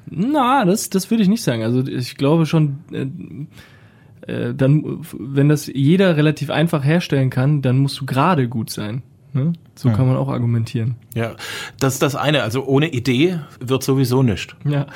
Na, 0.09 0.63
das, 0.63 0.89
das 0.89 1.11
würde 1.11 1.21
ich 1.21 1.27
nicht 1.27 1.43
sagen. 1.43 1.63
Also 1.63 1.85
ich 1.85 2.15
glaube 2.15 2.45
schon, 2.45 2.77
äh, 2.93 4.31
äh, 4.31 4.53
dann, 4.53 4.99
wenn 5.19 5.49
das 5.49 5.67
jeder 5.67 6.15
relativ 6.15 6.49
einfach 6.49 6.85
herstellen 6.85 7.29
kann, 7.29 7.61
dann 7.61 7.77
musst 7.77 7.99
du 7.99 8.05
gerade 8.05 8.47
gut 8.47 8.69
sein. 8.69 9.03
Ne? 9.33 9.51
So 9.75 9.89
kann 9.89 10.07
man 10.07 10.15
auch 10.15 10.29
argumentieren. 10.29 10.95
Ja, 11.13 11.35
das 11.77 11.95
ist 11.95 12.01
das 12.01 12.15
eine. 12.15 12.43
Also 12.43 12.65
ohne 12.65 12.87
Idee 12.87 13.41
wird 13.59 13.83
sowieso 13.83 14.23
nichts. 14.23 14.55
Ja. 14.63 14.87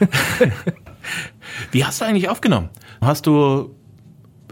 Wie 1.72 1.84
hast 1.84 2.00
du 2.00 2.04
eigentlich 2.04 2.28
aufgenommen? 2.28 2.68
Hast 3.00 3.26
du 3.26 3.74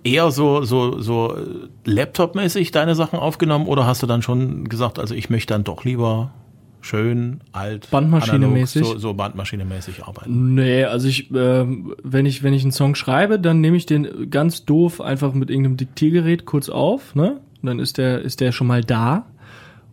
eher 0.05 0.31
so, 0.31 0.63
so, 0.63 1.01
so 1.01 1.37
äh, 1.37 1.69
Laptop-mäßig 1.85 2.71
deine 2.71 2.95
Sachen 2.95 3.19
aufgenommen 3.19 3.67
oder 3.67 3.87
hast 3.87 4.03
du 4.03 4.07
dann 4.07 4.23
schon 4.23 4.69
gesagt, 4.69 4.99
also 4.99 5.15
ich 5.15 5.31
möchte 5.31 5.53
dann 5.53 5.65
doch 5.65 5.85
lieber 5.85 6.33
schön, 6.81 7.41
alt, 7.53 7.89
Bandmaschine-mäßig? 7.91 8.85
so, 8.85 8.99
so 8.99 9.15
bandmaschinemäßig 9.15 10.05
arbeiten? 10.05 10.55
Nee, 10.55 10.85
also 10.85 11.09
ich, 11.09 11.31
ähm, 11.35 11.95
wenn 12.03 12.27
ich, 12.27 12.43
wenn 12.43 12.55
ich 12.55 12.63
einen 12.63 12.73
Song 12.73 12.95
schreibe, 12.95 13.41
dann 13.41 13.61
nehme 13.61 13.77
ich 13.77 13.87
den 13.87 14.31
ganz 14.31 14.65
doof 14.65 15.01
einfach 15.01 15.35
mit 15.35 15.51
irgendeinem 15.51 15.77
Diktiergerät 15.77 16.47
kurz 16.47 16.69
auf, 16.69 17.15
ne? 17.15 17.41
Und 17.63 17.67
dann 17.67 17.79
ist 17.81 17.99
der, 17.99 18.21
ist 18.21 18.41
der 18.41 18.53
schon 18.53 18.69
mal 18.69 18.85
da. 18.85 19.27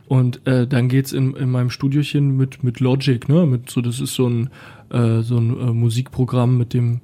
Und 0.08 0.46
äh, 0.46 0.68
dann 0.68 0.90
geht's 0.90 1.12
in, 1.12 1.36
in 1.36 1.50
meinem 1.50 1.72
Studiochen 1.72 2.38
mit, 2.38 2.64
mit 2.64 2.80
Logic, 2.80 3.28
ne? 3.28 3.48
Mit 3.48 3.70
so, 3.70 3.82
das 3.82 4.00
ist 4.00 4.14
so 4.14 4.28
ein, 4.28 4.50
äh, 4.94 5.22
so 5.22 5.38
ein 5.38 5.60
äh, 5.60 5.74
Musikprogramm, 5.74 6.58
mit 6.58 6.74
dem, 6.74 7.02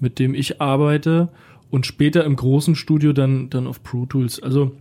mit 0.00 0.18
dem 0.18 0.34
ich 0.34 0.60
arbeite. 0.60 1.28
Und 1.70 1.86
später 1.86 2.24
im 2.24 2.36
großen 2.36 2.76
Studio 2.76 3.12
dann, 3.12 3.50
dann 3.50 3.66
auf 3.66 3.82
Pro 3.82 4.06
Tools. 4.06 4.40
Also 4.42 4.72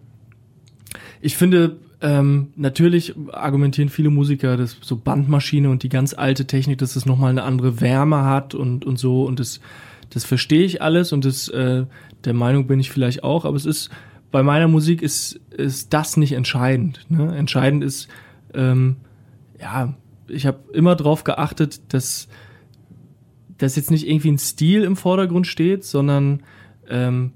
ich 1.21 1.35
finde, 1.37 1.77
ähm, 2.01 2.49
natürlich 2.55 3.15
argumentieren 3.31 3.89
viele 3.89 4.09
Musiker, 4.09 4.57
dass 4.57 4.77
so 4.81 4.97
Bandmaschine 4.97 5.69
und 5.69 5.83
die 5.83 5.89
ganz 5.89 6.13
alte 6.13 6.45
Technik, 6.45 6.77
dass 6.77 6.95
es 6.95 7.05
nochmal 7.05 7.29
eine 7.29 7.43
andere 7.43 7.81
Wärme 7.81 8.25
hat 8.25 8.53
und, 8.53 8.85
und 8.85 8.99
so. 8.99 9.23
Und 9.23 9.39
das, 9.39 9.59
das 10.09 10.25
verstehe 10.25 10.63
ich 10.63 10.81
alles 10.81 11.13
und 11.13 11.25
das, 11.25 11.47
äh, 11.47 11.85
der 12.25 12.33
Meinung 12.33 12.67
bin 12.67 12.79
ich 12.79 12.91
vielleicht 12.91 13.23
auch. 13.23 13.45
Aber 13.45 13.55
es 13.55 13.65
ist, 13.65 13.89
bei 14.31 14.43
meiner 14.43 14.67
Musik 14.67 15.01
ist, 15.01 15.39
ist 15.49 15.93
das 15.93 16.17
nicht 16.17 16.33
entscheidend. 16.33 17.05
Ne? 17.09 17.35
Entscheidend 17.35 17.83
ist, 17.83 18.09
ähm, 18.53 18.97
ja, 19.59 19.95
ich 20.27 20.45
habe 20.45 20.59
immer 20.73 20.95
darauf 20.95 21.23
geachtet, 21.23 21.81
dass, 21.93 22.27
dass 23.57 23.75
jetzt 23.75 23.91
nicht 23.91 24.07
irgendwie 24.07 24.31
ein 24.31 24.37
Stil 24.37 24.83
im 24.83 24.95
Vordergrund 24.95 25.47
steht, 25.47 25.83
sondern 25.83 26.43
ähm, 26.89 27.31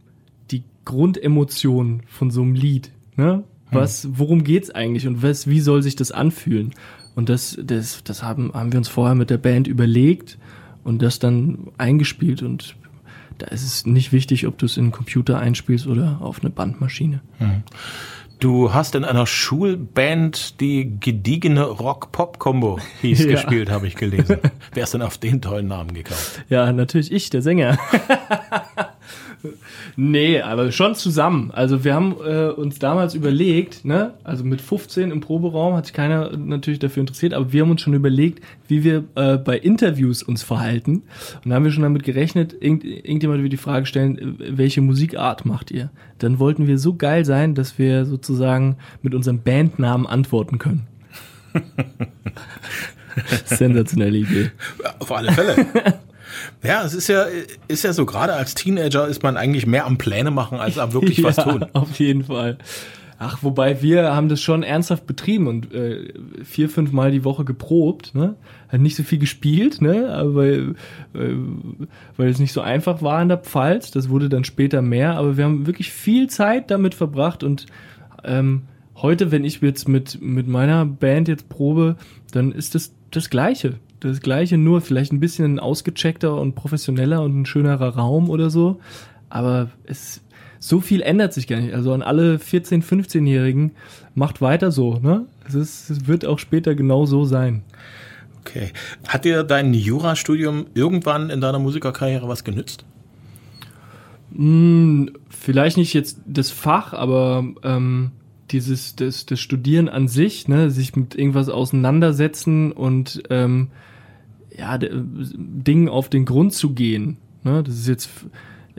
die 0.51 0.63
Grundemotion 0.85 2.03
von 2.07 2.31
so 2.31 2.41
einem 2.41 2.53
Lied. 2.53 2.91
Ne? 3.15 3.43
Was, 3.71 4.07
worum 4.17 4.43
geht's 4.43 4.71
eigentlich 4.71 5.07
und 5.07 5.21
was, 5.21 5.47
wie 5.47 5.59
soll 5.59 5.83
sich 5.83 5.95
das 5.95 6.11
anfühlen? 6.11 6.73
Und 7.15 7.29
das, 7.29 7.57
das, 7.61 8.03
das 8.03 8.23
haben, 8.23 8.53
haben 8.53 8.71
wir 8.71 8.77
uns 8.77 8.87
vorher 8.87 9.15
mit 9.15 9.29
der 9.29 9.37
Band 9.37 9.67
überlegt 9.67 10.37
und 10.83 11.01
das 11.01 11.19
dann 11.19 11.71
eingespielt 11.77 12.43
und 12.43 12.75
da 13.37 13.47
ist 13.47 13.63
es 13.63 13.85
nicht 13.85 14.11
wichtig, 14.11 14.47
ob 14.47 14.57
du 14.57 14.65
es 14.65 14.77
in 14.77 14.85
einen 14.85 14.91
Computer 14.91 15.39
einspielst 15.39 15.87
oder 15.87 16.21
auf 16.21 16.41
eine 16.41 16.49
Bandmaschine. 16.49 17.21
Du 18.39 18.71
hast 18.73 18.93
in 18.93 19.03
einer 19.03 19.25
Schulband 19.25 20.59
die 20.61 20.99
gediegene 20.99 21.63
Rock-Pop-Kombo 21.63 22.79
hieß 23.01 23.19
Ja. 23.25 23.31
gespielt, 23.31 23.71
habe 23.71 23.87
ich 23.87 23.95
gelesen. 23.95 24.37
Wer 24.73 24.83
ist 24.83 24.93
denn 24.93 25.01
auf 25.01 25.17
den 25.17 25.41
tollen 25.41 25.67
Namen 25.67 25.93
gekommen? 25.93 26.19
Ja, 26.47 26.71
natürlich 26.71 27.11
ich, 27.11 27.31
der 27.31 27.41
Sänger. 27.41 27.79
nee, 29.95 30.41
aber 30.41 30.71
schon 30.71 30.95
zusammen. 30.95 31.51
Also 31.51 31.83
wir 31.83 31.93
haben 31.93 32.15
äh, 32.25 32.49
uns 32.49 32.79
damals 32.79 33.13
überlegt, 33.13 33.85
ne, 33.85 34.13
also 34.23 34.43
mit 34.43 34.61
15 34.61 35.11
im 35.11 35.21
Proberaum 35.21 35.75
hat 35.75 35.85
sich 35.85 35.93
keiner 35.93 36.35
natürlich 36.37 36.79
dafür 36.79 37.01
interessiert, 37.01 37.33
aber 37.33 37.51
wir 37.51 37.61
haben 37.61 37.71
uns 37.71 37.81
schon 37.81 37.93
überlegt, 37.93 38.43
wie 38.67 38.83
wir 38.83 39.03
äh, 39.15 39.37
bei 39.37 39.57
Interviews 39.57 40.23
uns 40.23 40.43
verhalten. 40.43 41.03
Und 41.43 41.49
da 41.49 41.55
haben 41.55 41.63
wir 41.63 41.71
schon 41.71 41.83
damit 41.83 42.03
gerechnet, 42.03 42.55
irgend, 42.59 42.83
irgendjemand 42.83 43.41
wird 43.41 43.53
die 43.53 43.57
Frage 43.57 43.85
stellen, 43.85 44.17
äh, 44.17 44.57
welche 44.57 44.81
Musikart 44.81 45.45
macht 45.45 45.71
ihr? 45.71 45.89
Dann 46.19 46.39
wollten 46.39 46.67
wir 46.67 46.77
so 46.77 46.95
geil 46.95 47.25
sein, 47.25 47.55
dass 47.55 47.77
wir 47.77 48.05
sozusagen 48.05 48.77
mit 49.01 49.13
unserem 49.13 49.41
Bandnamen 49.41 50.07
antworten 50.07 50.57
können. 50.57 50.87
Sensationelle 53.45 54.17
Idee. 54.17 54.51
Auf 54.99 55.11
alle 55.11 55.31
Fälle. 55.31 55.65
Ja, 56.63 56.83
es 56.83 56.93
ist 56.93 57.07
ja, 57.07 57.25
ist 57.67 57.83
ja 57.83 57.93
so, 57.93 58.05
gerade 58.05 58.33
als 58.33 58.55
Teenager 58.55 59.07
ist 59.07 59.23
man 59.23 59.37
eigentlich 59.37 59.65
mehr 59.65 59.85
am 59.85 59.97
Pläne 59.97 60.31
machen, 60.31 60.59
als 60.59 60.77
am 60.77 60.93
wirklich 60.93 61.23
was 61.23 61.37
tun. 61.37 61.65
Auf 61.73 61.99
jeden 61.99 62.25
Fall. 62.25 62.57
Ach, 63.19 63.39
wobei 63.41 63.81
wir 63.81 64.15
haben 64.15 64.29
das 64.29 64.41
schon 64.41 64.61
ernsthaft 64.61 65.07
betrieben 65.07 65.47
und 65.47 65.73
äh, 65.73 66.13
vier, 66.43 66.69
fünf 66.69 66.91
Mal 66.91 67.11
die 67.11 67.23
Woche 67.23 67.45
geprobt, 67.45 68.13
ne? 68.13 68.35
Hat 68.69 68.79
nicht 68.79 68.95
so 68.95 69.01
viel 69.01 69.17
gespielt, 69.17 69.81
ne? 69.81 70.13
Aber 70.13 70.35
weil, 70.35 70.75
äh, 71.15 71.33
weil 72.15 72.29
es 72.29 72.37
nicht 72.37 72.53
so 72.53 72.61
einfach 72.61 73.01
war 73.01 73.19
in 73.21 73.29
der 73.29 73.39
Pfalz. 73.39 73.89
Das 73.89 74.09
wurde 74.09 74.29
dann 74.29 74.43
später 74.43 74.83
mehr, 74.83 75.15
aber 75.15 75.35
wir 75.35 75.45
haben 75.45 75.65
wirklich 75.65 75.91
viel 75.91 76.29
Zeit 76.29 76.69
damit 76.69 76.93
verbracht 76.93 77.43
und 77.43 77.65
ähm, 78.23 78.63
heute, 78.95 79.31
wenn 79.31 79.43
ich 79.43 79.61
jetzt 79.61 79.87
mit, 79.87 80.21
mit 80.21 80.47
meiner 80.47 80.85
Band 80.85 81.27
jetzt 81.27 81.49
probe, 81.49 81.95
dann 82.31 82.51
ist 82.51 82.75
das 82.75 82.93
das 83.09 83.29
Gleiche. 83.29 83.75
Das 83.99 84.21
Gleiche, 84.21 84.57
nur 84.57 84.81
vielleicht 84.81 85.11
ein 85.11 85.19
bisschen 85.19 85.59
ausgecheckter 85.59 86.39
und 86.39 86.53
professioneller 86.53 87.21
und 87.23 87.41
ein 87.41 87.45
schönerer 87.45 87.95
Raum 87.95 88.29
oder 88.29 88.49
so. 88.49 88.79
Aber 89.29 89.71
es, 89.85 90.21
so 90.59 90.81
viel 90.81 91.01
ändert 91.01 91.33
sich 91.33 91.47
gar 91.47 91.59
nicht. 91.59 91.73
Also 91.73 91.93
an 91.93 92.01
alle 92.01 92.37
14-, 92.37 92.83
15-Jährigen, 92.83 93.71
macht 94.15 94.41
weiter 94.41 94.71
so, 94.71 94.99
ne? 94.99 95.25
Es, 95.47 95.55
ist, 95.55 95.89
es 95.89 96.07
wird 96.07 96.25
auch 96.25 96.39
später 96.39 96.75
genau 96.75 97.05
so 97.05 97.25
sein. 97.25 97.63
Okay. 98.41 98.71
Hat 99.07 99.25
dir 99.25 99.43
dein 99.43 99.73
Jurastudium 99.73 100.67
irgendwann 100.73 101.29
in 101.29 101.41
deiner 101.41 101.59
Musikerkarriere 101.59 102.27
was 102.27 102.43
genützt? 102.43 102.85
Hm, 104.33 105.11
vielleicht 105.29 105.77
nicht 105.77 105.93
jetzt 105.93 106.19
das 106.25 106.51
Fach, 106.51 106.93
aber 106.93 107.45
ähm, 107.63 108.11
dieses 108.51 108.95
das, 108.95 109.25
das 109.25 109.39
Studieren 109.39 109.89
an 109.89 110.07
sich, 110.07 110.47
ne, 110.47 110.69
sich 110.71 110.95
mit 110.95 111.15
irgendwas 111.15 111.49
auseinandersetzen 111.49 112.71
und 112.71 113.23
ähm, 113.29 113.69
ja, 114.57 114.77
Dingen 114.77 115.89
auf 115.89 116.09
den 116.09 116.25
Grund 116.25 116.53
zu 116.53 116.73
gehen. 116.73 117.17
Ne, 117.43 117.63
das 117.63 117.75
ist 117.75 117.87
jetzt 117.87 118.09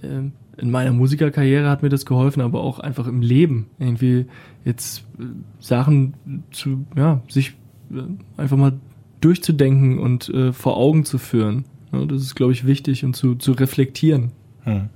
äh, 0.02 0.30
in 0.58 0.70
meiner 0.70 0.92
Musikerkarriere 0.92 1.68
hat 1.68 1.82
mir 1.82 1.88
das 1.88 2.04
geholfen, 2.04 2.40
aber 2.40 2.60
auch 2.60 2.80
einfach 2.80 3.06
im 3.06 3.22
Leben 3.22 3.66
irgendwie 3.78 4.26
jetzt 4.64 5.04
äh, 5.18 5.24
Sachen 5.60 6.14
zu, 6.50 6.84
ja, 6.96 7.22
sich 7.28 7.54
äh, 7.90 8.02
einfach 8.36 8.56
mal 8.56 8.72
durchzudenken 9.20 9.98
und 9.98 10.28
äh, 10.28 10.52
vor 10.52 10.76
Augen 10.76 11.04
zu 11.04 11.18
führen. 11.18 11.64
Ne, 11.92 12.06
das 12.06 12.22
ist, 12.22 12.34
glaube 12.34 12.52
ich, 12.52 12.66
wichtig 12.66 13.04
und 13.04 13.14
zu, 13.14 13.36
zu 13.36 13.52
reflektieren. 13.52 14.32
Hm. 14.62 14.88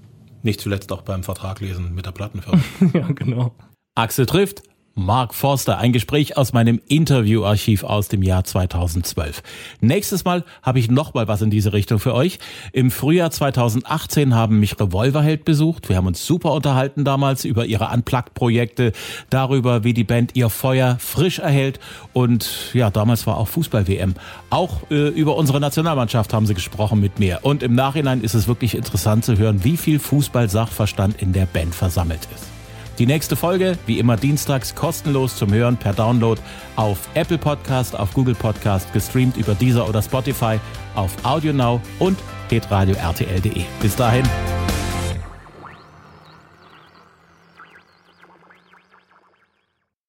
Nicht 0.42 0.60
zuletzt 0.60 0.90
auch 0.92 1.02
beim 1.02 1.22
Vertrag 1.22 1.60
lesen 1.60 1.94
mit 1.94 2.06
der 2.06 2.10
Plattenfirma. 2.10 2.60
ja, 2.94 3.06
genau. 3.12 3.54
Axel 3.94 4.24
trifft 4.24 4.62
Mark 4.94 5.34
Forster, 5.34 5.76
ein 5.76 5.92
Gespräch 5.92 6.38
aus 6.38 6.54
meinem 6.54 6.80
Interviewarchiv 6.88 7.84
aus 7.84 8.08
dem 8.08 8.22
Jahr 8.22 8.44
2012. 8.44 9.42
Nächstes 9.80 10.24
Mal 10.24 10.44
habe 10.62 10.78
ich 10.78 10.90
noch 10.90 11.12
mal 11.12 11.28
was 11.28 11.42
in 11.42 11.50
diese 11.50 11.74
Richtung 11.74 11.98
für 11.98 12.14
euch. 12.14 12.38
Im 12.72 12.90
Frühjahr 12.90 13.30
2018 13.30 14.34
haben 14.34 14.60
mich 14.60 14.80
Revolverheld 14.80 15.44
besucht. 15.44 15.90
Wir 15.90 15.96
haben 15.96 16.06
uns 16.06 16.24
super 16.26 16.52
unterhalten 16.52 17.04
damals 17.04 17.44
über 17.44 17.66
ihre 17.66 17.88
Unplugged-Projekte, 17.88 18.92
darüber, 19.28 19.84
wie 19.84 19.92
die 19.92 20.04
Band 20.04 20.36
ihr 20.36 20.48
Feuer 20.48 20.96
frisch 20.98 21.38
erhält 21.38 21.78
und 22.14 22.70
ja, 22.72 22.90
damals 22.90 23.26
war 23.26 23.36
auch 23.36 23.48
Fußball-WM. 23.48 24.14
Auch 24.48 24.90
äh, 24.90 25.08
über 25.08 25.36
unsere 25.36 25.60
Nationalmannschaft 25.60 26.32
haben 26.32 26.46
sie 26.46 26.54
gesprochen 26.54 26.98
mit 26.98 27.18
mir 27.18 27.40
und 27.42 27.62
im 27.62 27.74
Nachhinein 27.74 28.22
ist 28.22 28.32
es 28.32 28.48
wirklich 28.48 28.74
interessant 28.74 29.26
zu 29.26 29.36
hören, 29.36 29.64
wie 29.64 29.76
viel 29.76 29.98
Fußball-Sachverstand 29.98 31.20
in 31.20 31.34
der 31.34 31.44
Band 31.44 31.74
versammelt 31.74 32.26
ist. 32.34 32.51
Die 32.98 33.06
nächste 33.06 33.36
Folge, 33.36 33.78
wie 33.86 33.98
immer 33.98 34.16
dienstags, 34.16 34.74
kostenlos 34.74 35.36
zum 35.36 35.52
Hören 35.52 35.76
per 35.76 35.94
Download 35.94 36.40
auf 36.76 37.08
Apple 37.14 37.38
Podcast, 37.38 37.98
auf 37.98 38.12
Google 38.12 38.34
Podcast, 38.34 38.92
gestreamt 38.92 39.36
über 39.36 39.54
Deezer 39.54 39.88
oder 39.88 40.02
Spotify, 40.02 40.60
auf 40.94 41.12
AudioNow 41.22 41.80
und 41.98 42.18
hitradio 42.50 42.94
RTL.de. 42.96 43.64
Bis 43.80 43.96
dahin, 43.96 44.28